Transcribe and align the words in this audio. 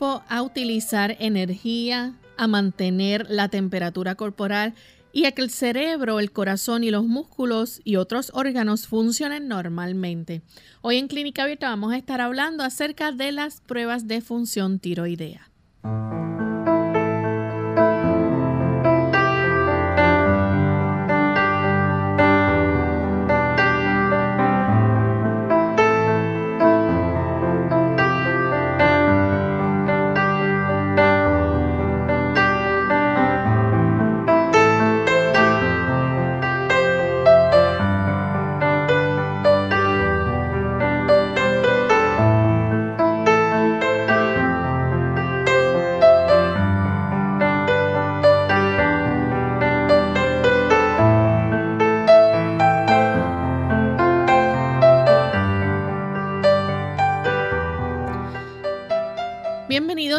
A 0.00 0.42
utilizar 0.42 1.16
energía, 1.20 2.14
a 2.36 2.46
mantener 2.46 3.26
la 3.30 3.48
temperatura 3.48 4.14
corporal 4.14 4.74
y 5.12 5.24
a 5.24 5.32
que 5.32 5.40
el 5.40 5.50
cerebro, 5.50 6.20
el 6.20 6.30
corazón 6.30 6.84
y 6.84 6.90
los 6.90 7.04
músculos 7.04 7.80
y 7.84 7.96
otros 7.96 8.30
órganos 8.34 8.86
funcionen 8.86 9.48
normalmente. 9.48 10.42
Hoy 10.82 10.98
en 10.98 11.08
Clínica 11.08 11.44
Abierta 11.44 11.70
vamos 11.70 11.94
a 11.94 11.96
estar 11.96 12.20
hablando 12.20 12.62
acerca 12.62 13.12
de 13.12 13.32
las 13.32 13.62
pruebas 13.62 14.06
de 14.06 14.20
función 14.20 14.78
tiroidea. 14.78 15.50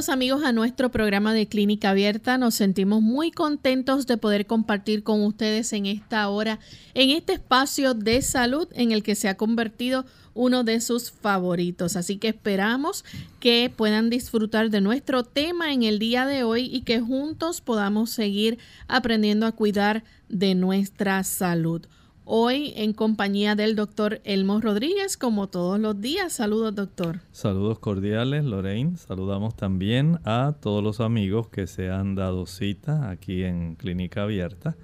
Amigos 0.10 0.44
a 0.44 0.52
nuestro 0.52 0.90
programa 0.90 1.34
de 1.34 1.48
Clínica 1.48 1.90
Abierta. 1.90 2.38
Nos 2.38 2.56
sentimos 2.56 3.02
muy 3.02 3.32
contentos 3.32 4.08
de 4.08 4.18
poder 4.18 4.46
compartir 4.46 5.04
con 5.04 5.24
ustedes 5.24 5.74
en 5.74 5.86
esta 5.86 6.30
hora, 6.30 6.60
en 6.94 7.10
este 7.10 7.34
espacio 7.34 7.94
de 7.94 8.22
salud 8.22 8.68
en 8.74 8.92
el 8.92 9.04
que 9.04 9.16
se 9.16 9.28
ha 9.28 9.38
convertido 9.38 10.06
uno 10.34 10.64
de 10.64 10.82
sus 10.82 11.12
favoritos. 11.12 11.96
Así 11.96 12.18
que 12.18 12.30
esperamos 12.30 13.04
que 13.40 13.72
puedan 13.76 14.10
disfrutar 14.10 14.70
de 14.70 14.82
nuestro 14.82 15.24
tema 15.24 15.74
en 15.74 15.84
el 15.84 16.00
día 16.00 16.26
de 16.26 16.44
hoy 16.44 16.70
y 16.72 16.82
que 16.82 17.02
juntos 17.02 17.60
podamos 17.60 18.10
seguir 18.12 18.60
aprendiendo 18.88 19.46
a 19.46 19.52
cuidar 19.52 20.04
de 20.30 20.56
nuestra 20.56 21.24
salud 21.24 21.86
hoy 22.30 22.74
en 22.76 22.92
compañía 22.92 23.56
del 23.56 23.78
doctor 23.78 24.20
Elmo 24.26 24.60
Rodríguez, 24.60 25.16
como 25.16 25.48
todos 25.48 25.80
los 25.80 26.00
días. 26.02 26.34
Saludos, 26.34 26.76
doctor. 26.76 27.22
Saludos 27.32 27.80
cordiales, 27.80 28.44
Lorraine. 28.44 28.98
Saludamos 28.98 29.56
también 29.56 30.20
a 30.26 30.54
todos 30.60 30.84
los 30.84 31.00
amigos 31.00 31.48
que 31.48 31.68
se 31.68 31.90
han 31.90 32.16
dado 32.16 32.46
cita 32.46 33.10
aquí 33.10 33.44
en 33.44 33.76
Clínica 33.76 34.24
Abierta. 34.24 34.76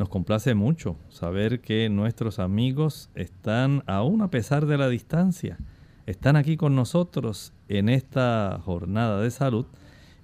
Nos 0.00 0.08
complace 0.08 0.54
mucho 0.54 0.96
saber 1.10 1.60
que 1.60 1.88
nuestros 1.88 2.40
amigos 2.40 3.08
están, 3.14 3.84
aún 3.86 4.20
a 4.20 4.30
pesar 4.30 4.66
de 4.66 4.76
la 4.76 4.88
distancia, 4.88 5.58
están 6.06 6.34
aquí 6.34 6.56
con 6.56 6.74
nosotros 6.74 7.52
en 7.68 7.88
esta 7.88 8.60
jornada 8.64 9.20
de 9.20 9.30
salud 9.30 9.66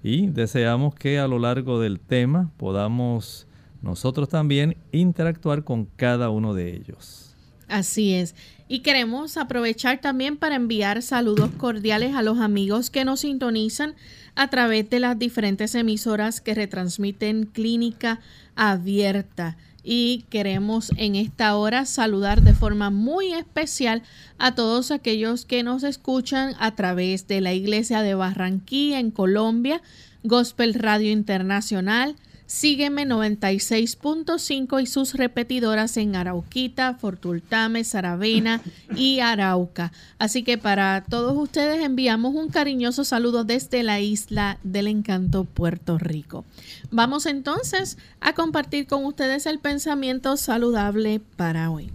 y 0.03 0.27
deseamos 0.27 0.95
que 0.95 1.17
a 1.17 1.27
lo 1.29 1.39
largo 1.39 1.79
del 1.79 2.01
tema 2.01 2.51
podamos 2.57 3.46
nosotros 3.81 4.29
también 4.29 4.77
interactuar 4.91 5.63
con 5.63 5.85
cada 5.85 6.29
uno 6.29 6.53
de 6.53 6.75
ellos. 6.75 7.35
Así 7.67 8.13
es. 8.13 8.33
Y 8.69 8.79
queremos 8.79 9.37
aprovechar 9.37 9.99
también 9.99 10.37
para 10.37 10.55
enviar 10.55 11.01
saludos 11.01 11.51
cordiales 11.57 12.15
a 12.15 12.21
los 12.21 12.39
amigos 12.39 12.89
que 12.89 13.05
nos 13.05 13.21
sintonizan 13.21 13.95
a 14.35 14.49
través 14.49 14.89
de 14.89 14.99
las 14.99 15.17
diferentes 15.17 15.75
emisoras 15.75 16.41
que 16.41 16.53
retransmiten 16.53 17.45
Clínica 17.45 18.19
Abierta. 18.55 19.57
Y 19.83 20.25
queremos 20.29 20.91
en 20.97 21.15
esta 21.15 21.55
hora 21.55 21.85
saludar 21.85 22.41
de 22.41 22.53
forma 22.53 22.89
muy 22.89 23.31
especial 23.33 24.03
a 24.37 24.53
todos 24.53 24.91
aquellos 24.91 25.45
que 25.45 25.63
nos 25.63 25.83
escuchan 25.83 26.55
a 26.59 26.75
través 26.75 27.27
de 27.27 27.39
la 27.39 27.53
Iglesia 27.53 28.01
de 28.01 28.13
Barranquilla 28.13 28.99
en 28.99 29.11
Colombia, 29.11 29.81
Gospel 30.23 30.73
Radio 30.73 31.11
Internacional, 31.11 32.17
Sígueme 32.47 33.05
96.5 33.05 34.81
y 34.81 34.85
sus 34.85 35.15
repetidoras 35.15 35.97
en 35.97 36.15
Arauquita, 36.15 36.93
Fortultame, 36.93 37.83
Saravena 37.83 38.61
y 38.95 39.19
Arauca. 39.19 39.91
Así 40.17 40.43
que 40.43 40.57
para 40.57 41.03
todos 41.03 41.37
ustedes 41.37 41.83
enviamos 41.83 42.33
un 42.33 42.47
cariñoso 42.47 43.03
saludo 43.03 43.43
desde 43.43 43.83
la 43.83 43.99
isla 43.99 44.59
del 44.63 44.87
encanto 44.87 45.43
Puerto 45.43 45.97
Rico. 45.97 46.45
Vamos 46.89 47.25
entonces 47.25 47.97
a 48.21 48.31
compartir 48.31 48.87
con 48.87 49.03
ustedes 49.03 49.45
el 49.45 49.59
pensamiento 49.59 50.37
saludable 50.37 51.19
para 51.35 51.69
hoy. 51.69 51.91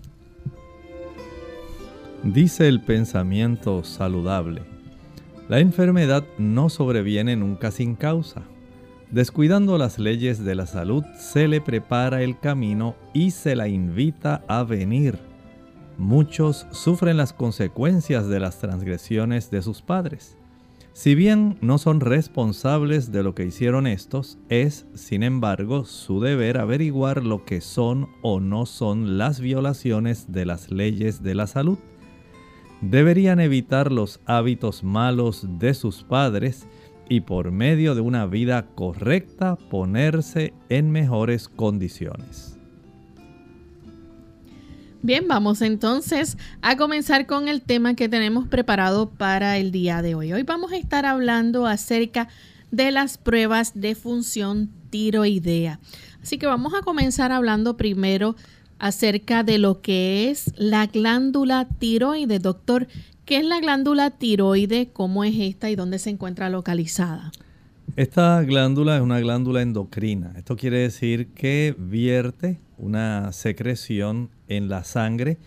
Dice 2.25 2.69
el 2.69 2.83
pensamiento 2.83 3.85
saludable. 3.85 4.63
La 5.49 5.61
enfermedad 5.61 6.25
no 6.37 6.69
sobreviene 6.69 7.37
nunca 7.37 7.71
sin 7.71 7.95
causa 7.95 8.43
Descuidando 9.13 9.77
las 9.77 9.99
leyes 9.99 10.43
de 10.43 10.55
la 10.55 10.65
salud, 10.65 11.05
se 11.19 11.47
le 11.47 11.61
prepara 11.61 12.23
el 12.23 12.39
camino 12.39 12.97
y 13.13 13.33
se 13.33 13.55
la 13.55 13.69
invita 13.69 14.43
a 14.49 14.65
venir. 14.65 15.19
Muchos 15.99 16.67
sufren 16.71 17.19
las 17.19 17.35
consecuencias 17.35 18.27
de 18.29 18.41
las 18.41 18.59
transgresiones 18.59 19.51
de 19.51 19.61
sus 19.61 19.83
padres. 19.83 20.39
Si 20.95 21.15
bien 21.15 21.59
no 21.61 21.77
son 21.77 22.01
responsables 22.01 23.13
de 23.13 23.23
lo 23.23 23.35
que 23.35 23.45
hicieron 23.45 23.87
estos, 23.87 24.39
es, 24.49 24.87
sin 24.95 25.23
embargo, 25.23 25.85
su 25.85 26.23
deber 26.23 26.57
averiguar 26.57 27.23
lo 27.23 27.45
que 27.45 27.61
son 27.61 28.09
o 28.23 28.41
no 28.41 28.65
son 28.65 29.19
las 29.19 29.41
violaciones 29.41 30.33
de 30.33 30.47
las 30.47 30.71
leyes 30.71 31.23
de 31.23 31.35
la 31.35 31.47
salud. 31.47 31.79
Deberían 32.81 33.41
evitar 33.41 33.93
los 33.93 34.21
hábitos 34.25 34.83
malos 34.83 35.47
de 35.59 35.75
sus 35.75 36.03
padres 36.03 36.67
y 37.13 37.21
por 37.21 37.51
medio 37.51 37.95
de 37.95 38.01
una 38.01 38.25
vida 38.25 38.65
correcta 38.75 39.57
ponerse 39.57 40.55
en 40.71 40.91
mejores 40.91 41.47
condiciones. 41.47 42.57
Bien, 45.03 45.29
vamos 45.29 45.61
entonces 45.61 46.39
a 46.63 46.79
comenzar 46.79 47.27
con 47.27 47.49
el 47.49 47.61
tema 47.61 47.93
que 47.93 48.09
tenemos 48.09 48.49
preparado 48.49 49.11
para 49.11 49.59
el 49.59 49.73
día 49.73 50.01
de 50.01 50.15
hoy. 50.15 50.33
Hoy 50.33 50.43
vamos 50.45 50.73
a 50.73 50.79
estar 50.79 51.05
hablando 51.05 51.67
acerca 51.67 52.29
de 52.71 52.91
las 52.93 53.19
pruebas 53.19 53.73
de 53.75 53.95
función 53.95 54.71
tiroidea. 54.89 55.81
Así 56.23 56.39
que 56.39 56.47
vamos 56.47 56.73
a 56.73 56.81
comenzar 56.81 57.31
hablando 57.31 57.77
primero 57.77 58.37
acerca 58.79 59.43
de 59.43 59.59
lo 59.59 59.83
que 59.83 60.31
es 60.31 60.51
la 60.57 60.87
glándula 60.87 61.69
tiroide. 61.79 62.39
Doctor, 62.39 62.89
¿qué 63.25 63.39
es 63.39 63.45
la 63.45 63.61
glándula 63.61 64.11
tiroide? 64.11 64.91
¿Cómo 64.93 65.25
es 65.25 65.35
esta 65.39 65.71
y 65.71 65.77
dónde 65.77 65.99
se 65.99 66.11
encuentra 66.11 66.49
localizada? 66.51 67.33
Esta 67.97 68.43
glándula 68.43 68.97
es 68.97 69.03
una 69.03 69.21
glándula 69.21 69.63
endocrina. 69.63 70.33
Esto 70.37 70.57
quiere 70.57 70.79
decir 70.79 71.29
que 71.29 71.75
vierte 71.79 72.59
una 72.79 73.33
secreción 73.33 74.31
en 74.49 74.69
la 74.69 74.85
sangre 74.85 75.39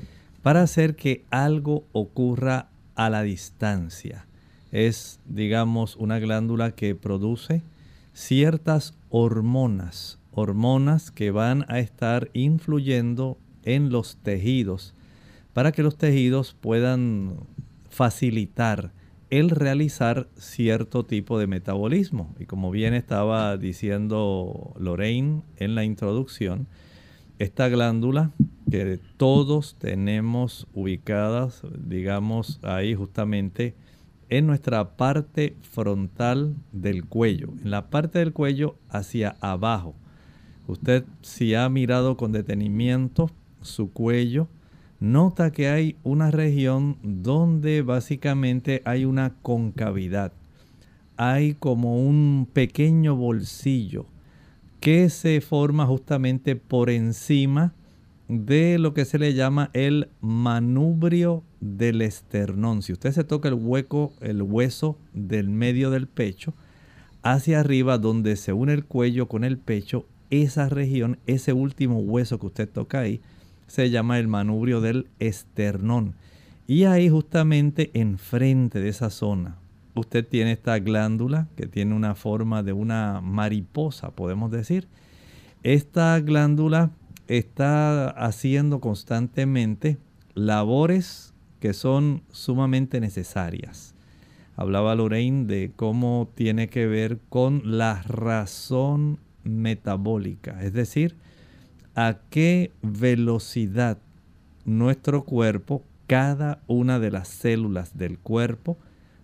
para 0.41 0.61
hacer 0.61 0.95
que 0.95 1.25
algo 1.31 1.85
ocurra 1.91 2.69
a 2.95 3.09
la 3.09 3.23
distancia. 3.23 4.27
Es, 4.71 5.19
digamos, 5.25 5.95
una 5.95 6.19
glándula 6.19 6.71
que 6.71 6.95
produce 6.95 7.63
ciertas 8.13 8.93
hormonas 9.09 10.19
hormonas 10.35 11.11
que 11.11 11.31
van 11.31 11.65
a 11.69 11.79
estar 11.79 12.29
influyendo 12.33 13.37
en 13.63 13.89
los 13.89 14.17
tejidos 14.17 14.93
para 15.55 15.71
que 15.71 15.83
los 15.83 15.97
tejidos 15.97 16.53
puedan 16.59 17.37
facilitar 17.89 18.91
el 19.29 19.49
realizar 19.51 20.27
cierto 20.35 21.05
tipo 21.05 21.39
de 21.39 21.47
metabolismo. 21.47 22.35
Y 22.37 22.45
como 22.45 22.71
bien 22.71 22.93
estaba 22.93 23.55
diciendo 23.55 24.73
Lorraine 24.77 25.43
en 25.55 25.73
la 25.73 25.85
introducción, 25.85 26.67
esta 27.39 27.69
glándula 27.69 28.31
que 28.69 28.99
todos 29.15 29.77
tenemos 29.79 30.67
ubicadas, 30.73 31.61
digamos, 31.87 32.59
ahí 32.61 32.93
justamente 32.93 33.75
en 34.27 34.47
nuestra 34.47 34.97
parte 34.97 35.55
frontal 35.61 36.53
del 36.73 37.05
cuello, 37.05 37.53
en 37.63 37.71
la 37.71 37.89
parte 37.89 38.19
del 38.19 38.33
cuello 38.33 38.75
hacia 38.89 39.37
abajo. 39.39 39.95
Usted 40.67 41.05
si 41.21 41.55
ha 41.55 41.69
mirado 41.69 42.17
con 42.17 42.33
detenimiento 42.33 43.31
su 43.61 43.93
cuello, 43.93 44.49
nota 45.11 45.51
que 45.51 45.69
hay 45.69 45.97
una 46.03 46.31
región 46.31 46.97
donde 47.03 47.83
básicamente 47.83 48.81
hay 48.85 49.05
una 49.05 49.35
concavidad. 49.41 50.33
Hay 51.15 51.53
como 51.53 52.03
un 52.03 52.47
pequeño 52.51 53.15
bolsillo 53.15 54.07
que 54.79 55.09
se 55.09 55.41
forma 55.41 55.85
justamente 55.85 56.55
por 56.55 56.89
encima 56.89 57.73
de 58.27 58.79
lo 58.79 58.93
que 58.95 59.05
se 59.05 59.19
le 59.19 59.35
llama 59.35 59.69
el 59.73 60.09
manubrio 60.21 61.43
del 61.61 62.01
esternón. 62.01 62.81
Si 62.81 62.91
usted 62.91 63.11
se 63.11 63.23
toca 63.23 63.47
el 63.47 63.53
hueco, 63.53 64.11
el 64.21 64.41
hueso 64.41 64.97
del 65.13 65.49
medio 65.49 65.91
del 65.91 66.07
pecho, 66.07 66.55
hacia 67.21 67.59
arriba 67.59 67.99
donde 67.99 68.35
se 68.35 68.53
une 68.53 68.73
el 68.73 68.85
cuello 68.85 69.27
con 69.27 69.43
el 69.43 69.59
pecho, 69.59 70.07
esa 70.31 70.67
región, 70.67 71.19
ese 71.27 71.53
último 71.53 71.99
hueso 71.99 72.39
que 72.39 72.47
usted 72.47 72.67
toca 72.67 72.99
ahí, 72.99 73.21
se 73.67 73.89
llama 73.89 74.19
el 74.19 74.27
manubrio 74.27 74.81
del 74.81 75.07
esternón. 75.19 76.15
Y 76.67 76.85
ahí 76.85 77.09
justamente 77.09 77.91
enfrente 77.93 78.79
de 78.79 78.89
esa 78.89 79.09
zona, 79.09 79.57
usted 79.93 80.27
tiene 80.27 80.51
esta 80.51 80.79
glándula 80.79 81.47
que 81.55 81.67
tiene 81.67 81.93
una 81.93 82.15
forma 82.15 82.63
de 82.63 82.73
una 82.73 83.21
mariposa, 83.21 84.11
podemos 84.11 84.51
decir. 84.51 84.87
Esta 85.63 86.19
glándula 86.19 86.91
está 87.27 88.09
haciendo 88.09 88.79
constantemente 88.79 89.97
labores 90.33 91.33
que 91.59 91.73
son 91.73 92.23
sumamente 92.29 92.99
necesarias. 92.99 93.95
Hablaba 94.55 94.95
Lorraine 94.95 95.45
de 95.45 95.71
cómo 95.75 96.29
tiene 96.35 96.69
que 96.69 96.85
ver 96.87 97.19
con 97.29 97.61
la 97.77 98.01
razón 98.03 99.19
metabólica, 99.43 100.63
es 100.63 100.73
decir, 100.73 101.15
a 101.95 102.19
qué 102.29 102.71
velocidad 102.81 103.97
nuestro 104.65 105.23
cuerpo, 105.23 105.83
cada 106.07 106.61
una 106.67 106.99
de 106.99 107.09
las 107.09 107.27
células 107.27 107.97
del 107.97 108.19
cuerpo, 108.19 108.77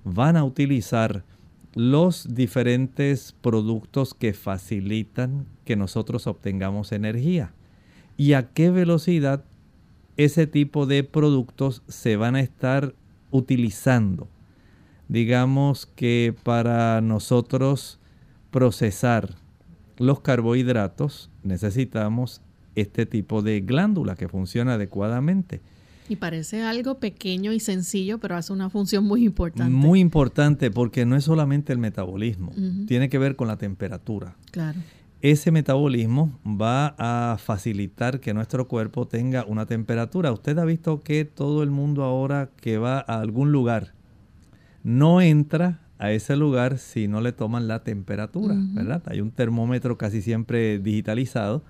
van 0.03 0.37
a 0.37 0.43
utilizar 0.43 1.23
los 1.75 2.33
diferentes 2.33 3.33
productos 3.41 4.13
que 4.13 4.33
facilitan 4.33 5.45
que 5.65 5.75
nosotros 5.75 6.27
obtengamos 6.27 6.91
energía 6.91 7.53
y 8.17 8.33
a 8.33 8.49
qué 8.49 8.71
velocidad 8.71 9.43
ese 10.17 10.47
tipo 10.47 10.85
de 10.85 11.03
productos 11.03 11.81
se 11.87 12.15
van 12.15 12.35
a 12.35 12.41
estar 12.41 12.93
utilizando. 13.31 14.27
Digamos 15.07 15.85
que 15.85 16.35
para 16.43 17.01
nosotros 17.01 17.99
procesar 18.49 19.35
los 19.97 20.21
carbohidratos 20.21 21.29
necesitamos 21.43 22.41
este 22.75 23.05
tipo 23.05 23.41
de 23.41 23.61
glándula 23.61 24.15
que 24.15 24.27
funciona 24.27 24.73
adecuadamente. 24.73 25.61
Y 26.09 26.17
parece 26.17 26.63
algo 26.63 26.99
pequeño 26.99 27.53
y 27.53 27.59
sencillo, 27.59 28.17
pero 28.17 28.35
hace 28.35 28.51
una 28.51 28.69
función 28.69 29.05
muy 29.05 29.23
importante. 29.23 29.71
Muy 29.71 29.99
importante 29.99 30.69
porque 30.69 31.05
no 31.05 31.15
es 31.15 31.23
solamente 31.23 31.71
el 31.71 31.79
metabolismo, 31.79 32.51
tiene 32.87 33.07
que 33.07 33.17
ver 33.17 33.35
con 33.35 33.47
la 33.47 33.57
temperatura. 33.57 34.35
Claro. 34.51 34.79
Ese 35.21 35.51
metabolismo 35.51 36.37
va 36.45 36.95
a 36.97 37.37
facilitar 37.37 38.19
que 38.19 38.33
nuestro 38.33 38.67
cuerpo 38.67 39.07
tenga 39.07 39.45
una 39.45 39.67
temperatura. 39.67 40.31
Usted 40.31 40.57
ha 40.57 40.65
visto 40.65 40.99
que 40.99 41.25
todo 41.25 41.61
el 41.61 41.69
mundo 41.69 42.03
ahora 42.03 42.49
que 42.59 42.77
va 42.79 42.97
a 42.99 43.21
algún 43.21 43.51
lugar 43.51 43.93
no 44.83 45.21
entra 45.21 45.79
a 45.99 46.11
ese 46.11 46.35
lugar 46.35 46.79
si 46.79 47.07
no 47.07 47.21
le 47.21 47.31
toman 47.31 47.67
la 47.67 47.83
temperatura, 47.83 48.55
¿verdad? 48.57 49.03
Hay 49.05 49.21
un 49.21 49.29
termómetro 49.29 49.97
casi 49.99 50.23
siempre 50.23 50.79
digitalizado 50.79 51.63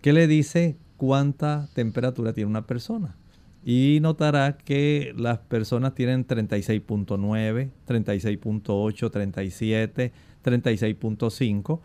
que 0.00 0.12
le 0.12 0.26
dice 0.26 0.76
cuánta 0.96 1.68
temperatura 1.74 2.32
tiene 2.32 2.50
una 2.50 2.66
persona. 2.66 3.16
Y 3.64 3.98
notará 4.00 4.56
que 4.56 5.12
las 5.16 5.38
personas 5.38 5.94
tienen 5.94 6.26
36.9, 6.26 7.70
36.8, 7.86 9.10
37, 9.10 10.12
36.5. 10.44 11.80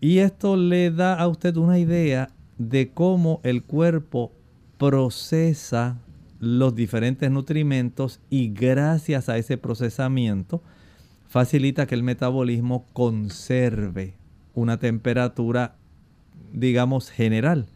Y 0.00 0.18
esto 0.18 0.56
le 0.56 0.90
da 0.90 1.14
a 1.14 1.28
usted 1.28 1.56
una 1.56 1.78
idea 1.78 2.30
de 2.58 2.90
cómo 2.90 3.40
el 3.42 3.62
cuerpo 3.62 4.32
procesa 4.78 5.98
los 6.40 6.74
diferentes 6.74 7.30
nutrimentos 7.30 8.20
y 8.28 8.48
gracias 8.48 9.28
a 9.28 9.38
ese 9.38 9.56
procesamiento 9.56 10.62
facilita 11.26 11.86
que 11.86 11.94
el 11.94 12.02
metabolismo 12.02 12.86
conserve 12.92 14.14
una 14.54 14.78
temperatura, 14.78 15.76
digamos, 16.54 17.10
general. 17.10 17.66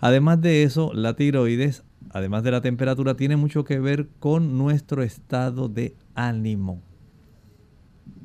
Además 0.00 0.40
de 0.40 0.62
eso, 0.62 0.92
la 0.92 1.14
tiroides, 1.14 1.84
además 2.10 2.42
de 2.42 2.50
la 2.50 2.60
temperatura, 2.60 3.16
tiene 3.16 3.36
mucho 3.36 3.64
que 3.64 3.78
ver 3.78 4.08
con 4.18 4.58
nuestro 4.58 5.02
estado 5.02 5.68
de 5.68 5.94
ánimo. 6.14 6.82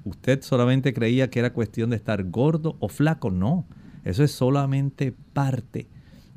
Usted 0.04 0.42
solamente 0.42 0.94
creía 0.94 1.30
que 1.30 1.40
era 1.40 1.54
cuestión 1.54 1.92
de 1.92 1.96
estar 1.96 2.24
gordo 2.30 2.76
o 2.80 2.90
flaco. 2.90 3.30
No, 3.30 3.66
eso 4.04 4.24
es 4.24 4.32
solamente 4.32 5.14
parte. 5.34 5.88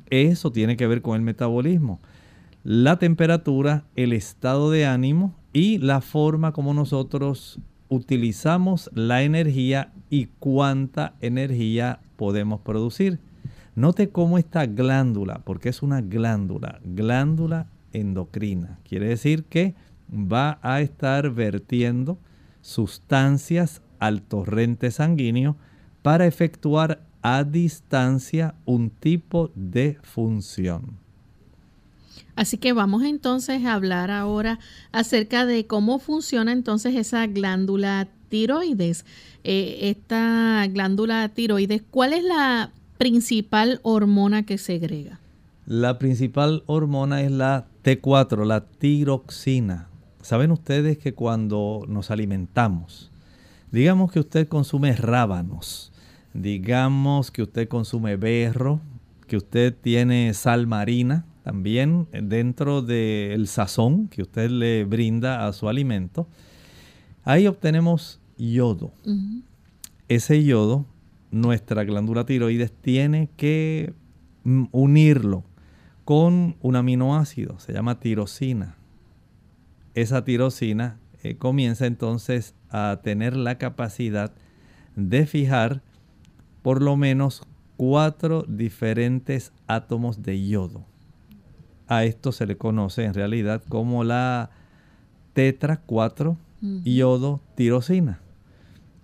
Eso 0.09 0.51
tiene 0.51 0.77
que 0.77 0.87
ver 0.87 1.01
con 1.01 1.15
el 1.15 1.21
metabolismo. 1.21 1.99
La 2.63 2.97
temperatura, 2.97 3.85
el 3.95 4.13
estado 4.13 4.71
de 4.71 4.85
ánimo 4.85 5.35
y 5.53 5.77
la 5.79 6.01
forma 6.01 6.51
como 6.51 6.73
nosotros 6.73 7.59
utilizamos 7.89 8.89
la 8.93 9.23
energía 9.23 9.93
y 10.09 10.27
cuánta 10.39 11.15
energía 11.21 11.99
podemos 12.17 12.61
producir. 12.61 13.19
Note 13.75 14.09
cómo 14.09 14.37
esta 14.37 14.65
glándula, 14.65 15.41
porque 15.43 15.69
es 15.69 15.81
una 15.81 16.01
glándula, 16.01 16.79
glándula 16.83 17.67
endocrina, 17.91 18.79
quiere 18.87 19.09
decir 19.09 19.43
que 19.43 19.75
va 20.09 20.59
a 20.61 20.81
estar 20.81 21.29
vertiendo 21.31 22.17
sustancias 22.61 23.81
al 23.99 24.21
torrente 24.21 24.91
sanguíneo 24.91 25.57
para 26.01 26.25
efectuar 26.25 27.01
a 27.21 27.43
distancia 27.43 28.55
un 28.65 28.89
tipo 28.89 29.51
de 29.55 29.97
función. 30.03 30.97
Así 32.35 32.57
que 32.57 32.73
vamos 32.73 33.03
entonces 33.03 33.65
a 33.65 33.73
hablar 33.73 34.11
ahora 34.11 34.59
acerca 34.91 35.45
de 35.45 35.67
cómo 35.67 35.99
funciona 35.99 36.51
entonces 36.51 36.95
esa 36.95 37.25
glándula 37.27 38.07
tiroides. 38.29 39.05
Eh, 39.43 39.89
esta 39.89 40.65
glándula 40.67 41.29
tiroides, 41.29 41.81
¿cuál 41.89 42.13
es 42.13 42.23
la 42.23 42.71
principal 42.97 43.79
hormona 43.83 44.43
que 44.43 44.57
segrega? 44.57 45.19
La 45.65 45.97
principal 45.97 46.63
hormona 46.67 47.21
es 47.21 47.31
la 47.31 47.67
T4, 47.83 48.45
la 48.45 48.65
tiroxina. 48.65 49.89
Saben 50.21 50.51
ustedes 50.51 50.97
que 50.97 51.13
cuando 51.13 51.85
nos 51.87 52.11
alimentamos, 52.11 53.11
digamos 53.71 54.11
que 54.11 54.19
usted 54.19 54.47
consume 54.47 54.95
rábanos, 54.95 55.91
digamos 56.33 57.31
que 57.31 57.43
usted 57.43 57.67
consume 57.67 58.15
berro, 58.15 58.79
que 59.27 59.37
usted 59.37 59.75
tiene 59.75 60.33
sal 60.33 60.67
marina, 60.67 61.25
también 61.43 62.07
dentro 62.11 62.81
del 62.81 63.47
sazón 63.47 64.07
que 64.07 64.23
usted 64.23 64.49
le 64.49 64.83
brinda 64.83 65.47
a 65.47 65.53
su 65.53 65.69
alimento, 65.69 66.27
ahí 67.23 67.45
obtenemos 67.45 68.19
yodo. 68.37 68.91
Ese 70.07 70.43
yodo, 70.43 70.85
nuestra 71.35 71.83
glándula 71.83 72.25
tiroides 72.25 72.71
tiene 72.71 73.29
que 73.35 73.93
mm, 74.45 74.65
unirlo 74.71 75.43
con 76.05 76.55
un 76.61 76.75
aminoácido, 76.77 77.59
se 77.59 77.73
llama 77.73 77.99
tirosina. 77.99 78.77
Esa 79.95 80.23
tirosina 80.23 80.97
eh, 81.23 81.35
comienza 81.35 81.87
entonces 81.87 82.55
a 82.69 83.01
tener 83.03 83.35
la 83.35 83.57
capacidad 83.57 84.31
de 84.95 85.25
fijar 85.25 85.81
por 86.61 86.81
lo 86.81 86.95
menos 86.95 87.43
cuatro 87.75 88.45
diferentes 88.47 89.51
átomos 89.67 90.23
de 90.23 90.47
yodo. 90.47 90.85
A 91.87 92.05
esto 92.05 92.31
se 92.31 92.45
le 92.45 92.55
conoce 92.55 93.03
en 93.03 93.13
realidad 93.13 93.61
como 93.67 94.05
la 94.05 94.51
tetra 95.33 95.81
4 95.85 96.37
yodo 96.85 97.41
tirosina. 97.55 98.21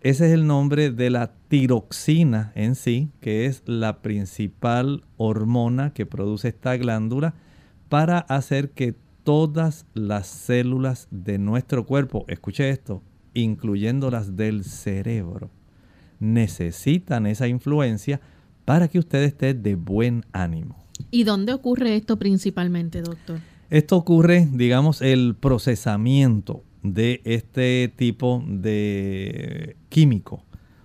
Ese 0.04 0.26
es 0.26 0.32
el 0.34 0.48
nombre 0.48 0.90
de 0.90 1.12
la 1.12 1.32
tiroxina 1.48 2.52
en 2.56 2.74
sí, 2.74 3.12
que 3.22 3.46
es 3.46 3.62
la 3.68 4.02
principal 4.02 5.04
hormona 5.18 5.94
que 5.94 6.08
produce 6.08 6.48
esta 6.48 6.76
glándula 6.76 7.36
para 7.88 8.18
hacer 8.18 8.72
que 8.72 8.96
todas 9.24 9.86
las 9.94 10.26
células 10.26 11.08
de 11.12 11.38
nuestro 11.38 11.86
cuerpo, 11.86 12.26
escuche 12.30 12.72
esto, 12.72 13.04
incluyendo 13.36 14.10
las 14.10 14.36
del 14.36 14.64
cerebro, 14.64 15.52
necesitan 16.20 17.28
esa 17.28 17.48
influencia 17.48 18.22
para 18.66 18.88
que 18.88 18.98
usted 18.98 19.22
esté 19.22 19.54
de 19.54 19.76
buen 19.76 20.26
ánimo. 20.32 20.84
¿Y 21.12 21.26
dónde 21.26 21.54
ocurre 21.54 21.96
esto 21.96 22.18
principalmente, 22.18 23.04
doctor? 23.04 23.40
Esto 23.70 23.98
ocurre, 23.98 24.50
digamos, 24.52 25.04
el 25.04 25.36
procesamiento 25.36 26.64
de 26.84 27.22
este 27.26 27.92
tipo 27.96 28.44
de 28.48 29.76
químico. 29.90 30.44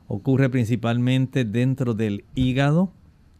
Ocurre 0.08 0.50
principalmente 0.50 1.44
dentro 1.44 1.94
del 1.94 2.24
hígado 2.34 2.92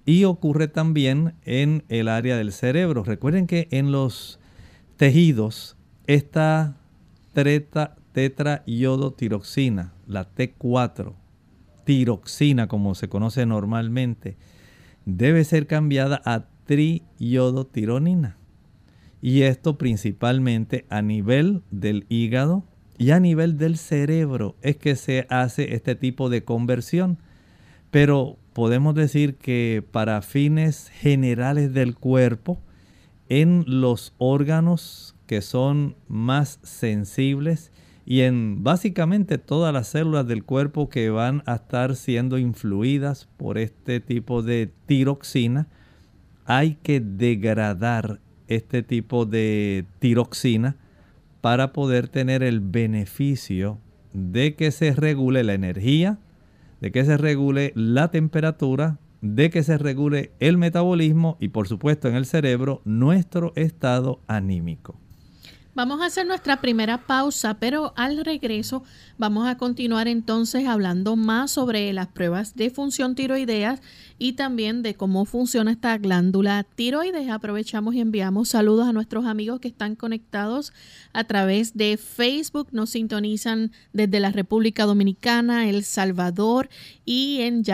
y 0.04 0.24
ocurre 0.24 0.68
también 0.68 1.34
en 1.44 1.84
el 1.88 2.08
área 2.08 2.36
del 2.36 2.52
cerebro. 2.52 3.04
Recuerden 3.04 3.46
que 3.46 3.68
en 3.70 3.92
los 3.92 4.38
tejidos 4.96 5.76
esta 6.06 6.76
treta, 7.32 7.96
tetraiodotiroxina, 8.12 9.92
la 10.06 10.32
T4, 10.32 11.12
tiroxina 11.84 12.66
como 12.66 12.94
se 12.94 13.08
conoce 13.08 13.44
normalmente, 13.46 14.36
debe 15.04 15.44
ser 15.44 15.66
cambiada 15.66 16.20
a 16.24 16.46
triiodotironina. 16.66 18.38
Y 19.20 19.42
esto 19.42 19.78
principalmente 19.78 20.86
a 20.88 21.02
nivel 21.02 21.62
del 21.70 22.06
hígado 22.08 22.64
y 22.98 23.10
a 23.10 23.20
nivel 23.20 23.58
del 23.58 23.76
cerebro 23.76 24.56
es 24.62 24.76
que 24.76 24.96
se 24.96 25.26
hace 25.30 25.74
este 25.74 25.94
tipo 25.94 26.28
de 26.28 26.44
conversión. 26.44 27.18
Pero 27.90 28.38
podemos 28.52 28.94
decir 28.94 29.36
que 29.36 29.84
para 29.90 30.22
fines 30.22 30.88
generales 30.88 31.72
del 31.72 31.94
cuerpo, 31.94 32.60
en 33.28 33.64
los 33.66 34.14
órganos 34.18 35.14
que 35.26 35.42
son 35.42 35.96
más 36.08 36.60
sensibles 36.62 37.72
y 38.04 38.20
en 38.20 38.62
básicamente 38.62 39.36
todas 39.36 39.72
las 39.72 39.88
células 39.88 40.26
del 40.28 40.44
cuerpo 40.44 40.88
que 40.88 41.10
van 41.10 41.42
a 41.46 41.56
estar 41.56 41.96
siendo 41.96 42.38
influidas 42.38 43.28
por 43.36 43.58
este 43.58 44.00
tipo 44.00 44.42
de 44.42 44.72
tiroxina, 44.86 45.66
hay 46.44 46.76
que 46.82 47.00
degradar 47.00 48.20
este 48.48 48.82
tipo 48.82 49.26
de 49.26 49.84
tiroxina 49.98 50.76
para 51.40 51.72
poder 51.72 52.08
tener 52.08 52.42
el 52.42 52.60
beneficio 52.60 53.78
de 54.12 54.54
que 54.54 54.70
se 54.70 54.92
regule 54.94 55.44
la 55.44 55.54
energía, 55.54 56.18
de 56.80 56.90
que 56.90 57.04
se 57.04 57.16
regule 57.16 57.72
la 57.74 58.10
temperatura, 58.10 58.98
de 59.20 59.50
que 59.50 59.62
se 59.62 59.78
regule 59.78 60.32
el 60.40 60.58
metabolismo 60.58 61.36
y 61.40 61.48
por 61.48 61.68
supuesto 61.68 62.08
en 62.08 62.14
el 62.14 62.26
cerebro 62.26 62.80
nuestro 62.84 63.52
estado 63.56 64.20
anímico. 64.26 64.98
Vamos 65.76 66.00
a 66.00 66.06
hacer 66.06 66.26
nuestra 66.26 66.62
primera 66.62 67.06
pausa, 67.06 67.58
pero 67.60 67.92
al 67.96 68.24
regreso 68.24 68.82
vamos 69.18 69.46
a 69.46 69.58
continuar 69.58 70.08
entonces 70.08 70.66
hablando 70.66 71.16
más 71.16 71.50
sobre 71.50 71.92
las 71.92 72.06
pruebas 72.06 72.54
de 72.54 72.70
función 72.70 73.14
tiroidea 73.14 73.78
y 74.18 74.32
también 74.32 74.80
de 74.80 74.94
cómo 74.94 75.26
funciona 75.26 75.70
esta 75.70 75.98
glándula 75.98 76.64
tiroides. 76.76 77.28
Aprovechamos 77.28 77.94
y 77.94 78.00
enviamos 78.00 78.48
saludos 78.48 78.88
a 78.88 78.94
nuestros 78.94 79.26
amigos 79.26 79.60
que 79.60 79.68
están 79.68 79.96
conectados 79.96 80.72
a 81.12 81.24
través 81.24 81.76
de 81.76 81.98
Facebook. 81.98 82.68
Nos 82.72 82.88
sintonizan 82.88 83.70
desde 83.92 84.18
la 84.18 84.30
República 84.30 84.86
Dominicana, 84.86 85.68
El 85.68 85.84
Salvador 85.84 86.70
y 87.04 87.42
en 87.42 87.64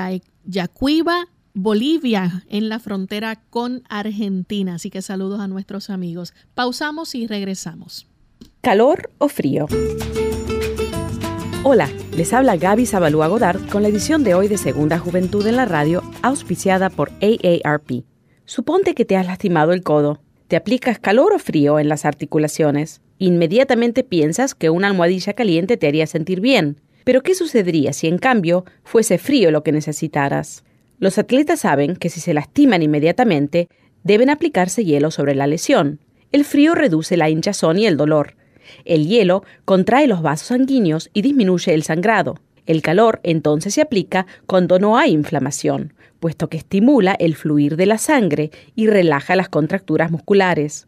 Yacuiba, 0.45 1.29
Bolivia 1.55 2.45
en 2.49 2.69
la 2.69 2.79
frontera 2.79 3.43
con 3.51 3.83
Argentina. 3.89 4.77
Así 4.77 4.91
que 4.91 5.03
saludos 5.03 5.41
a 5.41 5.49
nuestros 5.49 5.91
amigos. 5.91 6.33
Pausamos 6.55 7.15
y 7.15 7.27
regresamos. 7.27 8.07
¿Calor 8.63 9.11
o 9.19 9.29
frío? 9.29 9.67
Hola, 11.65 11.91
les 12.17 12.33
habla 12.33 12.57
Gaby 12.57 12.87
Zabalúa 12.87 13.29
Godard 13.29 13.69
con 13.69 13.83
la 13.83 13.89
edición 13.89 14.25
de 14.25 14.35
hoy 14.35 14.49
de 14.49 14.57
Segunda 14.57 14.99
Juventud 14.99 15.47
en 15.47 15.57
la 15.57 15.65
Radio, 15.65 16.03
auspiciada 16.23 16.91
por 16.91 17.13
AARP. 17.21 18.05
Suponte 18.47 18.95
que 18.95 19.05
te 19.05 19.17
has 19.17 19.27
lastimado 19.27 19.73
el 19.73 19.83
codo. 19.83 20.21
Te 20.49 20.57
aplicas 20.57 20.99
calor 20.99 21.33
o 21.35 21.39
frío 21.39 21.79
en 21.79 21.89
las 21.89 22.05
articulaciones. 22.05 23.01
Inmediatamente 23.19 24.05
piensas 24.05 24.55
que 24.55 24.71
una 24.71 24.89
almohadilla 24.89 25.35
caliente 25.35 25.77
te 25.77 25.87
haría 25.87 26.07
sentir 26.07 26.41
bien. 26.41 26.81
Pero 27.05 27.23
¿qué 27.23 27.35
sucedería 27.35 27.93
si 27.93 28.07
en 28.07 28.19
cambio 28.19 28.65
fuese 28.85 29.19
frío 29.19 29.51
lo 29.51 29.63
que 29.63 29.73
necesitaras? 29.73 30.65
Los 31.03 31.19
atletas 31.19 31.59
saben 31.59 31.97
que 31.97 32.11
si 32.11 32.21
se 32.21 32.33
lastiman 32.33 32.81
inmediatamente, 32.81 33.67
deben 34.05 34.31
aplicarse 34.31 34.85
hielo 34.85 35.11
sobre 35.11 35.35
la 35.35 35.49
lesión. 35.49 35.99
El 36.31 36.45
frío 36.45 36.77
reduce 36.77 37.17
la 37.17 37.29
hinchazón 37.29 37.77
y 37.77 37.87
el 37.87 37.97
dolor. 37.97 38.37
El 38.85 39.09
hielo 39.09 39.43
contrae 39.65 40.07
los 40.07 40.23
vasos 40.23 40.47
sanguíneos 40.47 41.11
y 41.13 41.23
disminuye 41.23 41.75
el 41.75 41.83
sangrado. 41.83 42.39
El 42.67 42.83
calor 42.83 43.19
entonces 43.25 43.75
se 43.75 43.81
aplica 43.81 44.29
cuando 44.47 44.79
no 44.79 44.97
hay 44.97 45.11
inflamación, 45.11 45.93
puesto 46.21 46.49
que 46.49 46.59
estimula 46.59 47.17
el 47.19 47.35
fluir 47.35 47.75
de 47.75 47.87
la 47.87 47.99
sangre 47.99 48.53
y 48.77 48.87
relaja 48.87 49.35
las 49.35 49.49
contracturas 49.49 50.13
musculares. 50.13 50.87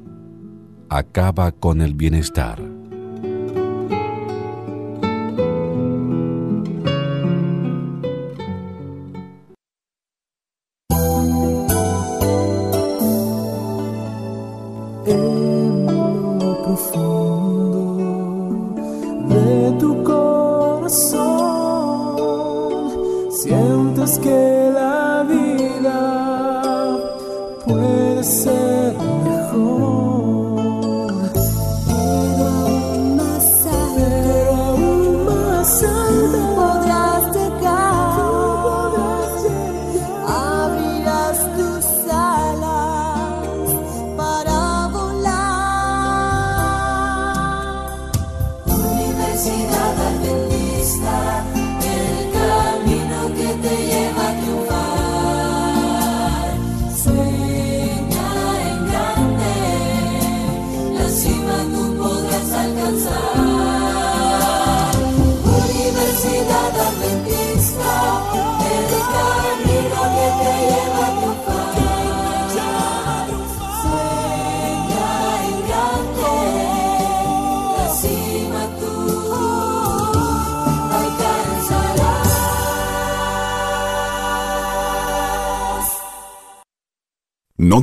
acaba 0.88 1.53
con 1.53 1.83
el 1.83 1.93
bienestar. 1.93 2.75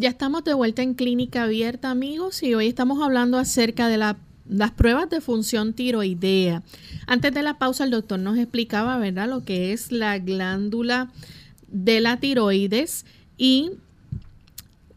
Ya 0.00 0.10
estamos 0.10 0.44
de 0.44 0.54
vuelta 0.54 0.82
en 0.82 0.94
Clínica 0.94 1.42
Abierta, 1.42 1.90
amigos, 1.90 2.44
y 2.44 2.54
hoy 2.54 2.68
estamos 2.68 3.02
hablando 3.02 3.36
acerca 3.36 3.88
de 3.88 3.96
las 3.96 4.70
pruebas 4.76 5.10
de 5.10 5.20
función 5.20 5.72
tiroidea. 5.72 6.62
Antes 7.08 7.34
de 7.34 7.42
la 7.42 7.58
pausa, 7.58 7.82
el 7.82 7.90
doctor 7.90 8.20
nos 8.20 8.38
explicaba, 8.38 8.96
¿verdad?, 8.98 9.28
lo 9.28 9.44
que 9.44 9.72
es 9.72 9.90
la 9.90 10.16
glándula 10.20 11.10
de 11.66 12.00
la 12.00 12.20
tiroides 12.20 13.06
y 13.36 13.72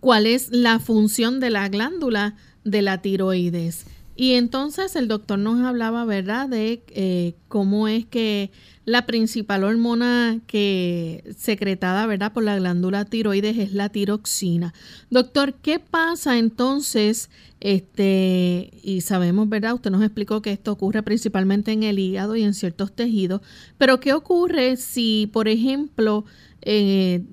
cuál 0.01 0.27
es 0.27 0.51
la 0.51 0.77
función 0.77 1.39
de 1.39 1.49
la 1.49 1.67
glándula 1.67 2.35
de 2.63 2.83
la 2.83 3.01
tiroides. 3.01 3.87
Y 4.21 4.35
entonces 4.35 4.95
el 4.95 5.07
doctor 5.07 5.39
nos 5.39 5.65
hablaba, 5.65 6.05
¿verdad?, 6.05 6.47
de 6.47 6.83
eh, 6.89 7.33
cómo 7.47 7.87
es 7.87 8.05
que 8.05 8.51
la 8.85 9.07
principal 9.07 9.63
hormona 9.63 10.41
que 10.45 11.23
secretada, 11.35 12.05
¿verdad?, 12.05 12.31
por 12.31 12.43
la 12.43 12.55
glándula 12.55 13.05
tiroides 13.05 13.57
es 13.57 13.73
la 13.73 13.89
tiroxina. 13.89 14.75
Doctor, 15.09 15.55
¿qué 15.55 15.79
pasa 15.79 16.37
entonces? 16.37 17.31
Este, 17.61 18.69
y 18.83 19.01
sabemos, 19.01 19.49
¿verdad? 19.49 19.73
Usted 19.73 19.89
nos 19.89 20.03
explicó 20.03 20.43
que 20.43 20.51
esto 20.51 20.71
ocurre 20.71 21.01
principalmente 21.01 21.71
en 21.71 21.81
el 21.81 21.97
hígado 21.97 22.35
y 22.35 22.43
en 22.43 22.53
ciertos 22.53 22.93
tejidos, 22.93 23.41
pero 23.79 23.99
¿qué 23.99 24.13
ocurre 24.13 24.77
si, 24.77 25.31
por 25.33 25.47
ejemplo, 25.47 26.25
eh, 26.61 27.23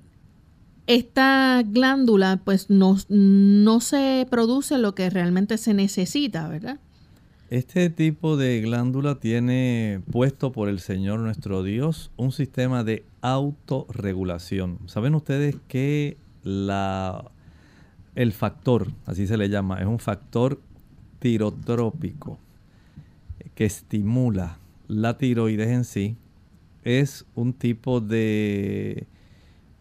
esta 0.89 1.63
glándula 1.67 2.41
pues 2.43 2.71
no, 2.71 2.97
no 3.11 3.81
se 3.81 4.27
produce 4.31 4.79
lo 4.79 4.95
que 4.95 5.11
realmente 5.11 5.59
se 5.59 5.75
necesita, 5.75 6.49
¿verdad? 6.49 6.81
Este 7.51 7.89
tipo 7.89 8.37
de 8.37 8.61
glándula 8.61 9.21
tiene 9.21 10.03
puesto 10.13 10.53
por 10.53 10.69
el 10.69 10.81
Señor 10.81 11.21
nuestro 11.21 11.63
Dios 11.63 12.11
un 12.19 12.31
sistema 12.31 12.85
de 12.85 13.07
autorregulación. 13.23 14.81
¿Saben 14.85 15.15
ustedes 15.15 15.57
que 15.67 16.19
el 18.15 18.33
factor, 18.33 18.89
así 19.07 19.27
se 19.27 19.39
le 19.39 19.49
llama, 19.49 19.81
es 19.81 19.87
un 19.87 19.99
factor 19.99 20.61
tirotrópico 21.21 22.39
que 23.55 23.65
estimula 23.65 24.59
la 24.87 25.17
tiroides 25.17 25.69
en 25.69 25.85
sí? 25.85 26.19
Es 26.85 27.25
un 27.35 27.55
tipo 27.55 28.03
de 28.03 29.07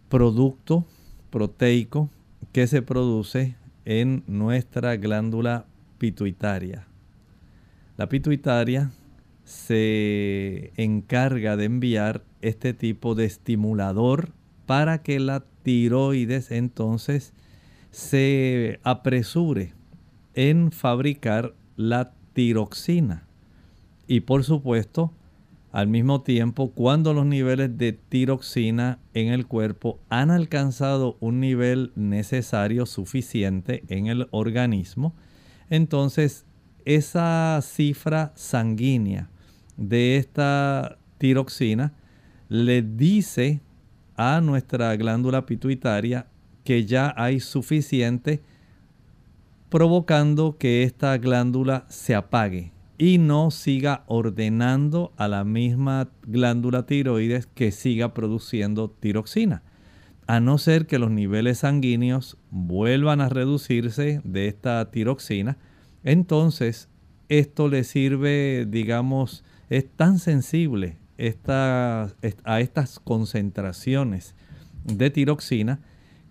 producto 0.07 0.85
proteico 1.31 2.09
que 2.53 2.65
se 2.67 2.81
produce 2.81 3.57
en 3.83 4.23
nuestra 4.25 4.95
glándula 4.95 5.65
pituitaria. 5.97 6.87
La 7.97 8.07
pituitaria 8.09 8.91
se 9.43 10.71
encarga 10.77 11.57
de 11.57 11.65
enviar 11.65 12.23
este 12.41 12.73
tipo 12.73 13.15
de 13.15 13.25
estimulador 13.25 14.33
para 14.67 15.01
que 15.01 15.19
la 15.19 15.43
tiroides 15.63 16.51
entonces 16.51 17.33
se 17.89 18.79
apresure 18.83 19.73
en 20.35 20.71
fabricar 20.71 21.55
la 21.75 22.13
tiroxina. 22.33 23.25
Y 24.05 24.19
por 24.21 24.43
supuesto, 24.43 25.11
al 25.71 25.87
mismo 25.87 26.21
tiempo, 26.21 26.71
cuando 26.71 27.13
los 27.13 27.25
niveles 27.25 27.77
de 27.77 27.93
tiroxina 27.93 28.99
en 29.13 29.29
el 29.29 29.47
cuerpo 29.47 29.99
han 30.09 30.29
alcanzado 30.29 31.17
un 31.19 31.39
nivel 31.39 31.91
necesario, 31.95 32.85
suficiente 32.85 33.83
en 33.87 34.07
el 34.07 34.27
organismo, 34.31 35.15
entonces 35.69 36.46
esa 36.87 37.59
cifra 37.61 38.31
sanguínea 38.35 39.29
de 39.75 40.15
esta 40.15 40.97
tiroxina 41.17 41.93
le 42.47 42.81
dice 42.81 43.59
a 44.15 44.39
nuestra 44.39 44.95
glándula 44.95 45.45
pituitaria 45.45 46.27
que 46.63 46.85
ya 46.85 47.13
hay 47.17 47.41
suficiente 47.41 48.41
provocando 49.67 50.57
que 50.57 50.83
esta 50.83 51.17
glándula 51.17 51.85
se 51.89 52.15
apague 52.15 52.71
y 52.97 53.17
no 53.17 53.51
siga 53.51 54.05
ordenando 54.07 55.11
a 55.17 55.27
la 55.27 55.43
misma 55.43 56.09
glándula 56.23 56.85
tiroides 56.85 57.47
que 57.47 57.71
siga 57.71 58.13
produciendo 58.13 58.89
tiroxina. 58.89 59.61
A 60.25 60.39
no 60.39 60.57
ser 60.57 60.87
que 60.87 60.99
los 60.99 61.11
niveles 61.11 61.59
sanguíneos 61.59 62.37
vuelvan 62.49 63.19
a 63.19 63.27
reducirse 63.27 64.21
de 64.23 64.47
esta 64.47 64.89
tiroxina, 64.89 65.57
entonces 66.07 66.87
esto 67.27 67.67
le 67.67 67.83
sirve, 67.83 68.65
digamos, 68.65 69.43
es 69.69 69.85
tan 69.93 70.19
sensible 70.19 70.95
a 71.53 72.59
estas 72.59 72.99
concentraciones 72.99 74.33
de 74.85 75.09
tiroxina 75.09 75.81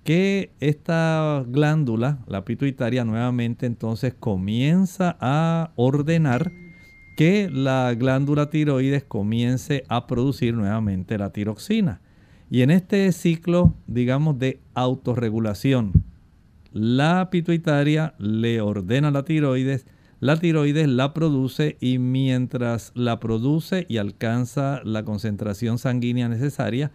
que 0.03 0.51
esta 0.61 1.45
glándula, 1.47 2.21
la 2.27 2.47
pituitaria, 2.47 3.05
nuevamente 3.05 3.67
entonces 3.67 4.15
comienza 4.19 5.19
a 5.21 5.73
ordenar 5.77 6.53
que 7.19 7.51
la 7.53 7.93
glándula 7.95 8.49
tiroides 8.49 9.05
comience 9.05 9.85
a 9.89 10.07
producir 10.07 10.55
nuevamente 10.55 11.19
la 11.19 11.33
tiroxina. 11.33 12.01
Y 12.49 12.63
en 12.63 12.71
este 12.71 13.13
ciclo, 13.13 13.75
digamos, 13.87 14.39
de 14.39 14.61
autorregulación, 14.73 15.93
la 16.77 17.31
pituitaria 17.31 18.13
le 18.19 18.61
ordena 18.61 19.11
la 19.11 19.25
tiroides, 19.25 19.87
la 20.21 20.37
tiroides 20.37 20.87
la 20.87 21.15
produce 21.15 21.79
y 21.81 21.99
mientras 21.99 22.93
la 22.95 23.19
produce 23.19 23.87
y 23.89 23.97
alcanza 23.97 24.83
la 24.85 25.03
concentración 25.03 25.79
sanguínea 25.79 26.29
necesaria, 26.29 26.93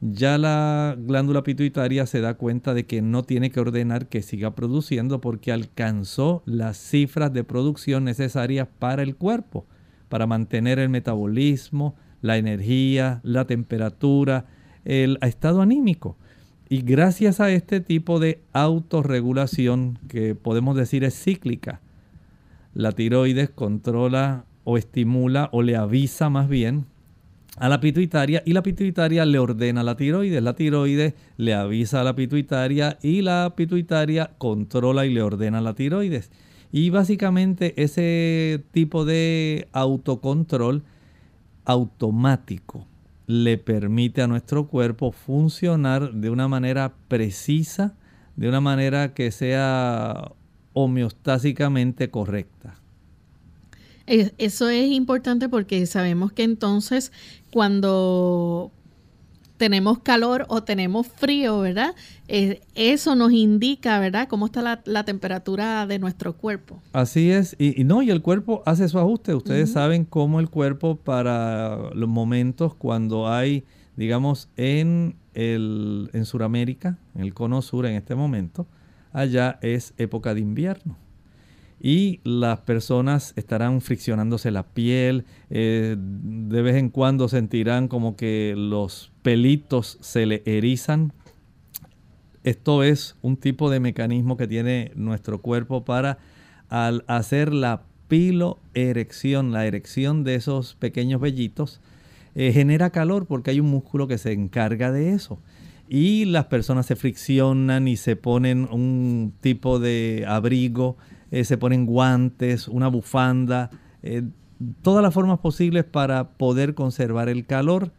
ya 0.00 0.38
la 0.38 0.94
glándula 0.96 1.42
pituitaria 1.42 2.06
se 2.06 2.20
da 2.20 2.34
cuenta 2.34 2.72
de 2.72 2.86
que 2.86 3.02
no 3.02 3.24
tiene 3.24 3.50
que 3.50 3.58
ordenar 3.58 4.06
que 4.06 4.22
siga 4.22 4.54
produciendo 4.54 5.20
porque 5.20 5.50
alcanzó 5.50 6.44
las 6.46 6.76
cifras 6.76 7.32
de 7.32 7.42
producción 7.42 8.04
necesarias 8.04 8.68
para 8.78 9.02
el 9.02 9.16
cuerpo, 9.16 9.66
para 10.08 10.28
mantener 10.28 10.78
el 10.78 10.88
metabolismo, 10.88 11.96
la 12.22 12.36
energía, 12.36 13.22
la 13.24 13.44
temperatura, 13.44 14.46
el 14.84 15.18
estado 15.20 15.62
anímico. 15.62 16.16
Y 16.68 16.82
gracias 16.82 17.40
a 17.40 17.50
este 17.50 17.80
tipo 17.80 18.18
de 18.18 18.40
autorregulación 18.52 19.98
que 20.08 20.34
podemos 20.34 20.76
decir 20.76 21.04
es 21.04 21.14
cíclica, 21.14 21.80
la 22.74 22.92
tiroides 22.92 23.50
controla 23.50 24.44
o 24.64 24.76
estimula 24.76 25.48
o 25.52 25.62
le 25.62 25.76
avisa 25.76 26.28
más 26.28 26.48
bien 26.48 26.86
a 27.56 27.68
la 27.68 27.80
pituitaria 27.80 28.42
y 28.44 28.52
la 28.52 28.62
pituitaria 28.62 29.24
le 29.24 29.38
ordena 29.38 29.80
a 29.80 29.84
la 29.84 29.96
tiroides. 29.96 30.42
La 30.42 30.54
tiroides 30.54 31.14
le 31.36 31.54
avisa 31.54 32.00
a 32.00 32.04
la 32.04 32.16
pituitaria 32.16 32.98
y 33.00 33.22
la 33.22 33.54
pituitaria 33.56 34.32
controla 34.36 35.06
y 35.06 35.14
le 35.14 35.22
ordena 35.22 35.58
a 35.58 35.62
la 35.62 35.74
tiroides. 35.74 36.30
Y 36.72 36.90
básicamente 36.90 37.80
ese 37.82 38.62
tipo 38.72 39.04
de 39.04 39.68
autocontrol 39.72 40.82
automático 41.64 42.86
le 43.26 43.58
permite 43.58 44.22
a 44.22 44.26
nuestro 44.26 44.68
cuerpo 44.68 45.12
funcionar 45.12 46.12
de 46.12 46.30
una 46.30 46.48
manera 46.48 46.94
precisa, 47.08 47.94
de 48.36 48.48
una 48.48 48.60
manera 48.60 49.14
que 49.14 49.30
sea 49.30 50.32
homeostásicamente 50.72 52.10
correcta. 52.10 52.78
Eso 54.06 54.68
es 54.68 54.86
importante 54.92 55.48
porque 55.48 55.84
sabemos 55.86 56.32
que 56.32 56.44
entonces 56.44 57.10
cuando 57.50 58.70
tenemos 59.56 60.00
calor 60.00 60.44
o 60.48 60.62
tenemos 60.62 61.06
frío, 61.06 61.60
¿verdad? 61.60 61.94
Eh, 62.28 62.60
eso 62.74 63.14
nos 63.14 63.32
indica, 63.32 63.98
¿verdad?, 63.98 64.28
cómo 64.28 64.46
está 64.46 64.80
la, 64.84 65.04
temperatura 65.04 65.86
de 65.86 65.98
nuestro 65.98 66.36
cuerpo. 66.36 66.82
Así 66.92 67.30
es, 67.30 67.56
y, 67.58 67.84
no, 67.84 68.02
y 68.02 68.10
el 68.10 68.22
cuerpo 68.22 68.62
hace 68.66 68.88
su 68.88 68.98
ajuste. 68.98 69.34
Ustedes 69.34 69.72
saben 69.72 70.04
cómo 70.04 70.40
el 70.40 70.50
cuerpo 70.50 70.96
para 70.96 71.90
los 71.94 72.08
momentos 72.08 72.74
cuando 72.74 73.28
hay, 73.28 73.64
digamos, 73.96 74.48
en, 74.56 75.16
el, 75.34 76.10
en 76.12 76.24
Sudamérica, 76.24 76.98
en 77.14 77.22
el 77.22 77.34
cono 77.34 77.62
sur 77.62 77.86
en 77.86 77.94
este 77.94 78.14
momento, 78.14 78.66
allá 79.12 79.58
es 79.62 79.94
época 79.96 80.34
de 80.34 80.40
invierno 80.40 80.96
y 81.80 82.20
las 82.24 82.60
personas 82.60 83.32
estarán 83.36 83.80
friccionándose 83.80 84.50
la 84.50 84.64
piel, 84.64 85.24
eh, 85.50 85.96
de 85.98 86.62
vez 86.62 86.76
en 86.76 86.88
cuando 86.88 87.28
sentirán 87.28 87.88
como 87.88 88.16
que 88.16 88.54
los 88.56 89.12
pelitos 89.22 89.98
se 90.00 90.26
le 90.26 90.42
erizan. 90.46 91.12
Esto 92.44 92.82
es 92.82 93.16
un 93.22 93.36
tipo 93.36 93.70
de 93.70 93.80
mecanismo 93.80 94.36
que 94.36 94.46
tiene 94.46 94.92
nuestro 94.94 95.42
cuerpo 95.42 95.84
para 95.84 96.18
al 96.68 97.04
hacer 97.08 97.52
la 97.52 97.82
piloerección, 98.08 99.52
la 99.52 99.66
erección 99.66 100.24
de 100.24 100.36
esos 100.36 100.74
pequeños 100.74 101.20
vellitos, 101.20 101.80
eh, 102.34 102.52
genera 102.52 102.90
calor 102.90 103.26
porque 103.26 103.50
hay 103.50 103.60
un 103.60 103.70
músculo 103.70 104.06
que 104.06 104.18
se 104.18 104.32
encarga 104.32 104.92
de 104.92 105.12
eso. 105.12 105.38
Y 105.88 106.24
las 106.24 106.46
personas 106.46 106.86
se 106.86 106.96
friccionan 106.96 107.86
y 107.86 107.96
se 107.96 108.16
ponen 108.16 108.68
un 108.70 109.32
tipo 109.40 109.78
de 109.78 110.24
abrigo, 110.26 110.96
eh, 111.36 111.44
se 111.44 111.58
ponen 111.58 111.84
guantes, 111.84 112.66
una 112.66 112.88
bufanda, 112.88 113.68
eh, 114.02 114.22
todas 114.80 115.02
las 115.02 115.12
formas 115.12 115.38
posibles 115.40 115.84
para 115.84 116.30
poder 116.30 116.74
conservar 116.74 117.28
el 117.28 117.44
calor. 117.44 117.92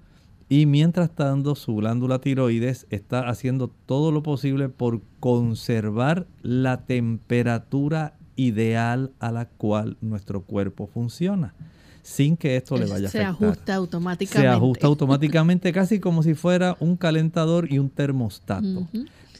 Y 0.50 0.65
mientras 0.65 1.12
tanto, 1.12 1.54
su 1.54 1.76
glándula 1.76 2.17
tiroides 2.17 2.88
está 2.89 3.30
haciendo 3.30 3.67
todo 3.86 4.12
lo 4.12 4.23
posible 4.23 4.69
por 4.69 5.02
conservar 5.19 6.26
la 6.41 6.86
temperatura 6.86 8.15
ideal 8.38 9.12
a 9.19 9.32
la 9.32 9.45
cual 9.45 9.97
nuestro 10.02 10.41
cuerpo 10.41 10.88
funciona, 10.88 11.54
sin 12.02 12.38
que 12.38 12.56
esto 12.56 12.76
le 12.76 12.88
vaya 12.88 13.06
a 13.06 13.10
afectar. 13.10 13.36
Se 13.36 13.45
ajusta 13.45 13.76
automáticamente. 13.76 14.50
Se 14.50 14.56
ajusta 14.56 14.88
automáticamente, 14.88 15.71
casi 15.71 16.00
como 16.00 16.23
si 16.23 16.34
fuera 16.34 16.76
un 16.80 16.97
calentador 16.97 17.71
y 17.71 17.78
un 17.78 17.91
termostato. 17.91 18.88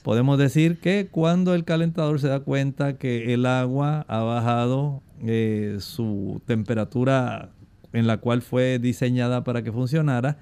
Podemos 0.08 0.38
decir 0.38 0.80
que 0.80 1.10
cuando 1.12 1.54
el 1.54 1.66
calentador 1.66 2.22
se 2.22 2.30
da 2.30 2.40
cuenta 2.40 2.98
que 2.98 3.34
el 3.34 3.46
agua 3.46 4.06
ha 4.08 4.22
bajado 4.22 5.04
eh, 5.22 5.80
su 5.82 6.42
temperatura 6.46 7.50
en 7.92 8.08
la 8.08 8.16
cual 8.16 8.42
fue 8.42 8.80
diseñada 8.80 9.44
para 9.44 9.64
que 9.64 9.74
funcionara, 9.74 10.38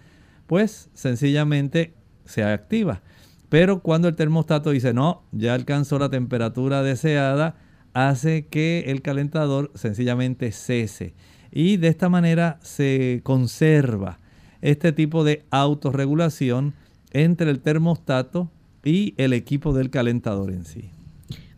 pues 0.45 0.91
sencillamente 0.93 1.95
se 2.25 2.43
activa. 2.43 3.01
Pero 3.49 3.79
cuando 3.79 4.07
el 4.07 4.15
termostato 4.15 4.69
dice 4.69 4.93
no, 4.93 5.23
ya 5.31 5.55
alcanzó 5.55 5.97
la 5.97 6.09
temperatura 6.09 6.83
deseada, 6.83 7.55
hace 7.95 8.45
que 8.45 8.83
el 8.89 9.01
calentador 9.01 9.71
sencillamente 9.73 10.51
cese. 10.51 11.15
Y 11.51 11.77
de 11.77 11.87
esta 11.87 12.07
manera 12.07 12.59
se 12.61 13.21
conserva 13.23 14.19
este 14.61 14.91
tipo 14.91 15.23
de 15.23 15.43
autorregulación 15.49 16.75
entre 17.13 17.49
el 17.49 17.61
termostato 17.61 18.51
y 18.85 19.15
el 19.17 19.33
equipo 19.33 19.73
del 19.73 19.89
calentador 19.89 20.51
en 20.51 20.63
sí. 20.63 20.91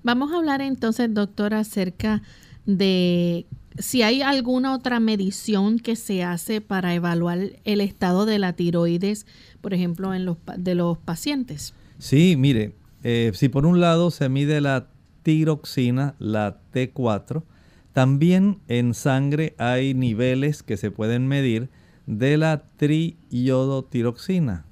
Vamos 0.02 0.32
a 0.32 0.38
hablar 0.38 0.62
entonces, 0.62 1.13
doctor, 1.13 1.54
acerca 1.54 2.24
de 2.66 3.46
si 3.78 4.02
hay 4.02 4.22
alguna 4.22 4.74
otra 4.74 5.00
medición 5.00 5.78
que 5.78 5.96
se 5.96 6.24
hace 6.24 6.62
para 6.62 6.96
evaluar 6.96 7.52
el 7.66 7.82
estado 7.82 8.26
de 8.26 8.40
la 8.40 8.54
tiroides, 8.54 9.28
por 9.62 9.74
ejemplo, 9.74 10.13
en 10.16 10.26
los, 10.26 10.38
de 10.58 10.74
los 10.74 10.98
pacientes. 10.98 11.74
Sí, 12.00 12.36
mire, 12.38 12.74
eh, 13.04 13.32
si 13.36 13.50
por 13.50 13.66
un 13.66 13.82
lado 13.82 14.10
se 14.10 14.30
mide 14.30 14.62
la 14.62 14.88
tiroxina, 15.24 16.16
la 16.20 16.62
T4. 16.74 17.44
También 17.92 18.60
en 18.68 18.94
sangre 18.94 19.56
hay 19.58 19.94
niveles 19.94 20.63
que 20.63 20.78
se 20.78 20.90
pueden 20.92 21.28
medir 21.28 21.70
de 22.06 22.38
la 22.38 22.63
triiodotiroxina 22.78 24.67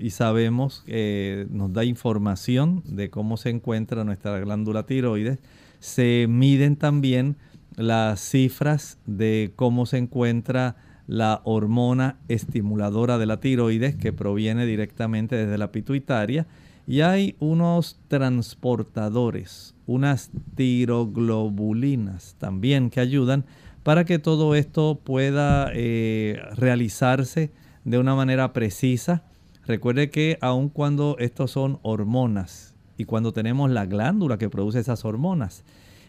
y 0.00 0.10
sabemos 0.10 0.82
que 0.86 1.46
nos 1.50 1.72
da 1.72 1.84
información 1.84 2.82
de 2.86 3.10
cómo 3.10 3.36
se 3.36 3.50
encuentra 3.50 4.02
nuestra 4.04 4.40
glándula 4.40 4.86
tiroides. 4.86 5.38
Se 5.78 6.26
miden 6.28 6.76
también 6.76 7.36
las 7.76 8.20
cifras 8.20 8.98
de 9.06 9.52
cómo 9.56 9.86
se 9.86 9.98
encuentra 9.98 10.76
la 11.06 11.40
hormona 11.44 12.16
estimuladora 12.28 13.18
de 13.18 13.26
la 13.26 13.40
tiroides 13.40 13.94
que 13.94 14.12
proviene 14.12 14.66
directamente 14.66 15.36
desde 15.36 15.58
la 15.58 15.72
pituitaria 15.72 16.46
y 16.86 17.02
hay 17.02 17.36
unos 17.38 17.98
transportadores 18.08 19.74
unas 19.90 20.30
tiroglobulinas 20.54 22.36
también 22.38 22.90
que 22.90 23.00
ayudan 23.00 23.44
para 23.82 24.04
que 24.04 24.20
todo 24.20 24.54
esto 24.54 25.00
pueda 25.02 25.72
eh, 25.74 26.40
realizarse 26.56 27.50
de 27.84 27.98
una 27.98 28.14
manera 28.14 28.52
precisa. 28.52 29.24
Recuerde 29.66 30.10
que 30.10 30.38
aun 30.40 30.68
cuando 30.68 31.16
estos 31.18 31.50
son 31.52 31.78
hormonas 31.82 32.74
y 32.96 33.04
cuando 33.04 33.32
tenemos 33.32 33.70
la 33.70 33.86
glándula 33.86 34.38
que 34.38 34.48
produce 34.48 34.80
esas 34.80 35.04
hormonas, 35.04 35.64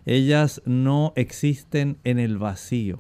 ellas 0.06 0.62
no 0.66 1.14
existen 1.16 1.98
en 2.04 2.20
el 2.20 2.38
vacío. 2.38 3.00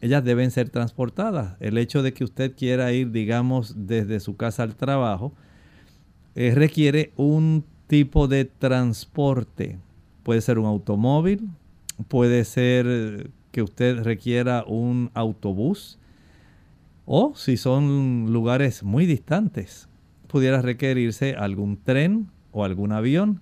Ellas 0.00 0.24
deben 0.24 0.50
ser 0.50 0.68
transportadas. 0.68 1.56
El 1.60 1.78
hecho 1.78 2.02
de 2.02 2.12
que 2.12 2.24
usted 2.24 2.54
quiera 2.56 2.92
ir, 2.92 3.10
digamos, 3.10 3.86
desde 3.86 4.20
su 4.20 4.36
casa 4.36 4.62
al 4.62 4.74
trabajo, 4.74 5.32
eh, 6.34 6.52
requiere 6.54 7.12
un 7.16 7.64
tipo 7.86 8.26
de 8.26 8.44
transporte 8.44 9.78
Puede 10.24 10.40
ser 10.40 10.58
un 10.58 10.64
automóvil, 10.64 11.50
puede 12.08 12.44
ser 12.46 13.30
que 13.52 13.62
usted 13.62 14.02
requiera 14.02 14.64
un 14.66 15.10
autobús 15.12 15.98
o 17.06 17.34
si 17.34 17.56
son 17.56 18.32
lugares 18.32 18.82
muy 18.82 19.06
distantes, 19.06 19.88
pudiera 20.26 20.62
requerirse 20.62 21.34
algún 21.34 21.76
tren 21.76 22.28
o 22.52 22.64
algún 22.64 22.92
avión. 22.92 23.40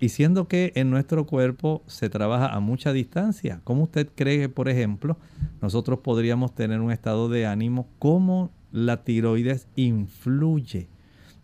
Y 0.00 0.08
siendo 0.08 0.48
que 0.48 0.72
en 0.74 0.90
nuestro 0.90 1.26
cuerpo 1.26 1.82
se 1.86 2.10
trabaja 2.10 2.48
a 2.48 2.58
mucha 2.58 2.92
distancia, 2.92 3.60
¿cómo 3.62 3.84
usted 3.84 4.08
cree 4.14 4.40
que, 4.40 4.48
por 4.48 4.68
ejemplo, 4.68 5.16
nosotros 5.60 6.00
podríamos 6.00 6.54
tener 6.54 6.80
un 6.80 6.90
estado 6.90 7.28
de 7.28 7.46
ánimo? 7.46 7.86
¿Cómo 8.00 8.50
la 8.72 9.04
tiroides 9.04 9.68
influye 9.76 10.88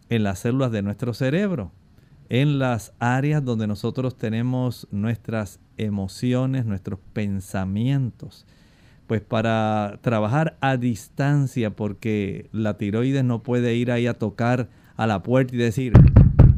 en 0.08 0.24
las 0.24 0.40
células 0.40 0.72
de 0.72 0.82
nuestro 0.82 1.14
cerebro? 1.14 1.70
en 2.28 2.58
las 2.58 2.92
áreas 2.98 3.44
donde 3.44 3.66
nosotros 3.66 4.16
tenemos 4.16 4.86
nuestras 4.90 5.60
emociones, 5.76 6.66
nuestros 6.66 6.98
pensamientos. 7.12 8.46
Pues 9.08 9.22
para 9.22 9.98
trabajar 10.02 10.58
a 10.60 10.76
distancia, 10.76 11.74
porque 11.74 12.50
la 12.52 12.76
tiroides 12.76 13.24
no 13.24 13.42
puede 13.42 13.74
ir 13.74 13.90
ahí 13.90 14.06
a 14.06 14.14
tocar 14.14 14.68
a 14.96 15.06
la 15.06 15.22
puerta 15.22 15.54
y 15.54 15.58
decir, 15.58 15.94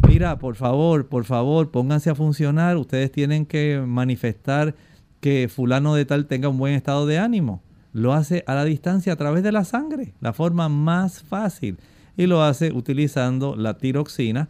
mira, 0.08 0.38
por 0.40 0.56
favor, 0.56 1.06
por 1.06 1.24
favor, 1.24 1.70
pónganse 1.70 2.10
a 2.10 2.16
funcionar, 2.16 2.76
ustedes 2.76 3.12
tienen 3.12 3.46
que 3.46 3.80
manifestar 3.86 4.74
que 5.20 5.48
fulano 5.48 5.94
de 5.94 6.04
tal 6.04 6.26
tenga 6.26 6.48
un 6.48 6.58
buen 6.58 6.74
estado 6.74 7.06
de 7.06 7.18
ánimo. 7.18 7.62
Lo 7.92 8.14
hace 8.14 8.42
a 8.48 8.56
la 8.56 8.64
distancia 8.64 9.12
a 9.12 9.16
través 9.16 9.44
de 9.44 9.52
la 9.52 9.64
sangre, 9.64 10.14
la 10.20 10.32
forma 10.32 10.68
más 10.68 11.22
fácil. 11.22 11.78
Y 12.16 12.26
lo 12.26 12.42
hace 12.42 12.72
utilizando 12.72 13.54
la 13.54 13.78
tiroxina, 13.78 14.48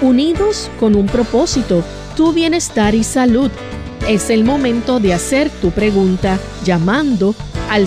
Unidos 0.01 0.71
con 0.81 0.95
un 0.95 1.09
propósito, 1.09 1.85
tu 2.17 2.33
bienestar 2.33 2.95
y 2.95 3.05
salud. 3.05 3.51
Es 4.09 4.31
el 4.31 4.45
momento 4.45 4.99
de 4.99 5.13
hacer 5.13 5.51
tu 5.51 5.73
pregunta 5.73 6.39
llamando 6.65 7.35
al 7.69 7.87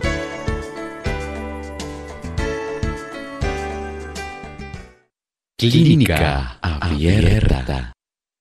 Clínica 5.61 6.57
Abierta. 6.63 7.93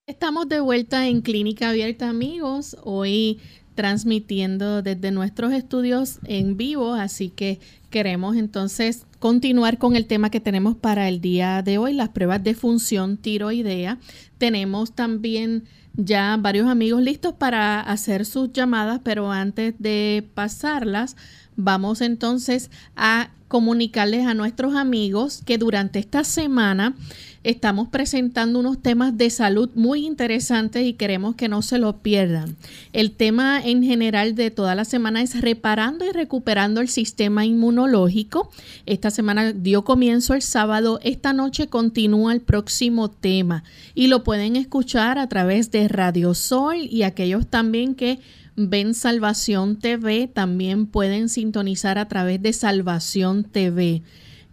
Estamos 0.06 0.48
de 0.48 0.60
vuelta 0.60 1.06
en 1.06 1.20
Clínica 1.20 1.68
Abierta, 1.68 2.08
amigos. 2.08 2.78
Hoy 2.82 3.38
transmitiendo 3.74 4.80
desde 4.80 5.10
nuestros 5.10 5.52
estudios 5.52 6.18
en 6.24 6.56
vivo, 6.56 6.94
así 6.94 7.28
que 7.28 7.60
queremos 7.90 8.36
entonces 8.36 9.04
continuar 9.18 9.76
con 9.76 9.96
el 9.96 10.06
tema 10.06 10.30
que 10.30 10.40
tenemos 10.40 10.76
para 10.76 11.10
el 11.10 11.20
día 11.20 11.60
de 11.60 11.76
hoy, 11.76 11.92
las 11.92 12.08
pruebas 12.08 12.42
de 12.42 12.54
función 12.54 13.18
tiroidea. 13.18 13.98
Tenemos 14.38 14.92
también 14.92 15.64
ya 15.92 16.38
varios 16.40 16.68
amigos 16.68 17.02
listos 17.02 17.34
para 17.34 17.82
hacer 17.82 18.24
sus 18.24 18.50
llamadas, 18.50 19.02
pero 19.04 19.30
antes 19.30 19.74
de 19.78 20.26
pasarlas, 20.32 21.16
vamos 21.54 22.00
entonces 22.00 22.70
a 22.96 23.28
comunicarles 23.50 24.28
a 24.28 24.34
nuestros 24.34 24.76
amigos 24.76 25.42
que 25.44 25.58
durante 25.58 25.98
esta 25.98 26.22
semana 26.22 26.94
estamos 27.42 27.88
presentando 27.88 28.60
unos 28.60 28.80
temas 28.80 29.18
de 29.18 29.28
salud 29.28 29.70
muy 29.74 30.06
interesantes 30.06 30.86
y 30.86 30.92
queremos 30.92 31.34
que 31.34 31.48
no 31.48 31.60
se 31.60 31.78
lo 31.78 31.96
pierdan. 31.96 32.54
El 32.92 33.10
tema 33.10 33.60
en 33.60 33.82
general 33.82 34.36
de 34.36 34.52
toda 34.52 34.76
la 34.76 34.84
semana 34.84 35.20
es 35.20 35.40
reparando 35.40 36.06
y 36.06 36.12
recuperando 36.12 36.80
el 36.80 36.88
sistema 36.88 37.44
inmunológico. 37.44 38.52
Esta 38.86 39.10
semana 39.10 39.52
dio 39.52 39.82
comienzo 39.82 40.34
el 40.34 40.42
sábado, 40.42 41.00
esta 41.02 41.32
noche 41.32 41.66
continúa 41.66 42.32
el 42.32 42.42
próximo 42.42 43.10
tema 43.10 43.64
y 43.96 44.06
lo 44.06 44.22
pueden 44.22 44.54
escuchar 44.54 45.18
a 45.18 45.28
través 45.28 45.72
de 45.72 45.88
Radio 45.88 46.34
Sol 46.34 46.76
y 46.76 47.02
aquellos 47.02 47.48
también 47.48 47.96
que 47.96 48.20
ven 48.68 48.94
Salvación 48.94 49.78
TV, 49.78 50.28
también 50.28 50.86
pueden 50.86 51.28
sintonizar 51.28 51.98
a 51.98 52.08
través 52.08 52.42
de 52.42 52.52
Salvación 52.52 53.44
TV. 53.44 54.02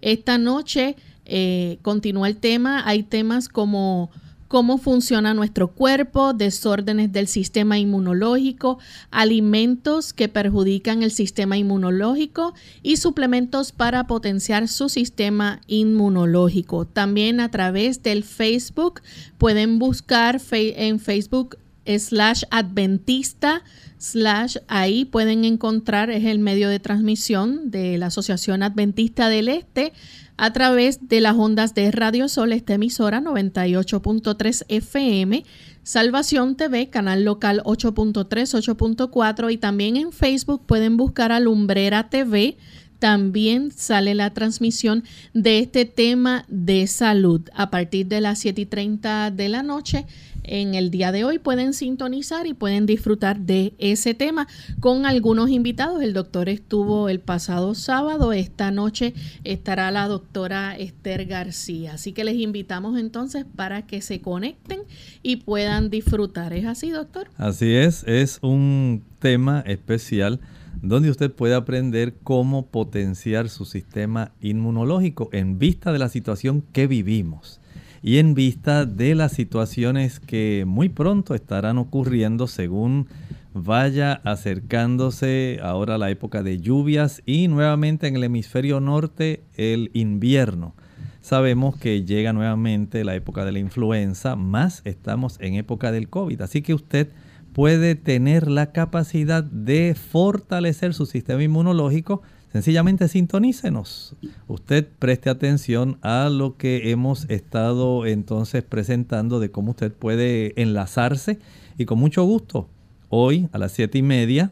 Esta 0.01 0.37
noche 0.37 0.95
eh, 1.25 1.79
continúa 1.81 2.27
el 2.27 2.37
tema, 2.37 2.87
hay 2.87 3.03
temas 3.03 3.49
como 3.49 4.09
cómo 4.47 4.77
funciona 4.77 5.33
nuestro 5.33 5.69
cuerpo, 5.73 6.33
desórdenes 6.33 7.11
del 7.11 7.27
sistema 7.27 7.77
inmunológico, 7.77 8.79
alimentos 9.11 10.13
que 10.13 10.29
perjudican 10.29 11.03
el 11.03 11.11
sistema 11.11 11.57
inmunológico 11.57 12.53
y 12.81 12.97
suplementos 12.97 13.71
para 13.71 14.07
potenciar 14.07 14.67
su 14.67 14.89
sistema 14.89 15.61
inmunológico. 15.67 16.85
También 16.85 17.39
a 17.39 17.51
través 17.51 18.03
del 18.03 18.23
Facebook 18.23 19.01
pueden 19.37 19.79
buscar 19.79 20.39
en 20.51 20.99
Facebook 20.99 21.57
slash 21.87 22.43
adventista 22.51 23.63
slash 23.97 24.57
ahí 24.67 25.05
pueden 25.05 25.45
encontrar 25.45 26.09
es 26.09 26.25
el 26.25 26.39
medio 26.39 26.69
de 26.69 26.79
transmisión 26.79 27.71
de 27.71 27.97
la 27.97 28.07
Asociación 28.07 28.63
Adventista 28.63 29.29
del 29.29 29.49
Este 29.49 29.93
a 30.37 30.53
través 30.53 31.09
de 31.09 31.19
las 31.19 31.35
ondas 31.35 31.73
de 31.73 31.89
Radio 31.91 32.29
Sol, 32.29 32.53
esta 32.53 32.75
emisora 32.75 33.21
98.3 33.21 34.65
FM, 34.67 35.43
Salvación 35.81 36.55
TV, 36.55 36.89
canal 36.89 37.23
local 37.23 37.61
8.3, 37.65 38.27
8.4 38.27 39.51
y 39.51 39.57
también 39.57 39.97
en 39.97 40.11
Facebook 40.11 40.63
pueden 40.67 40.95
buscar 40.95 41.31
a 41.31 41.39
Lumbrera 41.39 42.09
TV. 42.09 42.57
También 42.99 43.71
sale 43.71 44.15
la 44.15 44.33
transmisión 44.33 45.03
de 45.33 45.59
este 45.59 45.85
tema 45.85 46.45
de 46.47 46.87
salud 46.87 47.41
a 47.53 47.69
partir 47.69 48.07
de 48.07 48.21
las 48.21 48.39
7 48.39 48.61
y 48.61 48.65
30 48.65 49.31
de 49.31 49.49
la 49.49 49.63
noche 49.63 50.05
en 50.47 50.75
el 50.75 50.89
día 50.89 51.11
de 51.11 51.23
hoy 51.23 51.39
pueden 51.39 51.73
sintonizar 51.73 52.47
y 52.47 52.53
pueden 52.53 52.85
disfrutar 52.85 53.39
de 53.39 53.73
ese 53.77 54.13
tema 54.13 54.47
con 54.79 55.05
algunos 55.05 55.49
invitados. 55.49 56.01
El 56.01 56.13
doctor 56.13 56.49
estuvo 56.49 57.09
el 57.09 57.19
pasado 57.19 57.75
sábado, 57.75 58.33
esta 58.33 58.71
noche 58.71 59.13
estará 59.43 59.91
la 59.91 60.07
doctora 60.07 60.75
Esther 60.75 61.25
García. 61.25 61.93
Así 61.93 62.13
que 62.13 62.23
les 62.23 62.35
invitamos 62.35 62.97
entonces 62.97 63.45
para 63.55 63.85
que 63.85 64.01
se 64.01 64.21
conecten 64.21 64.81
y 65.21 65.37
puedan 65.37 65.89
disfrutar. 65.89 66.53
¿Es 66.53 66.65
así, 66.65 66.89
doctor? 66.89 67.29
Así 67.37 67.75
es, 67.75 68.03
es 68.05 68.39
un 68.41 69.03
tema 69.19 69.63
especial 69.67 70.39
donde 70.81 71.09
usted 71.09 71.31
puede 71.31 71.55
aprender 71.55 72.15
cómo 72.23 72.67
potenciar 72.67 73.49
su 73.49 73.65
sistema 73.65 74.31
inmunológico 74.41 75.29
en 75.31 75.57
vista 75.59 75.91
de 75.91 75.99
la 75.99 76.09
situación 76.09 76.63
que 76.71 76.87
vivimos 76.87 77.59
y 78.07 78.19
en 78.19 78.35
vista 78.35 78.85
de 78.85 79.15
las 79.15 79.33
situaciones 79.33 80.21
que 80.21 80.63
muy 80.65 80.87
pronto 80.87 81.35
estarán 81.35 81.77
ocurriendo 81.77 82.47
según 82.47 83.07
vaya 83.53 84.21
acercándose 84.23 85.59
ahora 85.61 85.97
la 85.97 86.09
época 86.09 86.41
de 86.41 86.61
lluvias 86.61 87.21
y 87.25 87.49
nuevamente 87.49 88.07
en 88.07 88.15
el 88.15 88.23
hemisferio 88.23 88.79
norte 88.79 89.43
el 89.57 89.91
invierno. 89.91 90.73
Sabemos 91.19 91.75
que 91.75 92.05
llega 92.05 92.31
nuevamente 92.31 93.03
la 93.03 93.13
época 93.13 93.43
de 93.43 93.51
la 93.51 93.59
influenza, 93.59 94.37
más 94.37 94.83
estamos 94.85 95.35
en 95.41 95.55
época 95.55 95.91
del 95.91 96.07
COVID, 96.07 96.39
así 96.39 96.61
que 96.61 96.73
usted 96.73 97.09
puede 97.57 97.95
tener 97.95 98.51
la 98.51 98.71
capacidad 98.71 99.43
de 99.43 99.95
fortalecer 99.95 100.93
su 100.93 101.07
sistema 101.07 101.41
inmunológico 101.41 102.21
Sencillamente 102.53 103.07
sintonícenos. 103.07 104.15
Usted 104.47 104.87
preste 104.99 105.29
atención 105.29 105.97
a 106.01 106.29
lo 106.29 106.55
que 106.55 106.91
hemos 106.91 107.29
estado 107.29 108.05
entonces 108.05 108.63
presentando 108.63 109.39
de 109.39 109.51
cómo 109.51 109.71
usted 109.71 109.91
puede 109.91 110.59
enlazarse 110.61 111.39
y 111.77 111.85
con 111.85 111.99
mucho 111.99 112.23
gusto. 112.23 112.69
Hoy 113.09 113.49
a 113.51 113.57
las 113.57 113.73
siete 113.73 113.97
y 113.97 114.01
media, 114.01 114.51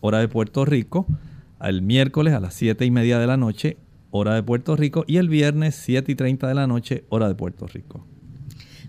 hora 0.00 0.18
de 0.18 0.28
Puerto 0.28 0.64
Rico, 0.64 1.06
el 1.60 1.82
miércoles 1.82 2.34
a 2.34 2.40
las 2.40 2.54
siete 2.54 2.84
y 2.84 2.90
media 2.90 3.18
de 3.18 3.26
la 3.26 3.36
noche, 3.36 3.76
hora 4.10 4.34
de 4.34 4.42
Puerto 4.42 4.76
Rico, 4.76 5.04
y 5.06 5.18
el 5.18 5.28
viernes 5.28 5.76
siete 5.76 6.12
y 6.12 6.14
treinta 6.14 6.48
de 6.48 6.54
la 6.54 6.66
noche, 6.66 7.04
hora 7.10 7.28
de 7.28 7.36
Puerto 7.36 7.66
Rico. 7.68 8.04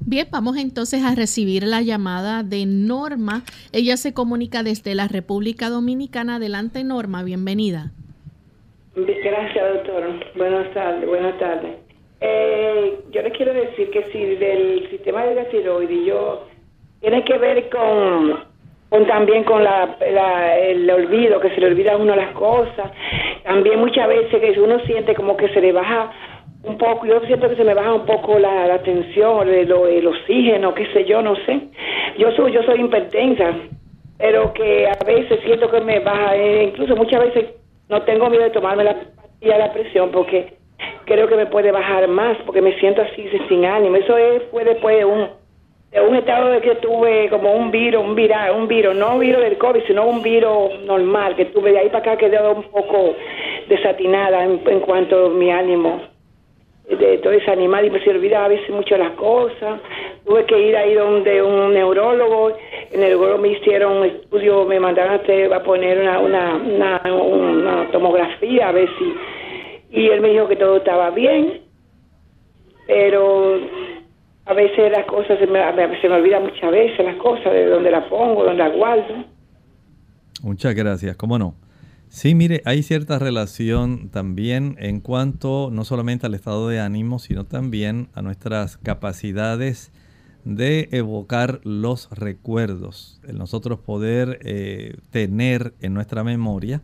Bien, 0.06 0.28
vamos 0.32 0.58
entonces 0.58 1.04
a 1.04 1.16
recibir 1.16 1.64
la 1.64 1.82
llamada 1.82 2.44
de 2.44 2.66
Norma. 2.66 3.44
Ella 3.74 3.98
se 3.98 4.14
comunica 4.14 4.64
desde 4.64 4.96
la 4.96 5.08
República 5.08 5.70
Dominicana. 5.70 6.36
Adelante, 6.36 6.84
Norma, 6.84 7.24
bienvenida. 7.24 7.92
Gracias, 8.96 9.74
doctor. 9.74 10.04
Buenas 10.36 10.74
tardes. 10.74 11.08
Buenas 11.08 11.38
tardes. 11.40 11.76
Eh, 12.20 13.00
yo 13.12 13.22
le 13.22 13.32
quiero 13.32 13.54
decir 13.54 13.92
que 13.92 14.04
si 14.12 14.20
del 14.20 14.90
sistema 14.90 15.24
de 15.24 15.36
la 15.36 15.50
tiroides 15.50 16.14
tiene 17.02 17.24
que 17.24 17.38
ver 17.38 17.70
con, 17.70 18.40
con 18.90 19.06
también 19.06 19.44
con 19.44 19.64
la, 19.64 19.98
el 20.60 20.90
olvido, 20.90 21.40
que 21.40 21.50
se 21.52 21.62
le 21.62 21.68
olvida 21.68 21.94
a 21.94 21.98
uno 21.98 22.16
las 22.16 22.32
cosas. 22.32 22.92
También 23.44 23.80
muchas 23.80 24.08
veces 24.08 24.42
que 24.42 24.60
uno 24.60 24.80
siente 24.86 25.14
como 25.14 25.38
que 25.38 25.50
se 25.50 25.62
le 25.62 25.72
baja 25.72 26.12
un 26.68 26.78
poco, 26.78 27.06
yo 27.06 27.20
siento 27.22 27.50
que 27.50 27.56
se 27.56 27.64
me 27.64 27.74
baja 27.74 27.94
un 27.94 28.06
poco 28.06 28.40
la, 28.40 28.68
la 28.68 28.82
tensión, 28.84 29.48
el, 29.48 29.72
el, 29.72 30.08
oxígeno, 30.08 30.74
qué 30.74 30.86
sé 30.94 31.06
yo, 31.06 31.22
no 31.22 31.36
sé. 31.46 31.60
Yo 32.18 32.32
soy, 32.32 32.52
yo 32.52 32.64
soy 32.64 32.82
hipertensa, 32.82 33.54
pero 34.18 34.54
que 34.54 34.88
a 34.88 35.04
veces 35.06 35.40
siento 35.44 35.70
que 35.70 35.82
me 35.82 36.00
baja, 36.00 36.36
eh, 36.36 36.66
incluso 36.66 36.96
muchas 36.96 37.22
veces 37.22 37.46
no 37.90 38.02
tengo 38.04 38.30
miedo 38.30 38.44
de 38.44 38.50
tomarme 38.50 38.84
la 38.84 38.96
la 39.42 39.72
presión 39.72 40.12
porque 40.12 40.54
creo 41.06 41.28
que 41.28 41.36
me 41.36 41.46
puede 41.46 41.72
bajar 41.72 42.08
más 42.08 42.38
porque 42.46 42.62
me 42.62 42.78
siento 42.80 43.02
así 43.02 43.30
sin 43.48 43.66
ánimo. 43.66 43.96
Eso 43.96 44.18
es, 44.18 44.44
fue 44.52 44.64
después 44.64 44.98
de 44.98 45.06
un, 45.06 45.30
de 45.92 46.02
un 46.02 46.16
estado 46.16 46.50
de 46.50 46.62
que 46.62 46.76
tuve 46.76 47.30
como 47.30 47.54
un 47.54 47.72
virus, 47.72 48.04
un 48.04 48.16
viral, 48.16 48.56
un 48.56 48.68
virus, 48.68 48.96
no 48.96 49.14
un 49.14 49.20
virus 49.20 49.42
del 49.42 49.58
COVID, 49.58 49.82
sino 49.88 50.06
un 50.06 50.22
virus 50.22 50.80
normal 50.86 51.36
que 51.36 51.46
tuve 51.46 51.72
de 51.72 51.80
ahí 51.80 51.88
para 51.88 52.00
acá 52.00 52.18
quedé 52.18 52.40
un 52.48 52.64
poco 52.64 53.16
desatinada 53.70 54.44
en, 54.44 54.62
en 54.66 54.80
cuanto 54.82 55.28
a 55.28 55.30
mi 55.30 55.52
ánimo. 55.52 56.02
De 56.88 57.18
todo 57.18 57.34
desanimada 57.34 57.86
y 57.86 57.90
me 57.90 58.02
se 58.02 58.12
olvidaba 58.12 58.46
a 58.46 58.50
veces 58.50 58.70
mucho 58.70 58.98
las 58.98 59.12
cosas. 59.12 59.82
Tuve 60.26 60.46
que 60.46 60.58
ir 60.70 60.76
ahí 60.76 60.94
donde 60.94 61.42
un 61.42 61.74
neurólogo 61.74 62.54
en 62.92 63.04
el 63.04 63.18
goro 63.18 63.38
me 63.38 63.50
hicieron 63.50 63.98
un 63.98 64.06
estudio, 64.06 64.66
me 64.66 64.80
mandaron 64.80 65.20
a, 65.20 65.56
a 65.56 65.64
poner 65.64 66.00
una, 66.00 66.20
una, 66.20 67.02
una, 67.14 67.92
tomografía 67.92 68.70
a 68.70 68.72
ver 68.72 68.90
si... 68.98 70.00
Y 70.00 70.08
él 70.08 70.22
me 70.22 70.30
dijo 70.30 70.48
que 70.48 70.56
todo 70.56 70.78
estaba 70.78 71.10
bien, 71.10 71.62
pero 72.88 73.60
a 74.46 74.54
veces 74.54 74.92
las 74.92 75.06
cosas, 75.06 75.40
se 75.40 75.48
me, 75.48 75.60
se 76.02 76.08
me 76.08 76.16
olvida 76.16 76.40
muchas 76.40 76.72
veces 76.72 77.06
las 77.06 77.18
cosas, 77.18 77.52
de 77.52 77.66
dónde 77.66 77.92
las 77.92 78.06
pongo, 78.06 78.46
dónde 78.46 78.64
las 78.64 78.74
guardo. 78.74 79.26
Muchas 80.42 80.74
gracias, 80.74 81.18
¿cómo 81.18 81.38
no? 81.38 81.54
Sí, 82.18 82.34
mire, 82.34 82.64
hay 82.66 82.82
cierta 82.82 83.20
relación 83.20 84.10
también 84.10 84.76
en 84.80 85.02
cuanto 85.02 85.70
no 85.72 85.86
solamente 85.86 86.26
al 86.26 86.34
estado 86.34 86.68
de 86.68 86.80
ánimo, 86.80 87.20
sino 87.20 87.46
también 87.46 88.10
a 88.16 88.24
nuestras 88.24 88.78
capacidades 88.78 89.92
de 90.44 90.90
evocar 90.94 91.62
los 91.64 92.10
recuerdos, 92.10 93.22
el 93.28 93.38
nosotros 93.38 93.78
poder 93.82 94.40
eh, 94.42 94.98
tener 95.12 95.76
en 95.80 95.94
nuestra 95.94 96.24
memoria 96.24 96.82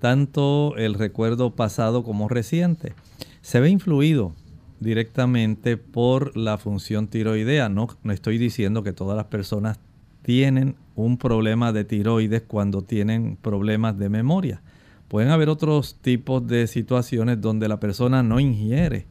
tanto 0.00 0.74
el 0.76 0.94
recuerdo 0.94 1.54
pasado 1.54 2.02
como 2.02 2.28
reciente. 2.28 2.94
Se 3.40 3.60
ve 3.60 3.70
influido 3.70 4.34
directamente 4.80 5.76
por 5.76 6.36
la 6.36 6.58
función 6.58 7.06
tiroidea. 7.06 7.68
No, 7.68 7.86
no 8.02 8.12
estoy 8.12 8.36
diciendo 8.36 8.82
que 8.82 8.92
todas 8.92 9.16
las 9.16 9.26
personas 9.26 9.78
tienen 10.22 10.74
un 10.96 11.18
problema 11.18 11.72
de 11.72 11.84
tiroides 11.84 12.42
cuando 12.42 12.82
tienen 12.82 13.36
problemas 13.40 13.96
de 13.96 14.08
memoria. 14.08 14.60
Pueden 15.12 15.28
haber 15.28 15.50
otros 15.50 15.96
tipos 16.00 16.46
de 16.46 16.66
situaciones 16.66 17.38
donde 17.38 17.68
la 17.68 17.78
persona 17.78 18.22
no 18.22 18.40
ingiere 18.40 19.04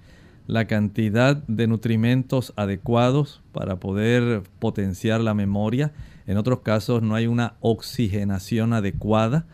la 0.48 0.66
cantidad 0.66 1.36
de 1.36 1.68
nutrimentos 1.68 2.54
adecuados 2.56 3.44
para 3.52 3.76
poder 3.76 4.42
potenciar 4.58 5.22
la 5.22 5.36
memoria. 5.36 5.92
En 6.26 6.38
otros 6.38 6.62
casos 6.62 7.04
no 7.04 7.14
hay 7.14 7.28
una 7.28 7.54
oxigenación 7.60 8.74
adecuada 8.74 9.46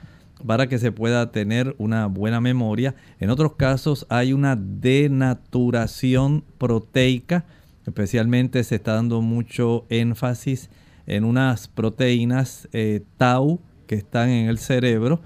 para 0.45 0.67
que 0.67 0.79
se 0.79 0.93
pueda 0.93 1.33
tener 1.33 1.75
una 1.79 2.05
buena 2.05 2.39
memoria. 2.39 2.95
En 3.19 3.29
otros 3.29 3.55
casos 3.57 4.05
hay 4.07 4.31
una 4.31 4.55
denaturación 4.55 6.45
proteica, 6.57 7.43
especialmente 7.86 8.63
se 8.63 8.75
está 8.75 8.93
dando 8.93 9.21
mucho 9.21 9.86
énfasis 9.89 10.69
en 11.07 11.25
unas 11.25 11.67
proteínas 11.67 12.69
eh, 12.71 13.03
tau 13.17 13.60
que 13.86 13.95
están 13.95 14.29
en 14.29 14.47
el 14.47 14.60
cerebro 14.60 15.19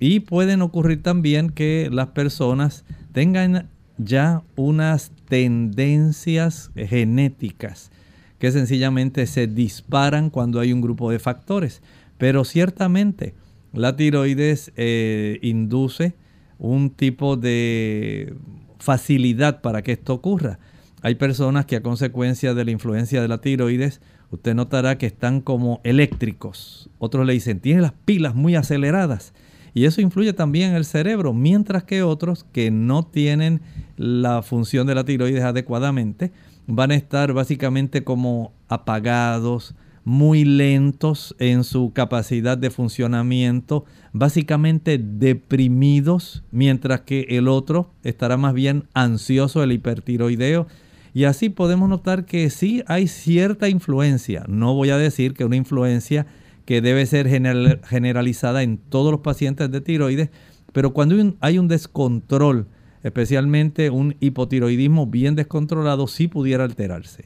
y 0.00 0.20
pueden 0.20 0.62
ocurrir 0.62 1.02
también 1.02 1.50
que 1.50 1.88
las 1.92 2.08
personas 2.08 2.84
tengan 3.12 3.68
ya 3.98 4.42
unas 4.56 5.12
tendencias 5.28 6.70
genéticas 6.76 7.90
que 8.38 8.52
sencillamente 8.52 9.26
se 9.26 9.46
disparan 9.46 10.30
cuando 10.30 10.60
hay 10.60 10.72
un 10.72 10.80
grupo 10.80 11.10
de 11.10 11.18
factores. 11.18 11.82
Pero 12.18 12.44
ciertamente 12.44 13.34
la 13.72 13.96
tiroides 13.96 14.72
eh, 14.76 15.38
induce 15.42 16.14
un 16.58 16.90
tipo 16.90 17.36
de 17.36 18.34
facilidad 18.78 19.60
para 19.60 19.82
que 19.82 19.92
esto 19.92 20.14
ocurra. 20.14 20.58
Hay 21.02 21.14
personas 21.14 21.66
que 21.66 21.76
a 21.76 21.82
consecuencia 21.82 22.54
de 22.54 22.64
la 22.64 22.70
influencia 22.70 23.22
de 23.22 23.28
la 23.28 23.40
tiroides, 23.40 24.00
usted 24.30 24.54
notará 24.54 24.98
que 24.98 25.06
están 25.06 25.40
como 25.40 25.80
eléctricos. 25.84 26.90
Otros 26.98 27.26
le 27.26 27.34
dicen, 27.34 27.60
tiene 27.60 27.82
las 27.82 27.92
pilas 27.92 28.34
muy 28.34 28.56
aceleradas. 28.56 29.32
Y 29.74 29.84
eso 29.84 30.00
influye 30.00 30.32
también 30.32 30.70
en 30.70 30.76
el 30.76 30.84
cerebro, 30.84 31.32
mientras 31.32 31.84
que 31.84 32.02
otros 32.02 32.44
que 32.52 32.70
no 32.70 33.04
tienen 33.04 33.60
la 33.96 34.42
función 34.42 34.86
de 34.86 34.94
la 34.94 35.04
tiroides 35.04 35.44
adecuadamente 35.44 36.32
van 36.66 36.90
a 36.90 36.94
estar 36.94 37.32
básicamente 37.32 38.04
como 38.04 38.52
apagados, 38.68 39.74
muy 40.08 40.46
lentos 40.46 41.36
en 41.38 41.64
su 41.64 41.92
capacidad 41.92 42.56
de 42.56 42.70
funcionamiento, 42.70 43.84
básicamente 44.14 44.96
deprimidos, 44.98 46.44
mientras 46.50 47.02
que 47.02 47.26
el 47.28 47.46
otro 47.46 47.90
estará 48.04 48.38
más 48.38 48.54
bien 48.54 48.84
ansioso, 48.94 49.62
el 49.62 49.72
hipertiroideo. 49.72 50.66
Y 51.12 51.24
así 51.24 51.50
podemos 51.50 51.90
notar 51.90 52.24
que 52.24 52.48
sí 52.48 52.82
hay 52.86 53.06
cierta 53.06 53.68
influencia. 53.68 54.44
No 54.48 54.74
voy 54.74 54.88
a 54.90 54.96
decir 54.96 55.34
que 55.34 55.44
una 55.44 55.56
influencia 55.56 56.26
que 56.68 56.82
debe 56.82 57.06
ser 57.06 57.26
generalizada 57.30 58.62
en 58.62 58.76
todos 58.76 59.10
los 59.10 59.22
pacientes 59.22 59.70
de 59.70 59.80
tiroides, 59.80 60.28
pero 60.74 60.92
cuando 60.92 61.16
hay 61.40 61.58
un 61.58 61.66
descontrol, 61.66 62.66
especialmente 63.02 63.88
un 63.88 64.16
hipotiroidismo 64.20 65.06
bien 65.06 65.34
descontrolado, 65.34 66.06
sí 66.08 66.28
pudiera 66.28 66.64
alterarse. 66.64 67.24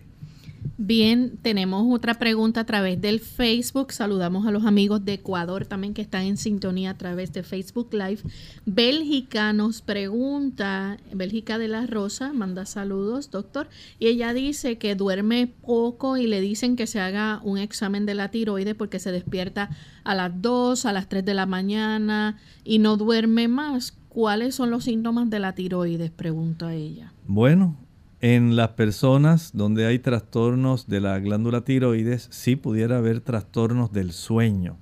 Bien, 0.79 1.39
tenemos 1.43 1.85
otra 1.95 2.15
pregunta 2.15 2.61
a 2.61 2.67
través 2.67 3.01
del 3.01 3.21
Facebook. 3.21 3.93
Saludamos 3.93 4.47
a 4.47 4.51
los 4.51 4.65
amigos 4.65 5.05
de 5.05 5.15
Ecuador 5.15 5.67
también 5.67 5.95
que 5.95 6.03
están 6.03 6.23
en 6.23 6.37
sintonía 6.37 6.91
a 6.91 6.99
través 6.99 7.33
de 7.33 7.43
Facebook 7.43 7.93
Live. 7.93 8.21
Bélgica 8.67 9.53
nos 9.53 9.83
pregunta, 9.83 10.99
Bélgica 11.13 11.59
de 11.59 11.69
la 11.69 11.87
Rosa, 11.87 12.33
manda 12.33 12.67
saludos, 12.67 13.31
doctor, 13.31 13.69
y 13.99 14.09
ella 14.09 14.35
dice 14.35 14.79
que 14.79 14.95
duerme 14.95 15.47
poco 15.47 16.17
y 16.17 16.27
le 16.27 16.41
dicen 16.41 16.77
que 16.77 16.87
se 16.87 17.01
haga 17.01 17.41
un 17.45 17.59
examen 17.59 18.07
de 18.07 18.15
la 18.15 18.31
tiroide 18.31 18.75
porque 18.75 18.99
se 18.99 19.13
despierta 19.13 19.71
a 20.05 20.15
las 20.15 20.43
2, 20.43 20.87
a 20.87 20.93
las 20.93 21.09
3 21.09 21.25
de 21.25 21.35
la 21.35 21.47
mañana 21.47 22.39
y 22.65 22.79
no 22.79 22.97
duerme 22.97 23.49
más. 23.49 23.97
¿Cuáles 24.09 24.57
son 24.57 24.71
los 24.71 24.85
síntomas 24.85 25.31
de 25.31 25.39
la 25.39 25.55
tiroides? 25.55 26.11
Pregunta 26.11 26.75
ella. 26.75 27.15
Bueno, 27.27 27.77
en 28.23 28.55
las 28.55 28.71
personas 28.71 29.51
donde 29.53 29.85
hay 29.85 29.99
trastornos 29.99 30.87
de 30.87 31.01
la 31.01 31.19
glándula 31.19 31.63
tiroides, 31.63 32.29
sí 32.31 32.55
pudiera 32.55 32.99
haber 32.99 33.21
trastornos 33.21 33.93
del 33.93 34.13
sueño. 34.13 34.79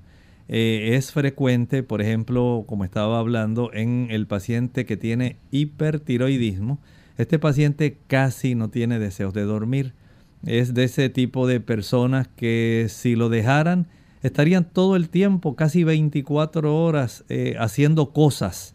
Eh, 0.49 0.91
es 0.97 1.11
frecuente, 1.11 1.83
por 1.83 2.03
ejemplo, 2.03 2.65
como 2.67 2.85
estaba 2.85 3.19
hablando, 3.19 3.73
en 3.73 4.09
el 4.11 4.27
paciente 4.27 4.85
que 4.85 4.99
tiene 4.99 5.39
hipertiroidismo. 5.53 6.81
Este 7.17 7.39
paciente 7.39 7.97
casi 8.09 8.55
no 8.55 8.69
tiene 8.69 8.99
deseos 8.99 9.33
de 9.33 9.45
dormir. 9.45 9.95
Es 10.45 10.75
de 10.75 10.85
ese 10.85 11.09
tipo 11.09 11.47
de 11.47 11.61
personas 11.61 12.29
que 12.29 12.89
si 12.91 13.17
lo 13.17 13.31
dejaran, 13.31 13.87
estarían 14.23 14.69
todo 14.71 14.97
el 14.97 15.09
tiempo, 15.09 15.57
casi 15.57 15.83
24 15.83 16.77
horas, 16.77 17.25
eh, 17.31 17.55
haciendo 17.59 18.13
cosas, 18.13 18.75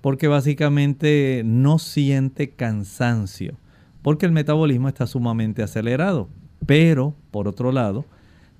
porque 0.00 0.26
básicamente 0.26 1.42
no 1.44 1.78
siente 1.78 2.48
cansancio 2.48 3.58
porque 4.06 4.24
el 4.24 4.30
metabolismo 4.30 4.86
está 4.86 5.08
sumamente 5.08 5.64
acelerado. 5.64 6.28
Pero, 6.64 7.16
por 7.32 7.48
otro 7.48 7.72
lado, 7.72 8.04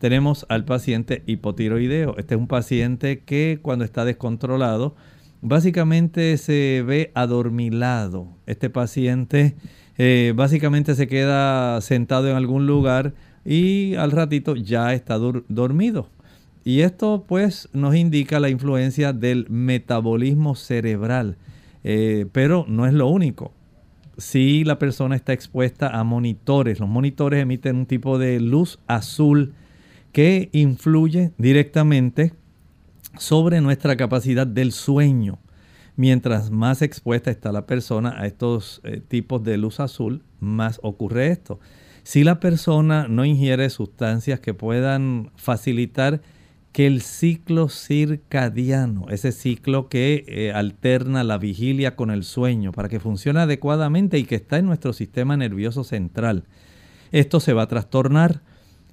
tenemos 0.00 0.44
al 0.48 0.64
paciente 0.64 1.22
hipotiroideo. 1.24 2.16
Este 2.18 2.34
es 2.34 2.40
un 2.40 2.48
paciente 2.48 3.20
que 3.20 3.60
cuando 3.62 3.84
está 3.84 4.04
descontrolado, 4.04 4.96
básicamente 5.42 6.36
se 6.38 6.82
ve 6.84 7.12
adormilado. 7.14 8.26
Este 8.46 8.70
paciente 8.70 9.54
eh, 9.98 10.32
básicamente 10.34 10.96
se 10.96 11.06
queda 11.06 11.80
sentado 11.80 12.28
en 12.28 12.34
algún 12.34 12.66
lugar 12.66 13.14
y 13.44 13.94
al 13.94 14.10
ratito 14.10 14.56
ya 14.56 14.94
está 14.94 15.16
dormido. 15.16 16.10
Y 16.64 16.80
esto 16.80 17.24
pues 17.28 17.68
nos 17.72 17.94
indica 17.94 18.40
la 18.40 18.48
influencia 18.48 19.12
del 19.12 19.48
metabolismo 19.48 20.56
cerebral. 20.56 21.36
Eh, 21.84 22.26
pero 22.32 22.64
no 22.66 22.84
es 22.84 22.92
lo 22.92 23.06
único 23.06 23.52
si 24.18 24.64
la 24.64 24.78
persona 24.78 25.16
está 25.16 25.32
expuesta 25.32 25.88
a 25.88 26.04
monitores. 26.04 26.80
Los 26.80 26.88
monitores 26.88 27.42
emiten 27.42 27.76
un 27.76 27.86
tipo 27.86 28.18
de 28.18 28.40
luz 28.40 28.78
azul 28.86 29.54
que 30.12 30.48
influye 30.52 31.32
directamente 31.38 32.32
sobre 33.18 33.60
nuestra 33.60 33.96
capacidad 33.96 34.46
del 34.46 34.72
sueño. 34.72 35.38
Mientras 35.96 36.50
más 36.50 36.82
expuesta 36.82 37.30
está 37.30 37.52
la 37.52 37.66
persona 37.66 38.14
a 38.20 38.26
estos 38.26 38.80
eh, 38.84 39.00
tipos 39.06 39.42
de 39.42 39.56
luz 39.56 39.80
azul, 39.80 40.22
más 40.40 40.78
ocurre 40.82 41.28
esto. 41.28 41.58
Si 42.02 42.22
la 42.22 42.38
persona 42.38 43.08
no 43.08 43.24
ingiere 43.24 43.68
sustancias 43.70 44.40
que 44.40 44.54
puedan 44.54 45.32
facilitar 45.36 46.20
que 46.76 46.86
el 46.86 47.00
ciclo 47.00 47.70
circadiano, 47.70 49.06
ese 49.08 49.32
ciclo 49.32 49.88
que 49.88 50.26
eh, 50.28 50.52
alterna 50.52 51.24
la 51.24 51.38
vigilia 51.38 51.96
con 51.96 52.10
el 52.10 52.22
sueño 52.22 52.70
para 52.72 52.90
que 52.90 53.00
funcione 53.00 53.40
adecuadamente 53.40 54.18
y 54.18 54.24
que 54.24 54.34
está 54.34 54.58
en 54.58 54.66
nuestro 54.66 54.92
sistema 54.92 55.38
nervioso 55.38 55.84
central, 55.84 56.44
esto 57.12 57.40
se 57.40 57.54
va 57.54 57.62
a 57.62 57.68
trastornar. 57.68 58.42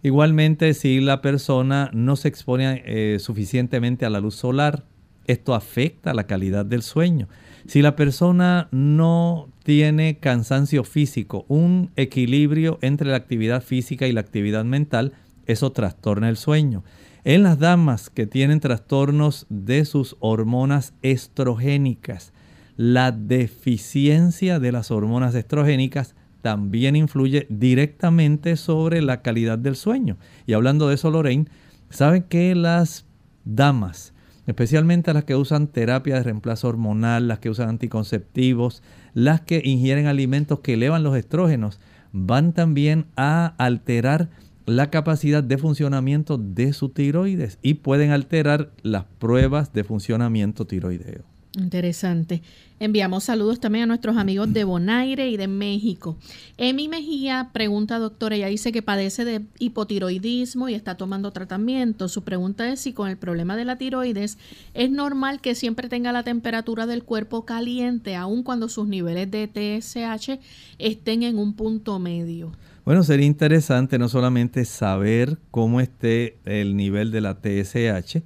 Igualmente, 0.02 0.74
si 0.76 1.02
la 1.02 1.22
persona 1.22 1.90
no 1.92 2.16
se 2.16 2.30
expone 2.30 2.84
eh, 2.86 3.18
suficientemente 3.20 4.06
a 4.06 4.10
la 4.10 4.22
luz 4.22 4.36
solar, 4.36 4.86
esto 5.28 5.54
afecta 5.54 6.14
la 6.14 6.26
calidad 6.26 6.66
del 6.66 6.84
sueño. 6.84 7.28
Si 7.68 7.82
la 7.82 7.98
persona 7.98 8.70
no 8.72 9.50
tiene 9.66 10.20
cansancio 10.20 10.86
físico, 10.86 11.44
un 11.50 11.92
equilibrio 11.98 12.80
entre 12.82 13.10
la 13.10 13.18
actividad 13.18 13.62
física 13.62 14.08
y 14.08 14.14
la 14.14 14.22
actividad 14.22 14.64
mental, 14.64 15.12
eso 15.48 15.74
trastorna 15.74 16.30
el 16.30 16.38
sueño. 16.38 16.86
En 17.26 17.44
las 17.44 17.60
damas 17.60 18.10
que 18.10 18.28
tienen 18.28 18.60
trastornos 18.60 19.46
de 19.50 19.86
sus 19.86 20.18
hormonas 20.20 20.94
estrogénicas, 21.02 22.34
la 22.76 23.12
deficiencia 23.12 24.60
de 24.60 24.72
las 24.72 24.92
hormonas 24.92 25.34
estrogénicas 25.36 26.16
también 26.42 26.96
influye 26.96 27.48
directamente 27.50 28.58
sobre 28.58 29.02
la 29.02 29.22
calidad 29.22 29.58
del 29.58 29.76
sueño. 29.76 30.18
Y 30.46 30.54
hablando 30.54 30.90
de 30.90 30.96
eso, 30.96 31.12
Lorraine, 31.12 31.48
Saben 31.94 32.24
que 32.24 32.56
las 32.56 33.06
damas, 33.46 34.16
especialmente 34.48 35.14
las 35.14 35.26
que 35.26 35.36
usan 35.36 35.68
terapia 35.68 36.16
de 36.16 36.24
reemplazo 36.24 36.68
hormonal, 36.68 37.28
las 37.28 37.38
que 37.38 37.52
usan 37.52 37.70
anticonceptivos, 37.70 38.82
las 39.14 39.42
que 39.42 39.62
ingieren 39.64 40.08
alimentos 40.08 40.62
que 40.62 40.74
elevan 40.74 41.04
los 41.04 41.16
estrógenos, 41.16 41.80
van 42.12 42.54
también 42.54 43.06
a 43.16 43.54
alterar 43.60 44.32
la 44.66 44.90
capacidad 44.90 45.44
de 45.44 45.58
funcionamiento 45.58 46.38
de 46.38 46.74
su 46.74 46.90
tiroides 46.90 47.60
y 47.62 47.76
pueden 47.76 48.12
alterar 48.12 48.72
las 48.82 49.06
pruebas 49.20 49.74
de 49.74 49.84
funcionamiento 49.84 50.66
tiroideo. 50.66 51.24
Interesante. 51.56 52.42
Enviamos 52.80 53.26
saludos 53.26 53.60
también 53.60 53.84
a 53.84 53.86
nuestros 53.86 54.18
amigos 54.18 54.52
de 54.52 54.64
Bonaire 54.64 55.30
y 55.30 55.38
de 55.38 55.48
México. 55.48 56.18
Emi 56.58 56.88
Mejía 56.88 57.52
pregunta, 57.54 58.00
doctora, 58.00 58.36
ella 58.36 58.48
dice 58.48 58.72
que 58.72 58.82
padece 58.82 59.24
de 59.24 59.46
hipotiroidismo 59.60 60.68
y 60.68 60.74
está 60.74 60.98
tomando 60.98 61.32
tratamiento. 61.32 62.08
Su 62.08 62.24
pregunta 62.24 62.68
es 62.72 62.80
si 62.80 62.92
con 62.92 63.08
el 63.08 63.18
problema 63.18 63.56
de 63.56 63.66
la 63.66 63.78
tiroides 63.78 64.40
es 64.74 64.90
normal 64.90 65.42
que 65.42 65.54
siempre 65.54 65.90
tenga 65.90 66.12
la 66.12 66.24
temperatura 66.24 66.88
del 66.88 67.04
cuerpo 67.04 67.46
caliente, 67.46 68.16
aun 68.16 68.42
cuando 68.42 68.68
sus 68.68 68.88
niveles 68.88 69.30
de 69.30 69.48
TSH 69.48 70.40
estén 70.80 71.22
en 71.22 71.38
un 71.38 71.54
punto 71.54 72.00
medio. 72.00 72.52
Bueno, 72.86 73.04
sería 73.04 73.26
interesante 73.26 73.98
no 73.98 74.10
solamente 74.10 74.66
saber 74.66 75.38
cómo 75.52 75.80
esté 75.80 76.36
el 76.44 76.76
nivel 76.76 77.12
de 77.12 77.22
la 77.22 77.36
TSH, 77.36 78.24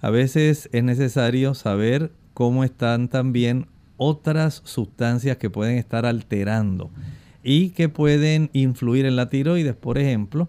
a 0.00 0.10
veces 0.10 0.68
es 0.72 0.82
necesario 0.82 1.54
saber 1.54 2.10
cómo 2.34 2.64
están 2.64 3.08
también 3.08 3.68
otras 3.98 4.62
sustancias 4.64 5.36
que 5.36 5.48
pueden 5.48 5.78
estar 5.78 6.06
alterando 6.06 6.90
y 7.44 7.70
que 7.70 7.88
pueden 7.88 8.50
influir 8.52 9.06
en 9.06 9.14
la 9.14 9.28
tiroides. 9.28 9.76
Por 9.76 9.96
ejemplo, 9.96 10.48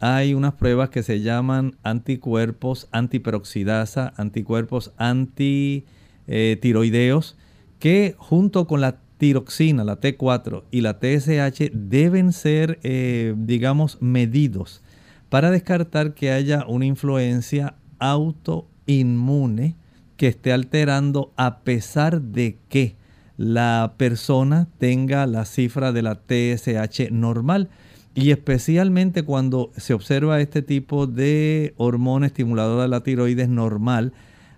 hay 0.00 0.34
unas 0.34 0.52
pruebas 0.52 0.90
que 0.90 1.02
se 1.02 1.22
llaman 1.22 1.76
anticuerpos 1.82 2.88
antiperoxidasa, 2.92 4.12
anticuerpos 4.18 4.92
antitiroideos, 4.98 7.38
que 7.78 8.14
junto 8.18 8.66
con 8.66 8.82
la 8.82 8.98
tiroxina, 9.18 9.84
la 9.84 10.00
T4 10.00 10.64
y 10.70 10.80
la 10.80 10.98
TSH 10.98 11.70
deben 11.72 12.32
ser, 12.32 12.78
eh, 12.82 13.34
digamos, 13.36 13.98
medidos 14.00 14.82
para 15.28 15.50
descartar 15.50 16.14
que 16.14 16.30
haya 16.30 16.64
una 16.66 16.86
influencia 16.86 17.74
autoinmune 17.98 19.76
que 20.16 20.28
esté 20.28 20.52
alterando 20.52 21.32
a 21.36 21.60
pesar 21.60 22.22
de 22.22 22.58
que 22.68 22.96
la 23.36 23.94
persona 23.96 24.68
tenga 24.78 25.26
la 25.26 25.44
cifra 25.44 25.92
de 25.92 26.02
la 26.02 26.16
TSH 26.16 27.10
normal. 27.10 27.68
Y 28.14 28.32
especialmente 28.32 29.22
cuando 29.22 29.70
se 29.76 29.94
observa 29.94 30.40
este 30.40 30.62
tipo 30.62 31.06
de 31.06 31.74
hormona 31.76 32.26
estimuladora 32.26 32.82
de 32.82 32.88
la 32.88 33.02
tiroides 33.02 33.48
normal, 33.48 34.12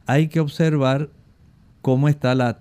hay 0.06 0.28
que 0.28 0.40
observar 0.40 1.10
cómo 1.82 2.08
está 2.08 2.34
la 2.34 2.60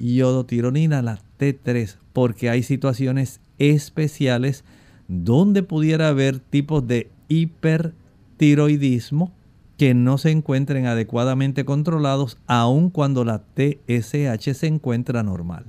triiodotironina, 0.00 1.02
la 1.02 1.18
T3, 1.38 1.96
porque 2.14 2.48
hay 2.48 2.62
situaciones 2.62 3.40
especiales 3.58 4.64
donde 5.08 5.62
pudiera 5.62 6.08
haber 6.08 6.38
tipos 6.38 6.86
de 6.86 7.10
hipertiroidismo 7.28 9.30
que 9.76 9.92
no 9.92 10.16
se 10.16 10.30
encuentren 10.30 10.86
adecuadamente 10.86 11.66
controlados 11.66 12.38
aun 12.46 12.88
cuando 12.88 13.24
la 13.24 13.42
TSH 13.54 14.54
se 14.54 14.66
encuentra 14.66 15.22
normal. 15.22 15.64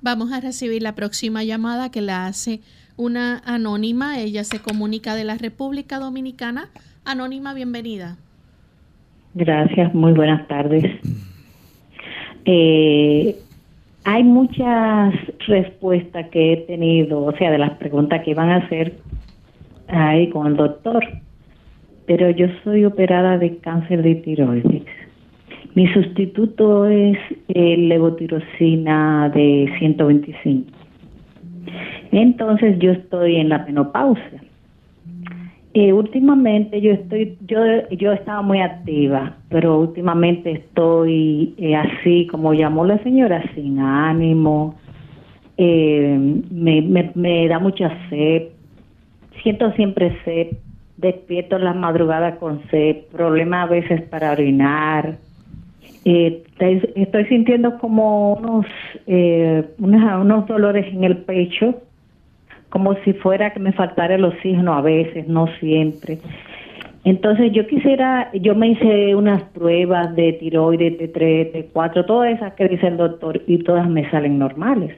Vamos 0.00 0.32
a 0.32 0.40
recibir 0.40 0.82
la 0.82 0.94
próxima 0.94 1.42
llamada 1.42 1.90
que 1.90 2.02
la 2.02 2.26
hace 2.26 2.60
una 2.96 3.42
anónima. 3.44 4.20
Ella 4.20 4.44
se 4.44 4.60
comunica 4.60 5.16
de 5.16 5.24
la 5.24 5.38
República 5.38 5.98
Dominicana. 5.98 6.70
Anónima, 7.04 7.52
bienvenida. 7.52 8.16
Gracias, 9.34 9.92
muy 9.92 10.12
buenas 10.12 10.46
tardes. 10.46 10.84
Eh, 12.44 13.41
hay 14.04 14.24
muchas 14.24 15.14
respuestas 15.46 16.28
que 16.30 16.52
he 16.52 16.56
tenido, 16.58 17.24
o 17.24 17.32
sea, 17.36 17.50
de 17.50 17.58
las 17.58 17.72
preguntas 17.78 18.22
que 18.22 18.32
iban 18.32 18.50
a 18.50 18.56
hacer 18.56 18.94
ahí 19.88 20.28
con 20.30 20.46
el 20.46 20.56
doctor 20.56 21.04
pero 22.06 22.30
yo 22.30 22.46
soy 22.64 22.84
operada 22.84 23.38
de 23.38 23.58
cáncer 23.58 24.02
de 24.02 24.16
tiroides. 24.16 24.82
Mi 25.74 25.86
sustituto 25.94 26.86
es 26.86 27.18
el 27.48 27.88
levotirosina 27.88 29.30
de 29.30 29.72
125. 29.78 30.70
Entonces 32.10 32.78
yo 32.78 32.92
estoy 32.92 33.36
en 33.36 33.48
la 33.48 33.64
menopausia. 33.64 34.41
Eh, 35.74 35.92
últimamente 35.92 36.80
yo 36.80 36.92
estoy, 36.92 37.38
yo, 37.46 37.58
yo 37.90 38.12
estaba 38.12 38.42
muy 38.42 38.60
activa, 38.60 39.36
pero 39.48 39.80
últimamente 39.80 40.52
estoy 40.52 41.54
eh, 41.56 41.74
así, 41.74 42.26
como 42.26 42.52
llamó 42.52 42.84
la 42.84 43.02
señora, 43.02 43.42
sin 43.54 43.78
ánimo, 43.78 44.74
eh, 45.56 46.18
me, 46.50 46.82
me, 46.82 47.12
me 47.14 47.48
da 47.48 47.58
mucha 47.58 47.90
sed, 48.10 48.48
siento 49.42 49.72
siempre 49.72 50.16
sed, 50.24 50.48
despierto 50.98 51.56
en 51.56 51.64
las 51.64 51.76
madrugadas 51.76 52.38
con 52.38 52.62
sed, 52.70 53.04
problemas 53.10 53.66
a 53.68 53.70
veces 53.70 54.02
para 54.02 54.32
orinar. 54.32 55.18
Eh, 56.04 56.42
estoy 56.94 57.24
sintiendo 57.26 57.78
como 57.78 58.34
unos, 58.34 58.66
eh, 59.06 59.64
unos, 59.78 60.46
dolores 60.46 60.86
en 60.92 61.04
el 61.04 61.18
pecho, 61.18 61.82
como 62.72 62.94
si 63.04 63.12
fuera 63.12 63.52
que 63.52 63.60
me 63.60 63.72
faltara 63.72 64.14
el 64.14 64.24
oxígeno 64.24 64.72
a 64.72 64.80
veces, 64.80 65.28
no 65.28 65.46
siempre. 65.60 66.18
Entonces 67.04 67.52
yo 67.52 67.66
quisiera, 67.66 68.30
yo 68.32 68.54
me 68.54 68.68
hice 68.68 69.14
unas 69.14 69.42
pruebas 69.42 70.16
de 70.16 70.32
tiroides, 70.32 70.98
T3, 70.98 71.70
T4, 71.72 72.06
todas 72.06 72.32
esas 72.32 72.54
que 72.54 72.68
dice 72.68 72.86
el 72.86 72.96
doctor 72.96 73.42
y 73.46 73.58
todas 73.58 73.86
me 73.90 74.10
salen 74.10 74.38
normales. 74.38 74.96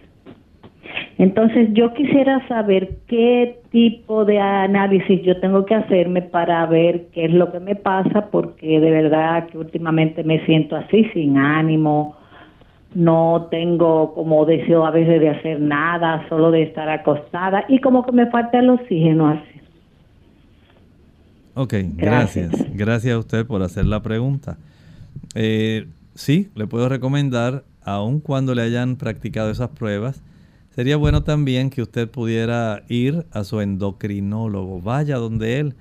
Entonces 1.19 1.71
yo 1.73 1.93
quisiera 1.95 2.47
saber 2.47 2.91
qué 3.09 3.59
tipo 3.73 4.25
de 4.25 4.39
análisis 4.39 5.23
yo 5.23 5.41
tengo 5.41 5.65
que 5.65 5.75
hacerme 5.75 6.23
para 6.23 6.65
ver 6.67 7.07
qué 7.13 7.25
es 7.25 7.33
lo 7.33 7.51
que 7.51 7.59
me 7.59 7.75
pasa, 7.75 8.31
porque 8.31 8.79
de 8.79 8.91
verdad 8.91 9.47
que 9.47 9.59
últimamente 9.59 10.23
me 10.23 10.45
siento 10.47 10.77
así, 10.77 11.07
sin 11.13 11.39
ánimo, 11.39 12.15
no 12.95 13.49
tengo 13.51 14.15
como 14.15 14.45
deseo 14.45 14.87
a 14.87 14.91
veces 14.91 15.21
de 15.21 15.31
hacer 15.31 15.61
nada, 15.61 16.27
solo 16.29 16.51
de 16.51 16.63
estar 16.63 16.89
acostada 16.89 17.65
y 17.69 17.81
como 17.81 18.05
que 18.05 18.13
me 18.13 18.31
falta 18.31 18.59
el 18.59 18.71
oxígeno 18.71 19.29
así. 19.29 19.61
Ok, 21.55 21.75
gracias. 21.97 22.53
Gracias, 22.75 23.15
a 23.15 23.19
usted 23.19 23.47
por 23.47 23.63
hacer 23.63 23.87
la 23.87 24.03
pregunta. 24.03 24.57
Eh, 25.35 25.87
sí, 26.15 26.51
le 26.57 26.67
puedo 26.67 26.89
recomendar, 26.89 27.63
aun 27.85 28.21
cuando 28.21 28.55
le 28.55 28.63
hayan 28.63 28.97
practicado 28.97 29.51
esas 29.51 29.69
pruebas, 29.71 30.23
Sería 30.75 30.97
bueno 30.97 31.23
también 31.23 31.71
que 31.71 31.83
usted 31.83 32.11
pudiera 32.11 32.83
ir 32.89 33.27
a 33.31 33.45
su 33.45 33.61
endocrinólogo, 33.61 34.81
vaya 34.81 35.19
donde 35.19 35.61
él, 35.61 35.75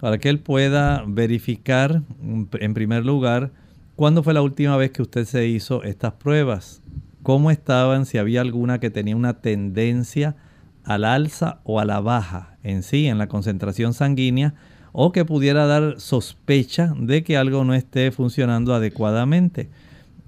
para 0.00 0.16
que 0.16 0.30
él 0.30 0.38
pueda 0.38 1.04
verificar 1.06 2.00
en 2.22 2.72
primer 2.72 3.04
lugar 3.04 3.50
cuándo 3.98 4.22
fue 4.22 4.32
la 4.32 4.42
última 4.42 4.76
vez 4.76 4.92
que 4.92 5.02
usted 5.02 5.24
se 5.24 5.48
hizo 5.48 5.82
estas 5.82 6.12
pruebas, 6.12 6.82
cómo 7.24 7.50
estaban, 7.50 8.06
si 8.06 8.16
había 8.16 8.42
alguna 8.42 8.78
que 8.78 8.90
tenía 8.90 9.16
una 9.16 9.40
tendencia 9.40 10.36
al 10.84 11.04
alza 11.04 11.58
o 11.64 11.80
a 11.80 11.84
la 11.84 11.98
baja 11.98 12.58
en 12.62 12.84
sí, 12.84 13.08
en 13.08 13.18
la 13.18 13.26
concentración 13.26 13.94
sanguínea, 13.94 14.54
o 14.92 15.10
que 15.10 15.24
pudiera 15.24 15.66
dar 15.66 15.98
sospecha 15.98 16.94
de 16.96 17.24
que 17.24 17.36
algo 17.36 17.64
no 17.64 17.74
esté 17.74 18.12
funcionando 18.12 18.72
adecuadamente. 18.72 19.68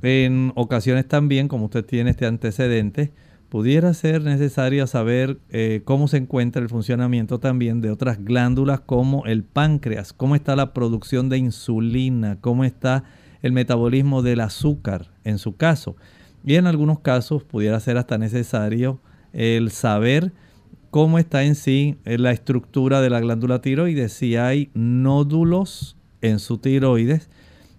En 0.02 0.50
ocasiones 0.56 1.06
también, 1.06 1.46
como 1.46 1.66
usted 1.66 1.84
tiene 1.84 2.10
este 2.10 2.26
antecedente, 2.26 3.12
pudiera 3.50 3.94
ser 3.94 4.22
necesario 4.22 4.84
saber 4.88 5.38
eh, 5.50 5.82
cómo 5.84 6.08
se 6.08 6.16
encuentra 6.16 6.60
el 6.60 6.68
funcionamiento 6.68 7.38
también 7.38 7.80
de 7.80 7.92
otras 7.92 8.24
glándulas 8.24 8.80
como 8.80 9.26
el 9.26 9.44
páncreas, 9.44 10.12
cómo 10.12 10.34
está 10.34 10.56
la 10.56 10.72
producción 10.72 11.28
de 11.28 11.38
insulina, 11.38 12.36
cómo 12.40 12.64
está 12.64 13.04
el 13.42 13.52
metabolismo 13.52 14.22
del 14.22 14.40
azúcar 14.40 15.10
en 15.24 15.38
su 15.38 15.56
caso. 15.56 15.96
Y 16.44 16.54
en 16.54 16.66
algunos 16.66 17.00
casos 17.00 17.44
pudiera 17.44 17.78
ser 17.80 17.96
hasta 17.96 18.18
necesario 18.18 19.00
el 19.32 19.70
saber 19.70 20.32
cómo 20.90 21.18
está 21.18 21.44
en 21.44 21.54
sí 21.54 21.98
la 22.04 22.32
estructura 22.32 23.00
de 23.00 23.10
la 23.10 23.20
glándula 23.20 23.60
tiroides, 23.60 24.12
si 24.12 24.36
hay 24.36 24.70
nódulos 24.74 25.96
en 26.20 26.38
su 26.38 26.58
tiroides, 26.58 27.28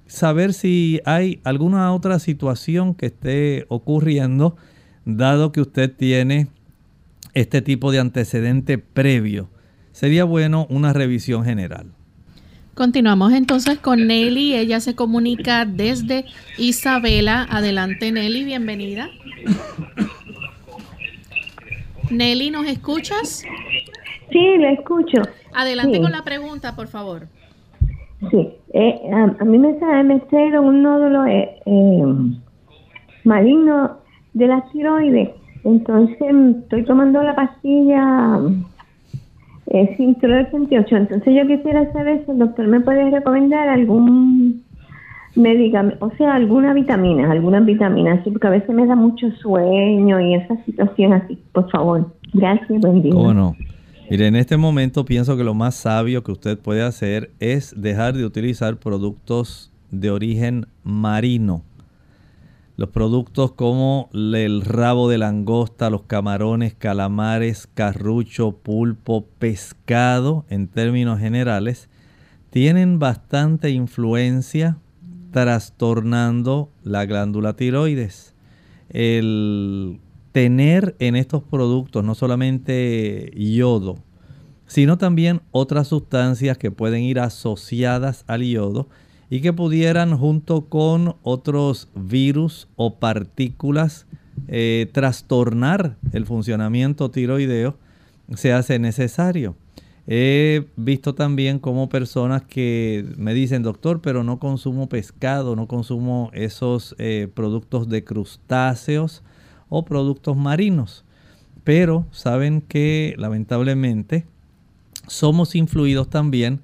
saber 0.07 0.53
si 0.53 1.01
hay 1.05 1.39
alguna 1.43 1.93
otra 1.93 2.19
situación 2.19 2.95
que 2.95 3.07
esté 3.07 3.65
ocurriendo 3.69 4.55
dado 5.05 5.51
que 5.51 5.61
usted 5.61 5.93
tiene 5.93 6.47
este 7.33 7.61
tipo 7.61 7.91
de 7.91 7.99
antecedente 7.99 8.77
previo, 8.77 9.49
sería 9.91 10.23
bueno 10.23 10.67
una 10.69 10.93
revisión 10.93 11.45
general. 11.45 11.93
Continuamos 12.73 13.33
entonces 13.33 13.79
con 13.79 14.07
Nelly. 14.07 14.55
Ella 14.55 14.79
se 14.79 14.95
comunica 14.95 15.65
desde 15.65 16.25
Isabela. 16.57 17.45
Adelante, 17.49 18.11
Nelly, 18.11 18.45
bienvenida. 18.45 19.09
Nelly, 22.09 22.49
¿nos 22.49 22.65
escuchas? 22.67 23.43
Sí, 24.31 24.57
le 24.57 24.73
escucho. 24.73 25.21
Adelante 25.53 25.99
con 25.99 26.11
la 26.11 26.23
pregunta, 26.23 26.75
por 26.75 26.87
favor. 26.87 27.27
Sí, 28.29 28.49
eh, 28.73 29.01
a, 29.11 29.43
mí 29.43 29.57
me, 29.57 29.73
me 30.03 30.59
un 30.59 30.83
nódulo 30.83 31.25
eh, 31.25 31.57
eh, 31.65 32.03
maligno 33.25 33.97
de 34.33 34.47
la 34.47 34.63
tiroides. 34.71 35.29
Entonces 35.63 36.17
estoy 36.19 36.85
tomando 36.85 37.21
la 37.21 37.35
pastilla 37.35 38.39
eh, 39.73 39.95
28. 39.97 40.95
Entonces 40.95 41.33
yo 41.35 41.47
quisiera 41.47 41.91
saber 41.93 42.23
si 42.25 42.31
el 42.31 42.39
doctor 42.39 42.67
me 42.67 42.81
puede 42.81 43.09
recomendar 43.09 43.69
algún 43.69 44.63
medicamento, 45.35 46.05
o 46.05 46.11
sea, 46.17 46.35
alguna 46.35 46.73
vitamina, 46.73 47.31
algunas 47.31 47.65
vitaminas, 47.65 48.19
porque 48.23 48.47
a 48.47 48.51
veces 48.51 48.69
me 48.69 48.85
da 48.85 48.95
mucho 48.95 49.31
sueño 49.41 50.19
y 50.19 50.35
esa 50.35 50.57
situación 50.65 51.13
así, 51.13 51.39
por 51.53 51.69
favor. 51.71 52.13
Gracias, 52.33 52.79
buen 52.81 53.01
día. 53.01 53.13
¿Cómo 53.13 53.33
no? 53.33 53.55
Mire, 54.09 54.27
en 54.27 54.35
este 54.35 54.57
momento 54.57 55.05
pienso 55.05 55.37
que 55.37 55.43
lo 55.43 55.53
más 55.53 55.75
sabio 55.75 56.21
que 56.21 56.33
usted 56.33 56.59
puede 56.59 56.83
hacer 56.83 57.31
es 57.39 57.73
dejar 57.81 58.13
de 58.13 58.25
utilizar 58.25 58.75
productos 58.75 59.71
de 59.89 60.11
origen 60.11 60.65
marino. 60.83 61.63
Los 62.81 62.89
productos 62.89 63.51
como 63.51 64.09
el 64.11 64.63
rabo 64.63 65.07
de 65.07 65.19
langosta, 65.19 65.91
los 65.91 66.01
camarones, 66.05 66.73
calamares, 66.73 67.67
carrucho, 67.71 68.53
pulpo, 68.53 69.27
pescado, 69.37 70.45
en 70.49 70.67
términos 70.67 71.19
generales, 71.19 71.89
tienen 72.49 72.97
bastante 72.97 73.69
influencia 73.69 74.79
trastornando 75.29 76.71
la 76.81 77.05
glándula 77.05 77.55
tiroides. 77.55 78.33
El 78.89 79.99
tener 80.31 80.95
en 80.97 81.15
estos 81.15 81.43
productos 81.43 82.03
no 82.03 82.15
solamente 82.15 83.31
yodo, 83.35 83.99
sino 84.65 84.97
también 84.97 85.43
otras 85.51 85.89
sustancias 85.89 86.57
que 86.57 86.71
pueden 86.71 87.03
ir 87.03 87.19
asociadas 87.19 88.23
al 88.25 88.41
yodo 88.41 88.89
y 89.31 89.39
que 89.39 89.53
pudieran 89.53 90.17
junto 90.17 90.65
con 90.65 91.15
otros 91.23 91.87
virus 91.95 92.67
o 92.75 92.95
partículas 92.95 94.05
eh, 94.49 94.89
trastornar 94.91 95.95
el 96.11 96.25
funcionamiento 96.25 97.09
tiroideo, 97.09 97.77
se 98.35 98.51
hace 98.51 98.77
necesario. 98.77 99.55
He 100.05 100.65
visto 100.75 101.15
también 101.15 101.59
como 101.59 101.87
personas 101.87 102.41
que 102.41 103.05
me 103.15 103.33
dicen, 103.33 103.63
doctor, 103.63 104.01
pero 104.01 104.25
no 104.25 104.37
consumo 104.37 104.89
pescado, 104.89 105.55
no 105.55 105.65
consumo 105.65 106.29
esos 106.33 106.93
eh, 106.97 107.29
productos 107.33 107.87
de 107.87 108.03
crustáceos 108.03 109.23
o 109.69 109.85
productos 109.85 110.35
marinos. 110.35 111.05
Pero 111.63 112.05
saben 112.11 112.59
que 112.59 113.15
lamentablemente 113.17 114.25
somos 115.07 115.55
influidos 115.55 116.09
también 116.09 116.59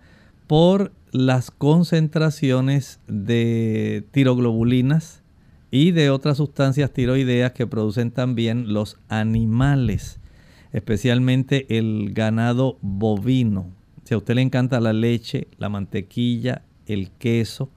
por 0.47 0.91
las 1.11 1.51
concentraciones 1.51 2.99
de 3.07 4.05
tiroglobulinas 4.11 5.23
y 5.71 5.91
de 5.91 6.09
otras 6.09 6.37
sustancias 6.37 6.91
tiroideas 6.91 7.51
que 7.51 7.67
producen 7.67 8.11
también 8.11 8.73
los 8.73 8.97
animales 9.09 10.19
especialmente 10.71 11.77
el 11.77 12.13
ganado 12.13 12.77
bovino. 12.81 13.71
Si 14.03 14.13
a 14.13 14.17
usted 14.17 14.35
le 14.35 14.41
encanta 14.41 14.79
la 14.79 14.93
leche, 14.93 15.47
la 15.57 15.69
mantequilla, 15.69 16.63
el 16.85 17.11
queso, 17.11 17.71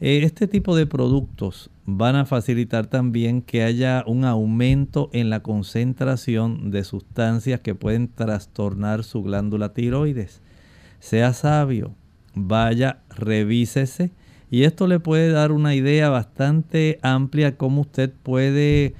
eh, 0.00 0.20
este 0.24 0.48
tipo 0.48 0.76
de 0.76 0.86
productos 0.86 1.70
van 1.86 2.16
a 2.16 2.26
facilitar 2.26 2.86
también 2.86 3.42
que 3.42 3.62
haya 3.62 4.04
un 4.06 4.24
aumento 4.24 5.08
en 5.12 5.30
la 5.30 5.40
concentración 5.40 6.70
de 6.70 6.84
sustancias 6.84 7.60
que 7.60 7.74
pueden 7.74 8.08
trastornar 8.08 9.04
su 9.04 9.22
glándula 9.22 9.72
tiroides. 9.72 10.42
Sea 10.98 11.32
sabio, 11.32 11.94
vaya, 12.34 13.02
revísese 13.10 14.10
y 14.50 14.64
esto 14.64 14.86
le 14.86 15.00
puede 15.00 15.30
dar 15.30 15.52
una 15.52 15.74
idea 15.74 16.10
bastante 16.10 16.98
amplia 17.02 17.56
cómo 17.56 17.80
usted 17.82 18.12
puede 18.22 18.94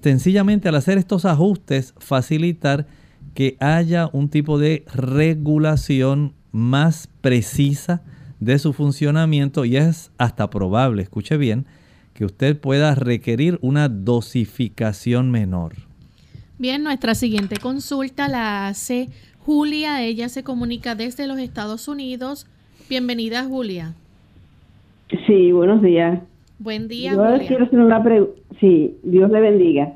sencillamente 0.00 0.68
al 0.68 0.76
hacer 0.76 0.98
estos 0.98 1.24
ajustes 1.24 1.94
facilitar 1.98 2.86
que 3.34 3.56
haya 3.58 4.08
un 4.12 4.28
tipo 4.28 4.58
de 4.58 4.84
regulación 4.94 6.34
más 6.52 7.08
precisa 7.20 8.02
de 8.38 8.58
su 8.58 8.72
funcionamiento 8.72 9.64
y 9.64 9.76
es 9.76 10.12
hasta 10.18 10.50
probable, 10.50 11.02
escuche 11.02 11.36
bien, 11.36 11.66
que 12.12 12.24
usted 12.24 12.58
pueda 12.58 12.94
requerir 12.94 13.58
una 13.62 13.88
dosificación 13.88 15.30
menor. 15.30 15.74
Bien, 16.58 16.84
nuestra 16.84 17.16
siguiente 17.16 17.56
consulta 17.56 18.28
la 18.28 18.68
hace 18.68 19.08
Julia. 19.40 20.02
Ella 20.02 20.28
se 20.28 20.44
comunica 20.44 20.94
desde 20.94 21.26
los 21.26 21.38
Estados 21.38 21.88
Unidos. 21.88 22.46
Bienvenida, 22.88 23.44
Julia. 23.44 23.94
Sí, 25.26 25.52
buenos 25.52 25.80
días. 25.80 26.20
Buen 26.58 26.86
día. 26.86 27.12
Yo 27.12 27.46
quiero 27.46 27.64
hacer 27.64 27.80
una 27.80 28.02
pregunta. 28.02 28.40
Sí, 28.60 28.96
Dios 29.02 29.30
le 29.30 29.40
bendiga. 29.40 29.94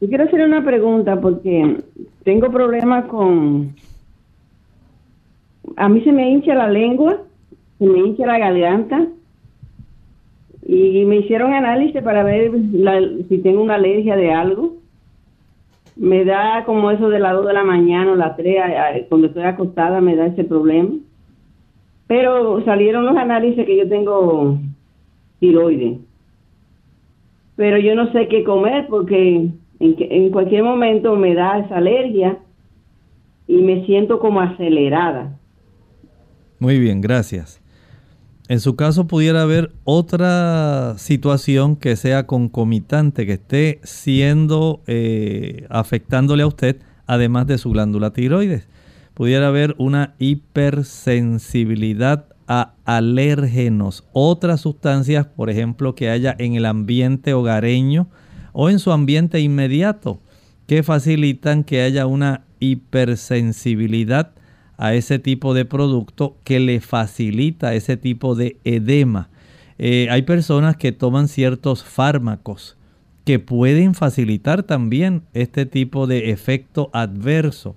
Yo 0.00 0.08
quiero 0.08 0.24
hacer 0.24 0.40
una 0.42 0.64
pregunta 0.64 1.20
porque 1.20 1.76
tengo 2.24 2.50
problemas 2.50 3.04
con. 3.06 3.74
A 5.76 5.88
mí 5.88 6.00
se 6.02 6.12
me 6.12 6.30
hincha 6.30 6.54
la 6.54 6.68
lengua, 6.68 7.22
se 7.78 7.86
me 7.86 7.98
hincha 7.98 8.26
la 8.26 8.38
garganta 8.38 9.06
y 10.66 11.04
me 11.04 11.16
hicieron 11.16 11.52
análisis 11.52 12.02
para 12.02 12.24
ver 12.24 12.50
si 13.28 13.38
tengo 13.38 13.62
una 13.62 13.74
alergia 13.74 14.16
de 14.16 14.32
algo. 14.32 14.76
Me 15.96 16.24
da 16.24 16.64
como 16.64 16.90
eso 16.90 17.10
de 17.10 17.18
las 17.20 17.34
2 17.34 17.46
de 17.46 17.52
la 17.52 17.64
mañana 17.64 18.12
o 18.12 18.16
las 18.16 18.36
3, 18.36 19.06
cuando 19.08 19.26
estoy 19.26 19.42
acostada 19.42 20.00
me 20.00 20.16
da 20.16 20.26
ese 20.26 20.44
problema. 20.44 20.90
Pero 22.06 22.64
salieron 22.64 23.06
los 23.06 23.16
análisis 23.16 23.64
que 23.64 23.76
yo 23.76 23.88
tengo 23.88 24.58
tiroides. 25.40 25.98
Pero 27.56 27.78
yo 27.78 27.94
no 27.94 28.12
sé 28.12 28.28
qué 28.28 28.44
comer 28.44 28.86
porque 28.88 29.36
en, 29.36 29.54
en 29.80 30.30
cualquier 30.30 30.64
momento 30.64 31.16
me 31.16 31.34
da 31.34 31.58
esa 31.58 31.76
alergia 31.76 32.38
y 33.46 33.56
me 33.56 33.84
siento 33.86 34.18
como 34.18 34.40
acelerada. 34.40 35.38
Muy 36.58 36.78
bien, 36.78 37.00
gracias. 37.00 37.62
En 38.48 38.60
su 38.60 38.76
caso 38.76 39.06
pudiera 39.06 39.42
haber 39.42 39.70
otra 39.84 40.94
situación 40.98 41.76
que 41.76 41.96
sea 41.96 42.26
concomitante, 42.26 43.24
que 43.24 43.34
esté 43.34 43.80
siendo 43.82 44.80
eh, 44.86 45.66
afectándole 45.70 46.42
a 46.42 46.46
usted, 46.46 46.76
además 47.06 47.46
de 47.46 47.58
su 47.58 47.70
glándula 47.70 48.12
tiroides. 48.12 48.68
Pudiera 49.14 49.48
haber 49.48 49.74
una 49.78 50.14
hipersensibilidad 50.18 52.26
a 52.48 52.74
alérgenos, 52.84 54.04
otras 54.12 54.62
sustancias, 54.62 55.26
por 55.26 55.50
ejemplo, 55.50 55.94
que 55.94 56.10
haya 56.10 56.34
en 56.38 56.54
el 56.54 56.66
ambiente 56.66 57.34
hogareño 57.34 58.08
o 58.52 58.70
en 58.70 58.78
su 58.78 58.92
ambiente 58.92 59.40
inmediato, 59.40 60.20
que 60.66 60.82
facilitan 60.82 61.64
que 61.64 61.82
haya 61.82 62.06
una 62.06 62.44
hipersensibilidad 62.60 64.32
a 64.76 64.94
ese 64.94 65.18
tipo 65.18 65.54
de 65.54 65.64
producto 65.64 66.36
que 66.44 66.60
le 66.60 66.80
facilita 66.80 67.74
ese 67.74 67.96
tipo 67.96 68.34
de 68.34 68.58
edema. 68.64 69.30
Eh, 69.78 70.08
hay 70.10 70.22
personas 70.22 70.76
que 70.76 70.92
toman 70.92 71.28
ciertos 71.28 71.84
fármacos 71.84 72.76
que 73.24 73.38
pueden 73.38 73.94
facilitar 73.94 74.64
también 74.64 75.22
este 75.32 75.66
tipo 75.66 76.06
de 76.06 76.30
efecto 76.30 76.90
adverso. 76.92 77.76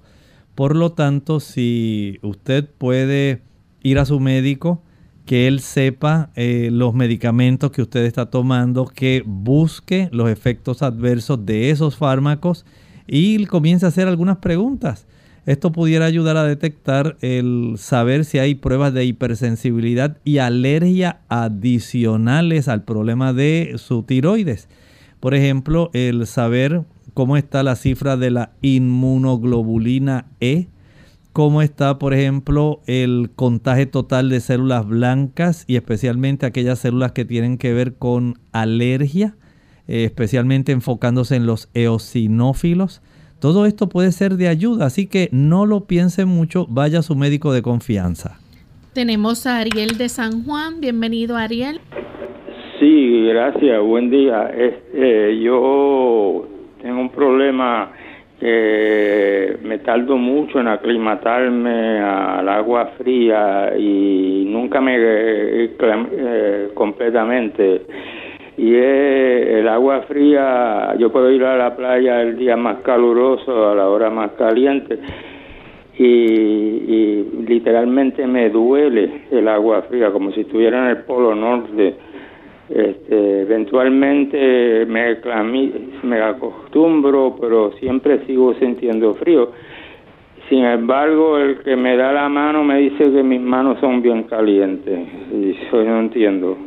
Por 0.55 0.75
lo 0.75 0.93
tanto, 0.93 1.39
si 1.39 2.17
usted 2.21 2.67
puede 2.77 3.41
ir 3.83 3.99
a 3.99 4.05
su 4.05 4.19
médico, 4.19 4.81
que 5.25 5.47
él 5.47 5.59
sepa 5.59 6.29
eh, 6.35 6.69
los 6.71 6.93
medicamentos 6.93 7.71
que 7.71 7.81
usted 7.81 8.05
está 8.05 8.27
tomando, 8.27 8.85
que 8.85 9.23
busque 9.25 10.09
los 10.11 10.29
efectos 10.29 10.81
adversos 10.81 11.45
de 11.45 11.71
esos 11.71 11.97
fármacos 11.97 12.65
y 13.07 13.45
comience 13.45 13.85
a 13.85 13.89
hacer 13.89 14.07
algunas 14.07 14.37
preguntas. 14.37 15.07
Esto 15.45 15.71
pudiera 15.71 16.05
ayudar 16.05 16.37
a 16.37 16.43
detectar 16.43 17.17
el 17.21 17.75
saber 17.77 18.25
si 18.25 18.39
hay 18.39 18.55
pruebas 18.55 18.93
de 18.93 19.05
hipersensibilidad 19.05 20.17
y 20.23 20.39
alergia 20.39 21.19
adicionales 21.29 22.67
al 22.67 22.83
problema 22.83 23.31
de 23.33 23.75
su 23.77 24.03
tiroides. 24.03 24.67
Por 25.19 25.35
ejemplo, 25.35 25.91
el 25.93 26.25
saber 26.25 26.83
cómo 27.15 27.37
está 27.37 27.63
la 27.63 27.77
cifra 27.77 28.17
de 28.17 28.29
la 28.29 28.51
inmunoglobulina 28.61 30.25
E, 30.41 30.67
cómo 31.31 31.61
está, 31.61 31.97
por 31.97 32.13
ejemplo, 32.13 32.81
el 32.87 33.31
contagio 33.33 33.89
total 33.89 34.29
de 34.29 34.41
células 34.41 34.85
blancas 34.85 35.63
y 35.65 35.77
especialmente 35.77 36.45
aquellas 36.45 36.79
células 36.79 37.13
que 37.13 37.23
tienen 37.23 37.57
que 37.57 37.73
ver 37.73 37.95
con 37.95 38.35
alergia, 38.51 39.35
eh, 39.87 40.03
especialmente 40.03 40.73
enfocándose 40.73 41.37
en 41.37 41.45
los 41.45 41.69
eosinófilos. 41.73 43.01
Todo 43.39 43.65
esto 43.65 43.87
puede 43.87 44.11
ser 44.11 44.35
de 44.35 44.49
ayuda, 44.49 44.87
así 44.87 45.07
que 45.07 45.29
no 45.31 45.65
lo 45.65 45.85
piense 45.85 46.25
mucho, 46.25 46.67
vaya 46.69 46.99
a 46.99 47.01
su 47.01 47.15
médico 47.15 47.53
de 47.53 47.61
confianza. 47.61 48.39
Tenemos 48.93 49.47
a 49.47 49.59
Ariel 49.59 49.97
de 49.97 50.09
San 50.09 50.43
Juan, 50.43 50.81
bienvenido 50.81 51.37
Ariel. 51.37 51.79
Sí, 52.77 53.25
gracias, 53.27 53.81
buen 53.81 54.09
día. 54.09 54.51
Eh, 54.53 55.41
yo 55.41 56.49
tengo 56.85 57.01
un 57.01 57.09
problema 57.09 57.89
eh, 58.39 59.57
me 59.63 59.79
tardo 59.79 60.17
mucho 60.17 60.59
en 60.59 60.67
aclimatarme 60.67 61.99
al 61.99 62.47
agua 62.47 62.91
fría 62.95 63.73
y 63.75 64.45
nunca 64.47 64.79
me 64.81 64.95
eh, 64.95 65.75
eh, 65.79 66.69
completamente. 66.75 67.81
Y 68.57 68.75
el 68.75 69.67
agua 69.67 70.03
fría 70.03 70.93
yo 70.99 71.11
puedo 71.11 71.31
ir 71.31 71.43
a 71.43 71.57
la 71.57 71.75
playa 71.75 72.21
el 72.21 72.37
día 72.37 72.55
más 72.55 72.77
caluroso 72.83 73.67
a 73.71 73.73
la 73.73 73.89
hora 73.89 74.11
más 74.11 74.31
caliente 74.33 74.99
y, 75.97 76.05
y 76.05 77.29
literalmente 77.47 78.27
me 78.27 78.51
duele 78.51 79.23
el 79.31 79.47
agua 79.47 79.81
fría 79.89 80.11
como 80.11 80.31
si 80.33 80.41
estuviera 80.41 80.83
en 80.83 80.97
el 80.97 81.03
polo 81.03 81.33
norte 81.33 81.95
este, 82.69 83.41
eventualmente 83.41 84.85
me, 84.87 86.21
acostumbro, 86.21 87.35
pero 87.39 87.71
siempre 87.79 88.25
sigo 88.25 88.53
sintiendo 88.55 89.13
frío. 89.15 89.51
Sin 90.49 90.63
embargo, 90.63 91.37
el 91.37 91.59
que 91.59 91.75
me 91.75 91.95
da 91.97 92.11
la 92.11 92.29
mano 92.29 92.63
me 92.63 92.77
dice 92.79 93.03
que 93.11 93.23
mis 93.23 93.41
manos 93.41 93.79
son 93.79 94.01
bien 94.01 94.23
calientes. 94.23 94.99
Y 95.31 95.53
yo 95.71 95.83
no 95.83 95.99
entiendo. 95.99 96.57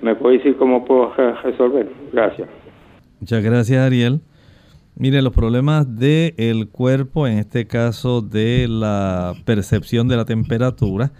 ¿Me 0.00 0.14
puede 0.14 0.38
decir 0.38 0.56
cómo 0.56 0.84
puedo 0.84 1.12
resolver? 1.42 1.88
Gracias. 2.12 2.48
Muchas 3.20 3.42
gracias, 3.42 3.84
Ariel. 3.84 4.20
Mire, 4.96 5.22
los 5.22 5.32
problemas 5.32 5.98
del 5.98 6.68
cuerpo, 6.70 7.26
en 7.26 7.38
este 7.38 7.66
caso 7.66 8.20
de 8.20 8.66
la 8.68 9.34
percepción 9.44 10.08
de 10.08 10.16
la 10.16 10.24
temperatura 10.24 11.12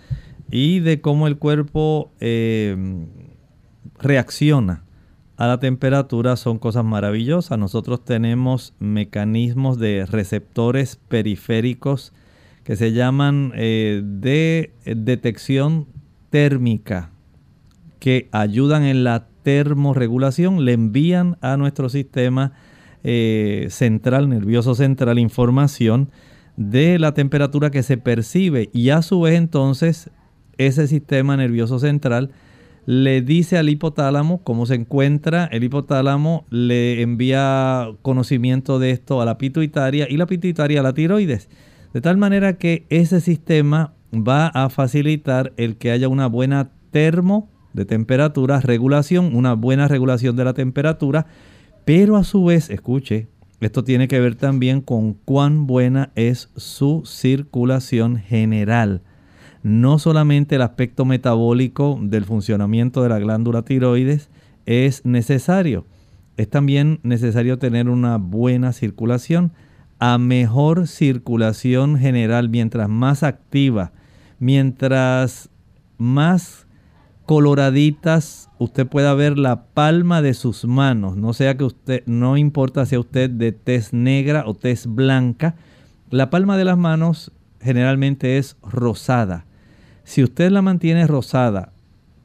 y 0.51 0.81
de 0.81 1.01
cómo 1.01 1.29
el 1.29 1.39
cuerpo 1.39 2.11
eh, 2.21 2.77
reacciona 4.01 4.85
a 5.37 5.47
la 5.47 5.61
temperatura 5.61 6.37
son 6.37 6.59
cosas 6.59 6.85
maravillosas. 6.85 7.59
Nosotros 7.59 8.05
tenemos 8.05 8.75
mecanismos 8.81 9.79
de 9.79 10.05
receptores 10.05 10.97
periféricos 10.97 12.13
que 12.65 12.75
se 12.77 12.93
llaman 12.93 13.53
eh, 13.55 14.03
de 14.05 14.73
detección 14.85 15.87
térmica 16.31 17.13
que 18.01 18.29
ayudan 18.33 18.83
en 18.83 19.05
la 19.05 19.29
termorregulación, 19.43 20.65
le 20.65 20.73
envían 20.73 21.39
a 21.41 21.57
nuestro 21.57 21.89
sistema 21.89 22.53
eh, 23.05 23.69
central, 23.71 24.29
nervioso 24.29 24.75
central, 24.75 25.19
información 25.19 26.11
de 26.57 26.99
la 26.99 27.15
temperatura 27.15 27.71
que 27.71 27.85
se 27.85 27.97
percibe 27.97 28.71
y 28.73 28.91
a 28.91 29.03
su 29.03 29.21
vez 29.21 29.37
entonces 29.37 30.11
ese 30.59 30.89
sistema 30.89 31.37
nervioso 31.37 31.79
central 31.79 32.33
le 32.89 33.21
dice 33.21 33.59
al 33.59 33.69
hipotálamo 33.69 34.43
cómo 34.43 34.65
se 34.65 34.75
encuentra, 34.75 35.45
el 35.45 35.63
hipotálamo 35.63 36.47
le 36.49 37.03
envía 37.03 37.91
conocimiento 38.01 38.79
de 38.79 38.93
esto 38.93 39.21
a 39.21 39.27
la 39.27 39.37
pituitaria 39.37 40.07
y 40.09 40.17
la 40.17 40.25
pituitaria 40.25 40.81
a 40.81 40.83
la 40.83 40.95
tiroides. 40.95 41.51
De 41.93 42.01
tal 42.01 42.17
manera 42.17 42.57
que 42.57 42.87
ese 42.89 43.21
sistema 43.21 43.93
va 44.15 44.47
a 44.47 44.71
facilitar 44.71 45.53
el 45.59 45.77
que 45.77 45.91
haya 45.91 46.09
una 46.09 46.29
buena 46.29 46.71
termo 46.91 47.51
de 47.75 47.85
temperatura, 47.85 48.61
regulación, 48.61 49.37
una 49.37 49.53
buena 49.53 49.87
regulación 49.87 50.35
de 50.37 50.45
la 50.47 50.55
temperatura, 50.55 51.27
pero 51.85 52.17
a 52.17 52.25
su 52.25 52.43
vez, 52.47 52.71
escuche, 52.71 53.29
esto 53.61 53.85
tiene 53.85 54.09
que 54.09 54.19
ver 54.19 54.35
también 54.35 54.81
con 54.81 55.13
cuán 55.13 55.67
buena 55.67 56.11
es 56.15 56.49
su 56.57 57.03
circulación 57.05 58.17
general 58.17 59.03
no 59.69 59.99
solamente 59.99 60.57
el 60.57 60.63
aspecto 60.63 61.05
metabólico 61.05 61.99
del 62.01 62.25
funcionamiento 62.25 63.03
de 63.03 63.09
la 63.11 63.19
glándula 63.19 63.63
tiroides 63.63 64.31
es 64.67 65.05
necesario, 65.05 65.85
es 66.37 66.49
también 66.49 67.01
necesario 67.03 67.59
tener 67.59 67.89
una 67.89 68.17
buena 68.17 68.73
circulación. 68.73 69.53
A 69.99 70.19
mejor 70.19 70.87
circulación 70.87 71.99
general, 71.99 72.49
mientras 72.49 72.89
más 72.89 73.25
activa, 73.25 73.91
mientras 74.39 75.51
más 75.97 76.67
coloraditas 77.27 78.49
usted 78.59 78.87
pueda 78.87 79.13
ver 79.15 79.37
la 79.37 79.65
palma 79.65 80.23
de 80.23 80.35
sus 80.35 80.65
manos, 80.65 81.17
no 81.17 81.33
sea 81.33 81.57
que 81.57 81.65
usted, 81.65 82.03
no 82.07 82.37
importa 82.37 82.87
si 82.87 82.97
usted 82.97 83.29
de 83.29 83.51
tez 83.51 83.93
negra 83.93 84.45
o 84.47 84.55
tez 84.55 84.87
blanca, 84.87 85.57
la 86.11 86.31
palma 86.31 86.57
de 86.57 86.65
las 86.65 86.79
manos 86.79 87.33
generalmente 87.61 88.39
es 88.39 88.57
rosada. 88.63 89.45
Si 90.09 90.23
usted 90.23 90.51
la 90.51 90.63
mantiene 90.63 91.07
rosada, 91.07 91.75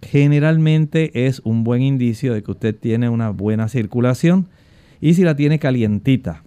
generalmente 0.01 1.27
es 1.27 1.41
un 1.43 1.65
buen 1.65 1.81
indicio 1.81 2.33
de 2.33 2.41
que 2.41 2.51
usted 2.51 2.73
tiene 2.73 3.09
una 3.09 3.31
buena 3.31 3.67
circulación. 3.67 4.47
Y 5.01 5.15
si 5.15 5.23
la 5.23 5.35
tiene 5.35 5.59
calientita, 5.59 6.43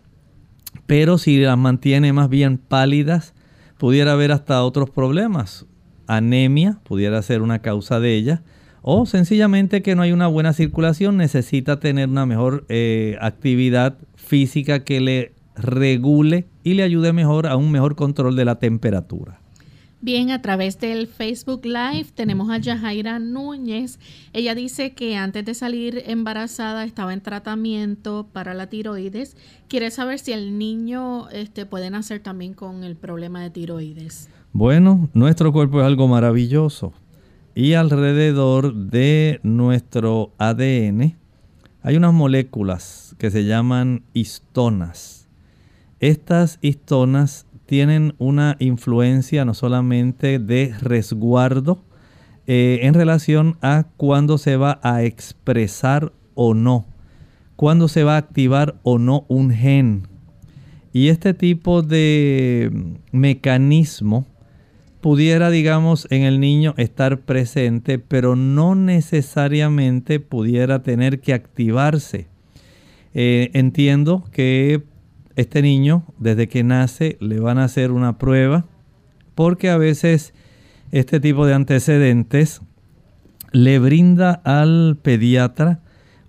pero 0.87 1.19
si 1.19 1.39
la 1.39 1.55
mantiene 1.57 2.15
más 2.15 2.31
bien 2.31 2.57
pálidas, 2.57 3.35
pudiera 3.77 4.13
haber 4.13 4.33
hasta 4.33 4.65
otros 4.65 4.89
problemas. 4.89 5.67
Anemia 6.07 6.79
pudiera 6.85 7.21
ser 7.21 7.43
una 7.43 7.59
causa 7.59 8.01
de 8.01 8.15
ella. 8.15 8.43
O 8.81 9.05
sencillamente 9.05 9.83
que 9.83 9.95
no 9.95 10.01
hay 10.01 10.13
una 10.13 10.29
buena 10.29 10.55
circulación, 10.55 11.19
necesita 11.19 11.79
tener 11.81 12.09
una 12.09 12.25
mejor 12.25 12.65
eh, 12.71 13.19
actividad 13.21 13.99
física 14.15 14.85
que 14.85 15.03
le 15.03 15.35
regule 15.55 16.47
y 16.65 16.73
le 16.73 16.83
ayude 16.83 17.13
mejor 17.13 17.47
a 17.47 17.57
un 17.57 17.71
mejor 17.71 17.95
control 17.95 18.37
de 18.37 18.47
la 18.47 18.59
temperatura. 18.59 19.39
Bien, 20.07 20.31
a 20.31 20.41
través 20.41 20.79
del 20.79 21.09
Facebook 21.09 21.63
Live 21.65 22.11
tenemos 22.15 22.49
a 22.49 22.59
Yajaira 22.59 23.19
Núñez. 23.19 23.99
Ella 24.33 24.55
dice 24.55 24.95
que 24.95 25.17
antes 25.17 25.45
de 25.45 25.53
salir 25.53 26.05
embarazada 26.07 26.85
estaba 26.85 27.13
en 27.13 27.21
tratamiento 27.21 28.29
para 28.33 28.55
la 28.55 28.69
tiroides. 28.69 29.37
Quiere 29.67 29.91
saber 29.91 30.21
si 30.21 30.31
el 30.31 30.59
niño 30.59 31.29
este, 31.31 31.67
puede 31.67 31.91
nacer 31.91 32.21
también 32.21 32.55
con 32.55 32.85
el 32.85 32.95
problema 32.95 33.43
de 33.43 33.51
tiroides. 33.51 34.31
Bueno, 34.53 35.09
nuestro 35.13 35.53
cuerpo 35.53 35.81
es 35.81 35.87
algo 35.87 36.07
maravilloso 36.07 36.93
y 37.57 37.73
alrededor 37.73 38.77
de 38.77 39.41
nuestro 39.43 40.31
ADN 40.39 41.17
hay 41.83 41.97
unas 41.97 42.15
moléculas 42.15 43.17
que 43.19 43.33
se 43.33 43.45
llaman 43.45 44.05
histonas. 44.13 45.27
Estas 45.99 46.61
histonas 46.63 47.46
tienen 47.67 48.15
una 48.19 48.57
influencia 48.61 49.45
no 49.45 49.55
solamente 49.55 50.39
de 50.39 50.75
resguardo 50.81 51.83
eh, 52.47 52.81
en 52.83 52.95
relación 52.95 53.59
a 53.61 53.87
cuándo 53.97 54.39
se 54.39 54.57
va 54.57 54.79
a 54.83 55.03
expresar 55.03 56.13
o 56.35 56.55
no, 56.55 56.87
cuándo 57.57 57.89
se 57.89 58.05
va 58.05 58.15
a 58.15 58.19
activar 58.19 58.77
o 58.85 58.99
no 58.99 59.25
un 59.29 59.51
gen. 59.51 60.07
Y 60.93 61.09
este 61.09 61.35
tipo 61.35 61.83
de 61.83 62.71
mecanismo 63.11 64.27
pudiera, 65.01 65.51
digamos, 65.51 66.07
en 66.11 66.23
el 66.23 66.41
niño 66.41 66.75
estar 66.79 67.19
presente, 67.21 67.99
pero 67.99 68.35
no 68.35 68.75
necesariamente 68.75 70.21
pudiera 70.21 70.83
tener 70.83 71.21
que 71.21 71.35
activarse. 71.35 72.29
Eh, 73.15 73.51
entiendo 73.55 74.25
que 74.31 74.83
este 75.37 75.63
niño, 75.63 76.05
desde 76.19 76.49
que 76.49 76.65
nace, 76.65 77.19
le 77.21 77.39
van 77.39 77.59
a 77.59 77.65
hacer 77.65 77.93
una 77.93 78.19
prueba, 78.19 78.65
porque 79.35 79.69
a 79.69 79.77
veces 79.77 80.33
este 80.91 81.21
tipo 81.21 81.47
de 81.47 81.55
antecedentes 81.55 82.63
le 83.53 83.79
brinda 83.79 84.33
al 84.45 84.99
pediatra 85.01 85.81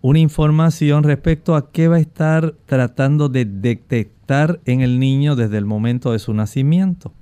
una 0.01 0.20
información 0.20 1.03
respecto 1.03 1.55
a 1.55 1.72
qué 1.72 1.88
va 1.88 1.95
a 1.95 2.01
estar 2.01 2.55
tratando 2.66 3.30
de 3.30 3.45
detectar 3.45 4.60
en 4.66 4.82
el 4.82 4.99
niño 4.99 5.36
desde 5.36 5.58
el 5.58 5.66
momento 5.66 6.12
de 6.12 6.20
su 6.20 6.34
nacimiento. 6.34 7.14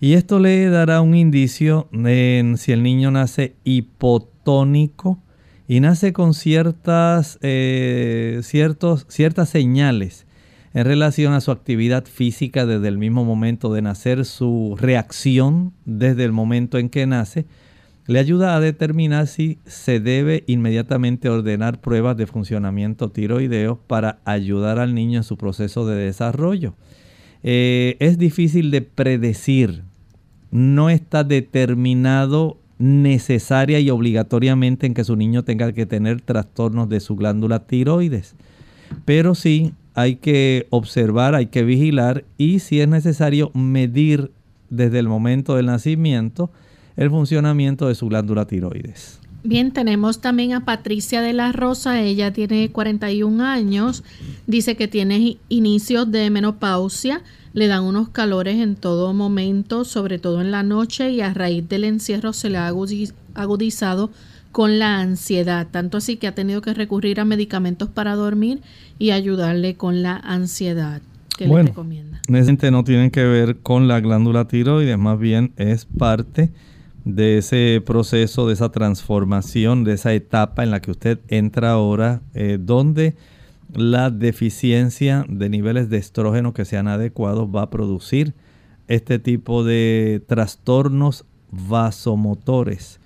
Y 0.00 0.12
esto 0.12 0.38
le 0.38 0.68
dará 0.68 1.00
un 1.00 1.16
indicio 1.16 1.88
en 1.92 2.56
si 2.56 2.72
el 2.72 2.82
niño 2.82 3.10
nace 3.10 3.56
hipotónico 3.64 5.20
y 5.66 5.80
nace 5.80 6.12
con 6.12 6.34
ciertas, 6.34 7.38
eh, 7.42 8.40
ciertos, 8.42 9.06
ciertas 9.08 9.48
señales 9.48 10.27
en 10.74 10.84
relación 10.84 11.32
a 11.32 11.40
su 11.40 11.50
actividad 11.50 12.04
física 12.04 12.66
desde 12.66 12.88
el 12.88 12.98
mismo 12.98 13.24
momento 13.24 13.72
de 13.72 13.82
nacer, 13.82 14.24
su 14.24 14.76
reacción 14.78 15.72
desde 15.84 16.24
el 16.24 16.32
momento 16.32 16.78
en 16.78 16.90
que 16.90 17.06
nace, 17.06 17.46
le 18.06 18.18
ayuda 18.18 18.56
a 18.56 18.60
determinar 18.60 19.26
si 19.26 19.58
se 19.66 20.00
debe 20.00 20.42
inmediatamente 20.46 21.28
ordenar 21.28 21.80
pruebas 21.80 22.16
de 22.16 22.26
funcionamiento 22.26 23.10
tiroideo 23.10 23.78
para 23.86 24.18
ayudar 24.24 24.78
al 24.78 24.94
niño 24.94 25.18
en 25.18 25.24
su 25.24 25.36
proceso 25.36 25.86
de 25.86 25.96
desarrollo. 25.96 26.74
Eh, 27.42 27.96
es 28.00 28.16
difícil 28.18 28.70
de 28.70 28.80
predecir, 28.80 29.82
no 30.50 30.88
está 30.88 31.22
determinado 31.22 32.56
necesaria 32.78 33.78
y 33.80 33.90
obligatoriamente 33.90 34.86
en 34.86 34.94
que 34.94 35.04
su 35.04 35.14
niño 35.14 35.44
tenga 35.44 35.72
que 35.72 35.84
tener 35.84 36.20
trastornos 36.22 36.88
de 36.88 37.00
su 37.00 37.14
glándula 37.14 37.66
tiroides, 37.66 38.36
pero 39.04 39.34
sí 39.34 39.74
hay 39.98 40.14
que 40.14 40.68
observar, 40.70 41.34
hay 41.34 41.46
que 41.46 41.64
vigilar 41.64 42.24
y 42.36 42.60
si 42.60 42.80
es 42.80 42.86
necesario 42.86 43.50
medir 43.52 44.30
desde 44.70 45.00
el 45.00 45.08
momento 45.08 45.56
del 45.56 45.66
nacimiento 45.66 46.52
el 46.96 47.10
funcionamiento 47.10 47.88
de 47.88 47.96
su 47.96 48.06
glándula 48.06 48.46
tiroides. 48.46 49.18
Bien, 49.42 49.72
tenemos 49.72 50.20
también 50.20 50.52
a 50.52 50.64
Patricia 50.64 51.20
de 51.20 51.32
la 51.32 51.50
Rosa, 51.50 52.00
ella 52.00 52.32
tiene 52.32 52.70
41 52.70 53.44
años, 53.44 54.04
Dice 54.46 54.76
que 54.76 54.86
tiene 54.86 55.38
inicios 55.48 56.10
de 56.12 56.30
menopausia, 56.30 57.22
le 57.52 57.66
dan 57.66 57.82
unos 57.82 58.08
calores 58.08 58.60
en 58.60 58.76
todo 58.76 59.12
momento, 59.12 59.84
sobre 59.84 60.20
todo 60.20 60.40
en 60.40 60.52
la 60.52 60.62
noche, 60.62 61.10
y 61.10 61.22
a 61.22 61.34
raíz 61.34 61.68
del 61.68 61.82
encierro 61.82 62.32
se 62.32 62.50
le 62.50 62.58
ha 62.58 62.68
agudizado 63.34 64.10
con 64.52 64.78
la 64.78 64.98
ansiedad, 65.00 65.68
tanto 65.70 65.98
así 65.98 66.16
que 66.16 66.26
ha 66.26 66.34
tenido 66.34 66.60
que 66.60 66.74
recurrir 66.74 67.20
a 67.20 67.24
medicamentos 67.24 67.88
para 67.88 68.14
dormir 68.14 68.60
y 68.98 69.10
ayudarle 69.10 69.76
con 69.76 70.02
la 70.02 70.16
ansiedad. 70.16 71.02
¿Qué 71.36 71.46
le 71.46 71.62
recomienda? 71.62 72.20
no 72.70 72.84
tienen 72.84 73.10
que 73.10 73.24
ver 73.24 73.58
con 73.58 73.86
la 73.86 74.00
glándula 74.00 74.48
tiroides, 74.48 74.98
más 74.98 75.18
bien 75.18 75.52
es 75.56 75.84
parte 75.84 76.50
de 77.04 77.38
ese 77.38 77.80
proceso, 77.84 78.48
de 78.48 78.54
esa 78.54 78.70
transformación, 78.70 79.84
de 79.84 79.92
esa 79.94 80.12
etapa 80.12 80.64
en 80.64 80.70
la 80.70 80.80
que 80.80 80.90
usted 80.90 81.20
entra 81.28 81.70
ahora, 81.70 82.22
eh, 82.34 82.58
donde 82.60 83.14
la 83.72 84.10
deficiencia 84.10 85.24
de 85.28 85.48
niveles 85.48 85.90
de 85.90 85.98
estrógeno 85.98 86.52
que 86.52 86.64
sean 86.64 86.88
adecuados 86.88 87.48
va 87.54 87.62
a 87.62 87.70
producir 87.70 88.34
este 88.88 89.18
tipo 89.18 89.62
de 89.62 90.22
trastornos 90.26 91.24
vasomotores 91.50 93.00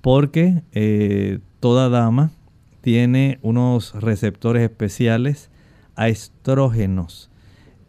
porque 0.00 0.62
eh, 0.72 1.40
toda 1.60 1.88
dama 1.88 2.30
tiene 2.80 3.38
unos 3.42 3.94
receptores 3.94 4.62
especiales 4.62 5.50
a 5.96 6.08
estrógenos 6.08 7.30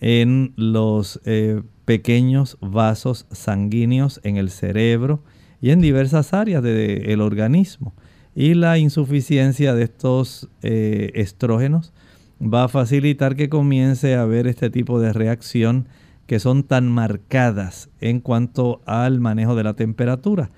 en 0.02 0.54
los 0.58 1.22
eh, 1.26 1.62
pequeños 1.86 2.58
vasos 2.60 3.28
sanguíneos 3.32 4.20
en 4.24 4.38
el 4.38 4.50
cerebro 4.50 5.24
y 5.62 5.70
en 5.70 5.80
diversas 5.80 6.34
áreas 6.34 6.64
del 6.64 7.22
organismo. 7.22 7.94
Y 8.36 8.56
la 8.56 8.78
insuficiencia 8.78 9.74
de 9.76 9.84
estos 9.84 10.50
eh, 10.64 11.12
estrógenos 11.16 11.94
va 12.42 12.64
a 12.64 12.70
facilitar 12.70 13.36
que 13.36 13.50
comience 13.50 14.16
a 14.16 14.24
haber 14.24 14.48
este 14.48 14.70
tipo 14.70 15.00
de 15.00 15.14
reacción 15.14 15.88
que 16.26 16.40
son 16.40 16.64
tan 16.64 16.90
marcadas 16.90 17.90
en 18.00 18.20
cuanto 18.20 18.82
al 18.86 19.20
manejo 19.20 19.56
de 19.56 19.64
la 19.64 19.76
temperatura 19.76 20.50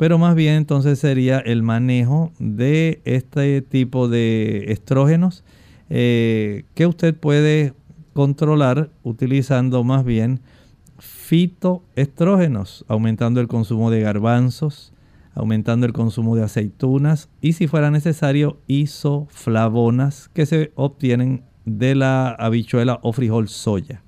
pero 0.00 0.16
más 0.16 0.34
bien 0.34 0.54
entonces 0.54 0.98
sería 0.98 1.40
el 1.40 1.62
manejo 1.62 2.32
de 2.38 3.02
este 3.04 3.60
tipo 3.60 4.08
de 4.08 4.72
estrógenos 4.72 5.44
eh, 5.90 6.64
que 6.72 6.86
usted 6.86 7.14
puede 7.14 7.74
controlar 8.14 8.88
utilizando 9.02 9.84
más 9.84 10.06
bien 10.06 10.40
fitoestrógenos, 10.98 12.86
aumentando 12.88 13.42
el 13.42 13.46
consumo 13.46 13.90
de 13.90 14.00
garbanzos, 14.00 14.94
aumentando 15.34 15.84
el 15.84 15.92
consumo 15.92 16.34
de 16.34 16.44
aceitunas 16.44 17.28
y 17.42 17.52
si 17.52 17.66
fuera 17.66 17.90
necesario 17.90 18.56
isoflavonas 18.68 20.30
que 20.32 20.46
se 20.46 20.72
obtienen 20.76 21.42
de 21.66 21.94
la 21.94 22.30
habichuela 22.30 23.00
o 23.02 23.12
frijol 23.12 23.50
soya. 23.50 24.02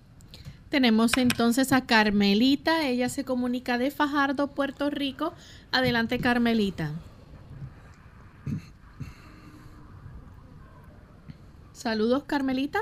Tenemos 0.72 1.18
entonces 1.18 1.70
a 1.74 1.84
Carmelita, 1.84 2.86
ella 2.86 3.10
se 3.10 3.26
comunica 3.26 3.76
de 3.76 3.90
Fajardo, 3.90 4.54
Puerto 4.54 4.88
Rico. 4.88 5.34
Adelante, 5.70 6.18
Carmelita. 6.18 6.92
Saludos, 11.72 12.24
Carmelita. 12.24 12.78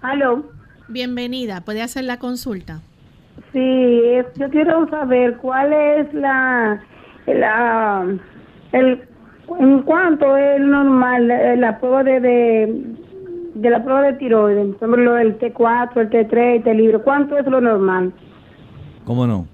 Aló. 0.00 0.42
Bienvenida, 0.88 1.60
puede 1.60 1.80
hacer 1.80 2.02
la 2.02 2.18
consulta. 2.18 2.80
Sí, 3.52 4.00
yo 4.34 4.50
quiero 4.50 4.90
saber 4.90 5.36
cuál 5.36 5.72
es 5.72 6.12
la, 6.12 6.84
la 7.28 8.18
el, 8.72 9.08
en 9.60 9.82
cuánto 9.82 10.36
es 10.36 10.60
normal 10.60 11.30
eh, 11.30 11.56
la 11.58 11.78
prueba 11.78 12.02
de 12.02 12.18
de 12.18 13.03
la 13.54 13.82
prueba 13.84 14.02
de 14.02 14.14
tiroides, 14.14 14.76
por 14.76 14.98
lo 14.98 15.14
del 15.14 15.38
T4, 15.38 15.96
el 15.96 16.10
T3, 16.10 16.56
el 16.56 16.62
T 16.62 16.74
libro, 16.74 17.02
¿cuánto 17.02 17.38
es 17.38 17.46
lo 17.46 17.60
normal? 17.60 18.12
¿Cómo 19.04 19.26
no? 19.26 19.46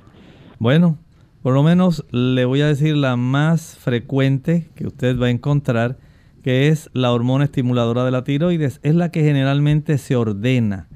Bueno, 0.58 0.98
por 1.42 1.54
lo 1.54 1.62
menos 1.62 2.04
le 2.10 2.44
voy 2.44 2.60
a 2.62 2.66
decir 2.66 2.96
la 2.96 3.16
más 3.16 3.78
frecuente 3.78 4.68
que 4.74 4.86
usted 4.86 5.18
va 5.18 5.26
a 5.26 5.30
encontrar, 5.30 5.96
que 6.42 6.68
es 6.68 6.90
la 6.92 7.12
hormona 7.12 7.44
estimuladora 7.44 8.04
de 8.04 8.10
la 8.10 8.24
tiroides, 8.24 8.80
es 8.82 8.94
la 8.94 9.10
que 9.10 9.22
generalmente 9.22 9.98
se 9.98 10.16
ordena 10.16 10.88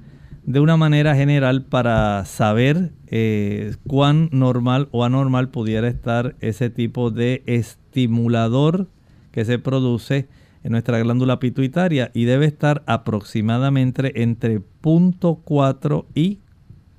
de 0.47 0.61
una 0.61 0.77
manera 0.77 1.15
general 1.15 1.65
para 1.65 2.25
saber 2.27 2.93
eh, 3.07 3.75
cuán 3.87 4.29
normal 4.33 4.89
o 4.91 5.05
anormal 5.05 5.49
pudiera 5.49 5.89
estar 5.89 6.37
ese 6.41 6.69
tipo 6.69 7.11
de 7.11 7.43
estimulador 7.47 8.89
que 9.31 9.45
se 9.45 9.59
produce 9.59 10.29
en 10.65 10.73
nuestra 10.73 10.99
glándula 10.99 11.39
pituitaria 11.39 12.11
y 12.15 12.25
debe 12.25 12.47
estar 12.47 12.83
aproximadamente 12.87 14.23
entre 14.23 14.61
0.4 14.83 16.07
y 16.15 16.39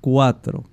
4. 0.02 0.64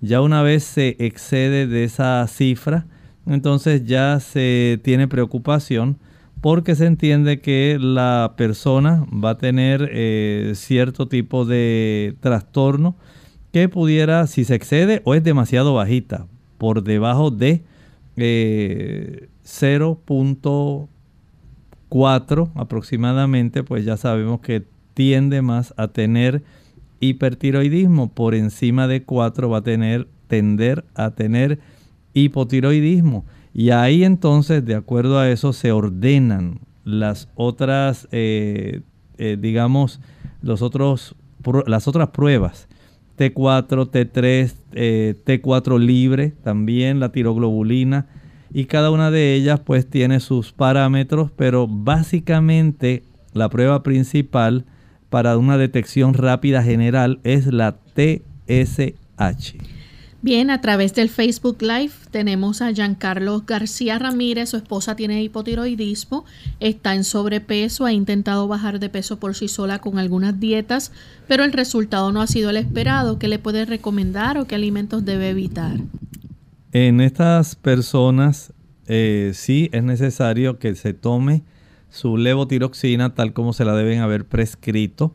Ya 0.00 0.20
una 0.20 0.42
vez 0.42 0.62
se 0.62 0.96
excede 1.00 1.66
de 1.66 1.84
esa 1.84 2.26
cifra, 2.28 2.86
entonces 3.26 3.84
ya 3.84 4.20
se 4.20 4.80
tiene 4.84 5.08
preocupación 5.08 5.98
porque 6.40 6.76
se 6.76 6.86
entiende 6.86 7.40
que 7.40 7.78
la 7.80 8.34
persona 8.36 9.04
va 9.12 9.30
a 9.30 9.38
tener 9.38 9.90
eh, 9.92 10.52
cierto 10.54 11.08
tipo 11.08 11.44
de 11.44 12.14
trastorno 12.20 12.94
que 13.52 13.68
pudiera, 13.68 14.28
si 14.28 14.44
se 14.44 14.54
excede 14.54 15.02
o 15.04 15.14
es 15.14 15.24
demasiado 15.24 15.74
bajita, 15.74 16.28
por 16.58 16.84
debajo 16.84 17.32
de 17.32 17.64
eh, 18.16 19.28
0.4 19.44 20.88
4 21.88 22.50
aproximadamente, 22.54 23.62
pues 23.62 23.84
ya 23.84 23.96
sabemos 23.96 24.40
que 24.40 24.64
tiende 24.94 25.42
más 25.42 25.74
a 25.76 25.88
tener 25.88 26.42
hipertiroidismo. 27.00 28.12
Por 28.12 28.34
encima 28.34 28.88
de 28.88 29.02
4 29.04 29.48
va 29.50 29.58
a 29.58 29.62
tener, 29.62 30.08
tender 30.26 30.84
a 30.94 31.10
tener 31.10 31.60
hipotiroidismo. 32.14 33.24
Y 33.52 33.70
ahí 33.70 34.04
entonces, 34.04 34.64
de 34.64 34.74
acuerdo 34.74 35.18
a 35.18 35.30
eso, 35.30 35.52
se 35.52 35.72
ordenan 35.72 36.60
las 36.84 37.28
otras, 37.34 38.08
eh, 38.12 38.82
eh, 39.18 39.36
digamos, 39.40 40.00
los 40.42 40.62
otros, 40.62 41.16
las 41.66 41.88
otras 41.88 42.08
pruebas. 42.08 42.68
T4, 43.16 43.90
T3, 43.90 44.54
T4 45.24 45.78
libre, 45.78 46.34
también 46.42 47.00
la 47.00 47.12
tiroglobulina 47.12 48.06
y 48.52 48.66
cada 48.66 48.90
una 48.90 49.10
de 49.10 49.34
ellas 49.34 49.60
pues 49.60 49.88
tiene 49.88 50.20
sus 50.20 50.52
parámetros, 50.52 51.30
pero 51.36 51.66
básicamente 51.66 53.02
la 53.32 53.48
prueba 53.48 53.82
principal 53.82 54.64
para 55.10 55.36
una 55.38 55.58
detección 55.58 56.14
rápida 56.14 56.62
general 56.62 57.20
es 57.22 57.46
la 57.46 57.76
TSH. 57.94 59.56
Bien, 60.22 60.50
a 60.50 60.60
través 60.60 60.92
del 60.94 61.08
Facebook 61.08 61.58
Live 61.60 61.92
tenemos 62.10 62.60
a 62.60 62.72
Giancarlo 62.72 63.44
García 63.46 63.98
Ramírez, 63.98 64.48
su 64.48 64.56
esposa 64.56 64.96
tiene 64.96 65.22
hipotiroidismo, 65.22 66.24
está 66.58 66.96
en 66.96 67.04
sobrepeso, 67.04 67.84
ha 67.84 67.92
intentado 67.92 68.48
bajar 68.48 68.80
de 68.80 68.88
peso 68.88 69.20
por 69.20 69.36
sí 69.36 69.46
sola 69.46 69.78
con 69.78 69.98
algunas 69.98 70.40
dietas, 70.40 70.90
pero 71.28 71.44
el 71.44 71.52
resultado 71.52 72.10
no 72.10 72.22
ha 72.22 72.26
sido 72.26 72.50
el 72.50 72.56
esperado. 72.56 73.20
¿Qué 73.20 73.28
le 73.28 73.38
puede 73.38 73.66
recomendar 73.66 74.36
o 74.38 74.46
qué 74.46 74.56
alimentos 74.56 75.04
debe 75.04 75.30
evitar? 75.30 75.78
En 76.78 77.00
estas 77.00 77.56
personas 77.56 78.52
eh, 78.86 79.30
sí 79.32 79.70
es 79.72 79.82
necesario 79.82 80.58
que 80.58 80.74
se 80.74 80.92
tome 80.92 81.42
su 81.88 82.18
levotiroxina 82.18 83.14
tal 83.14 83.32
como 83.32 83.54
se 83.54 83.64
la 83.64 83.74
deben 83.74 84.00
haber 84.00 84.26
prescrito. 84.26 85.14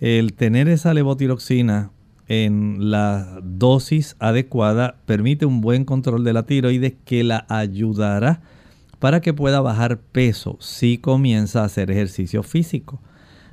El 0.00 0.32
tener 0.32 0.70
esa 0.70 0.94
levotiroxina 0.94 1.90
en 2.28 2.90
la 2.90 3.40
dosis 3.42 4.16
adecuada 4.20 4.96
permite 5.04 5.44
un 5.44 5.60
buen 5.60 5.84
control 5.84 6.24
de 6.24 6.32
la 6.32 6.44
tiroides 6.44 6.94
que 7.04 7.24
la 7.24 7.44
ayudará 7.50 8.40
para 8.98 9.20
que 9.20 9.34
pueda 9.34 9.60
bajar 9.60 9.98
peso 9.98 10.56
si 10.60 10.96
comienza 10.96 11.60
a 11.60 11.66
hacer 11.66 11.90
ejercicio 11.90 12.42
físico. 12.42 13.02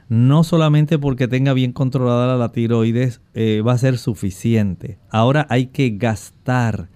No 0.07 0.45
solamente 0.45 0.97
porque 0.97 1.27
tenga 1.27 1.51
bien 1.51 1.73
controlada 1.73 2.37
la 2.37 2.53
tiroides 2.53 3.19
eh, 3.33 3.61
va 3.67 3.73
a 3.73 3.77
ser 3.77 3.97
suficiente. 3.97 4.97
Ahora 5.09 5.45
hay 5.49 5.65
que 5.65 5.89
gastar 5.89 6.87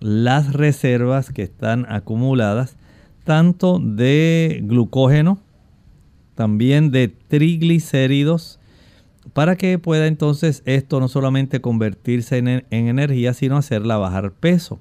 las 0.00 0.52
reservas 0.52 1.30
que 1.30 1.42
están 1.42 1.86
acumuladas, 1.88 2.76
tanto 3.24 3.78
de 3.78 4.60
glucógeno, 4.64 5.38
también 6.34 6.90
de 6.90 7.08
triglicéridos, 7.08 8.60
para 9.32 9.56
que 9.56 9.78
pueda 9.78 10.06
entonces 10.06 10.62
esto 10.64 11.00
no 11.00 11.08
solamente 11.08 11.60
convertirse 11.60 12.38
en, 12.38 12.48
en 12.48 12.88
energía, 12.88 13.34
sino 13.34 13.56
hacerla 13.56 13.98
bajar 13.98 14.32
peso. 14.32 14.78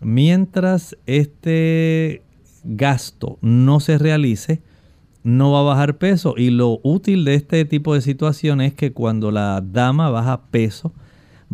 Mientras 0.00 0.96
este 1.06 2.22
gasto 2.64 3.38
no 3.40 3.80
se 3.80 3.98
realice, 3.98 4.60
no 5.22 5.52
va 5.52 5.60
a 5.60 5.74
bajar 5.74 5.98
peso. 5.98 6.34
Y 6.36 6.50
lo 6.50 6.80
útil 6.82 7.24
de 7.24 7.34
este 7.34 7.64
tipo 7.64 7.94
de 7.94 8.00
situación 8.00 8.60
es 8.60 8.74
que 8.74 8.92
cuando 8.92 9.30
la 9.30 9.62
dama 9.64 10.10
baja 10.10 10.42
peso, 10.50 10.92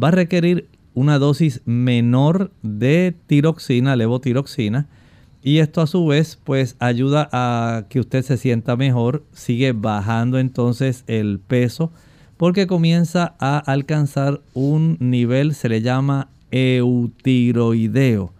va 0.00 0.08
a 0.08 0.12
requerir 0.12 0.68
una 0.94 1.18
dosis 1.18 1.60
menor 1.64 2.50
de 2.62 3.14
tiroxina, 3.26 3.96
levotiroxina, 3.96 4.86
y 5.42 5.58
esto 5.58 5.82
a 5.82 5.86
su 5.86 6.06
vez 6.06 6.38
pues 6.42 6.76
ayuda 6.78 7.28
a 7.30 7.84
que 7.90 8.00
usted 8.00 8.22
se 8.22 8.38
sienta 8.38 8.76
mejor, 8.76 9.24
sigue 9.32 9.72
bajando 9.72 10.38
entonces 10.38 11.04
el 11.06 11.38
peso 11.38 11.92
porque 12.36 12.66
comienza 12.66 13.34
a 13.38 13.58
alcanzar 13.58 14.40
un 14.54 14.96
nivel, 15.00 15.54
se 15.54 15.68
le 15.68 15.82
llama 15.82 16.28
eutiroideo. 16.50 18.32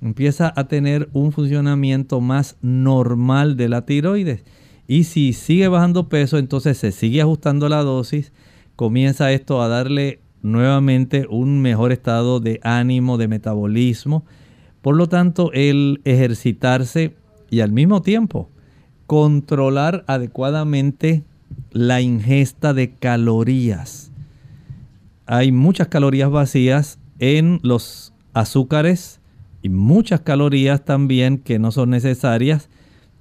Empieza 0.00 0.52
a 0.56 0.64
tener 0.68 1.08
un 1.12 1.32
funcionamiento 1.32 2.20
más 2.20 2.56
normal 2.60 3.56
de 3.56 3.68
la 3.68 3.86
tiroides. 3.86 4.42
Y 4.88 5.04
si 5.04 5.32
sigue 5.32 5.68
bajando 5.68 6.08
peso, 6.08 6.38
entonces 6.38 6.76
se 6.78 6.92
sigue 6.92 7.22
ajustando 7.22 7.68
la 7.68 7.82
dosis, 7.82 8.32
comienza 8.74 9.32
esto 9.32 9.62
a 9.62 9.68
darle 9.68 10.20
nuevamente 10.42 11.26
un 11.30 11.62
mejor 11.62 11.92
estado 11.92 12.40
de 12.40 12.60
ánimo, 12.62 13.16
de 13.16 13.28
metabolismo 13.28 14.24
por 14.82 14.96
lo 14.96 15.08
tanto, 15.08 15.52
el 15.54 16.00
ejercitarse 16.04 17.14
y 17.50 17.60
al 17.60 17.70
mismo 17.70 18.02
tiempo 18.02 18.50
controlar 19.06 20.04
adecuadamente 20.08 21.22
la 21.70 22.00
ingesta 22.00 22.74
de 22.74 22.90
calorías. 22.90 24.10
Hay 25.26 25.52
muchas 25.52 25.88
calorías 25.88 26.30
vacías 26.30 26.98
en 27.20 27.60
los 27.62 28.12
azúcares 28.34 29.20
y 29.62 29.68
muchas 29.68 30.20
calorías 30.20 30.84
también 30.84 31.38
que 31.38 31.60
no 31.60 31.70
son 31.70 31.90
necesarias 31.90 32.68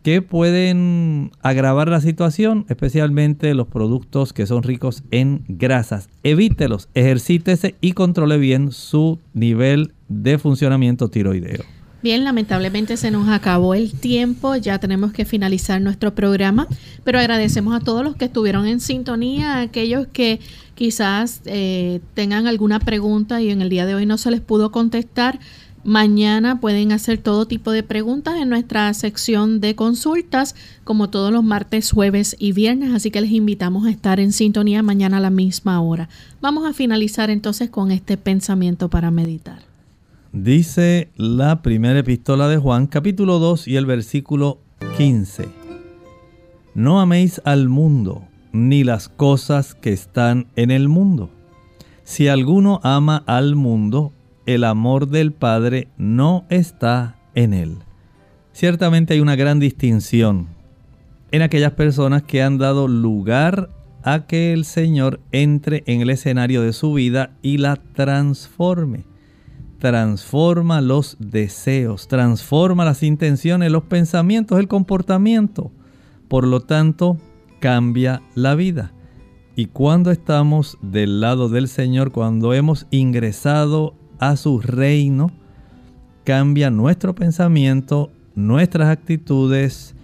que 0.03 0.21
pueden 0.21 1.31
agravar 1.41 1.89
la 1.89 2.01
situación, 2.01 2.65
especialmente 2.69 3.53
los 3.53 3.67
productos 3.67 4.33
que 4.33 4.47
son 4.47 4.63
ricos 4.63 5.03
en 5.11 5.43
grasas. 5.47 6.09
Evítelos, 6.23 6.89
ejercítese 6.93 7.75
y 7.81 7.93
controle 7.93 8.37
bien 8.37 8.71
su 8.71 9.19
nivel 9.33 9.93
de 10.09 10.37
funcionamiento 10.37 11.09
tiroideo. 11.09 11.63
Bien, 12.03 12.23
lamentablemente 12.23 12.97
se 12.97 13.11
nos 13.11 13.29
acabó 13.29 13.75
el 13.75 13.91
tiempo, 13.91 14.55
ya 14.55 14.79
tenemos 14.79 15.13
que 15.13 15.23
finalizar 15.23 15.79
nuestro 15.81 16.15
programa, 16.15 16.67
pero 17.03 17.19
agradecemos 17.19 17.75
a 17.75 17.79
todos 17.79 18.03
los 18.03 18.15
que 18.15 18.25
estuvieron 18.25 18.65
en 18.65 18.79
sintonía, 18.79 19.57
a 19.57 19.61
aquellos 19.61 20.07
que 20.07 20.39
quizás 20.73 21.41
eh, 21.45 22.01
tengan 22.15 22.47
alguna 22.47 22.79
pregunta 22.79 23.39
y 23.39 23.51
en 23.51 23.61
el 23.61 23.69
día 23.69 23.85
de 23.85 23.93
hoy 23.93 24.07
no 24.07 24.17
se 24.17 24.31
les 24.31 24.41
pudo 24.41 24.71
contestar. 24.71 25.39
Mañana 25.83 26.59
pueden 26.59 26.91
hacer 26.91 27.17
todo 27.17 27.47
tipo 27.47 27.71
de 27.71 27.81
preguntas 27.81 28.35
en 28.39 28.49
nuestra 28.49 28.93
sección 28.93 29.59
de 29.61 29.75
consultas, 29.75 30.55
como 30.83 31.09
todos 31.09 31.33
los 31.33 31.43
martes, 31.43 31.91
jueves 31.91 32.35
y 32.37 32.51
viernes, 32.51 32.93
así 32.93 33.09
que 33.09 33.19
les 33.19 33.31
invitamos 33.31 33.87
a 33.87 33.89
estar 33.89 34.19
en 34.19 34.31
sintonía 34.31 34.83
mañana 34.83 35.17
a 35.17 35.21
la 35.21 35.31
misma 35.31 35.81
hora. 35.81 36.07
Vamos 36.39 36.69
a 36.69 36.73
finalizar 36.73 37.31
entonces 37.31 37.71
con 37.71 37.89
este 37.89 38.15
pensamiento 38.15 38.89
para 38.89 39.09
meditar. 39.09 39.63
Dice 40.33 41.09
la 41.17 41.63
primera 41.63 41.99
epístola 41.99 42.47
de 42.47 42.57
Juan, 42.57 42.85
capítulo 42.85 43.39
2 43.39 43.67
y 43.67 43.75
el 43.75 43.87
versículo 43.87 44.59
15. 44.97 45.49
No 46.75 47.01
améis 47.01 47.41
al 47.43 47.69
mundo, 47.69 48.27
ni 48.53 48.83
las 48.83 49.09
cosas 49.09 49.73
que 49.73 49.91
están 49.91 50.45
en 50.55 50.69
el 50.69 50.89
mundo. 50.89 51.31
Si 52.03 52.27
alguno 52.27 52.79
ama 52.83 53.23
al 53.25 53.55
mundo, 53.55 54.13
el 54.45 54.63
amor 54.63 55.07
del 55.07 55.31
Padre 55.31 55.87
no 55.97 56.45
está 56.49 57.17
en 57.35 57.53
él. 57.53 57.77
Ciertamente 58.53 59.13
hay 59.13 59.19
una 59.19 59.35
gran 59.35 59.59
distinción 59.59 60.47
en 61.31 61.41
aquellas 61.41 61.73
personas 61.73 62.23
que 62.23 62.43
han 62.43 62.57
dado 62.57 62.87
lugar 62.87 63.69
a 64.03 64.25
que 64.25 64.53
el 64.53 64.65
Señor 64.65 65.19
entre 65.31 65.83
en 65.85 66.01
el 66.01 66.09
escenario 66.09 66.61
de 66.61 66.73
su 66.73 66.93
vida 66.93 67.31
y 67.41 67.57
la 67.57 67.77
transforme. 67.77 69.05
Transforma 69.79 70.81
los 70.81 71.17
deseos, 71.19 72.07
transforma 72.07 72.85
las 72.85 73.03
intenciones, 73.03 73.71
los 73.71 73.83
pensamientos, 73.83 74.59
el 74.59 74.67
comportamiento. 74.67 75.71
Por 76.27 76.45
lo 76.45 76.61
tanto, 76.61 77.17
cambia 77.59 78.21
la 78.35 78.55
vida. 78.55 78.91
Y 79.55 79.67
cuando 79.67 80.11
estamos 80.11 80.77
del 80.81 81.19
lado 81.19 81.49
del 81.49 81.67
Señor, 81.67 82.11
cuando 82.11 82.53
hemos 82.53 82.87
ingresado 82.91 83.95
a 84.21 84.37
su 84.37 84.61
reino, 84.61 85.31
cambia 86.23 86.69
nuestro 86.69 87.13
pensamiento, 87.13 88.11
nuestras 88.35 88.87
actitudes, 88.87 89.95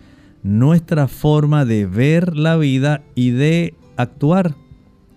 nuestra 0.44 1.08
forma 1.08 1.64
de 1.64 1.86
ver 1.86 2.36
la 2.36 2.58
vida 2.58 3.04
y 3.16 3.30
de 3.30 3.76
actuar. 3.96 4.56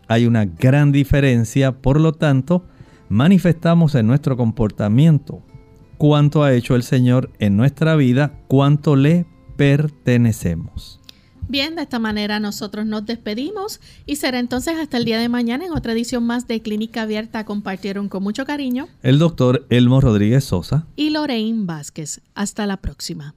Hay 0.06 0.26
una 0.26 0.44
gran 0.44 0.92
diferencia, 0.92 1.72
por 1.72 1.98
lo 1.98 2.12
tanto, 2.12 2.64
manifestamos 3.08 3.96
en 3.96 4.06
nuestro 4.06 4.36
comportamiento 4.36 5.42
cuánto 5.96 6.44
ha 6.44 6.52
hecho 6.52 6.76
el 6.76 6.82
Señor 6.82 7.30
en 7.38 7.56
nuestra 7.56 7.96
vida, 7.96 8.32
cuánto 8.48 8.96
le 8.96 9.26
pertenecemos. 9.56 10.99
Bien, 11.50 11.74
de 11.74 11.82
esta 11.82 11.98
manera 11.98 12.38
nosotros 12.38 12.86
nos 12.86 13.04
despedimos 13.06 13.80
y 14.06 14.14
será 14.14 14.38
entonces 14.38 14.78
hasta 14.78 14.98
el 14.98 15.04
día 15.04 15.18
de 15.18 15.28
mañana 15.28 15.64
en 15.66 15.72
otra 15.72 15.94
edición 15.94 16.22
más 16.22 16.46
de 16.46 16.62
Clínica 16.62 17.02
Abierta. 17.02 17.44
Compartieron 17.44 18.08
con 18.08 18.22
mucho 18.22 18.44
cariño 18.44 18.86
el 19.02 19.18
doctor 19.18 19.66
Elmo 19.68 20.00
Rodríguez 20.00 20.44
Sosa 20.44 20.86
y 20.94 21.10
Lorraine 21.10 21.66
Vázquez. 21.66 22.20
Hasta 22.36 22.66
la 22.66 22.76
próxima. 22.76 23.34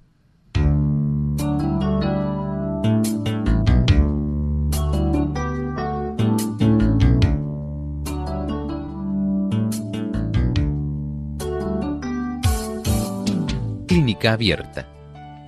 Clínica 13.87 14.33
Abierta. 14.33 14.87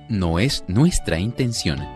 No 0.08 0.40
es 0.40 0.64
nuestra 0.66 1.20
intención 1.20 1.95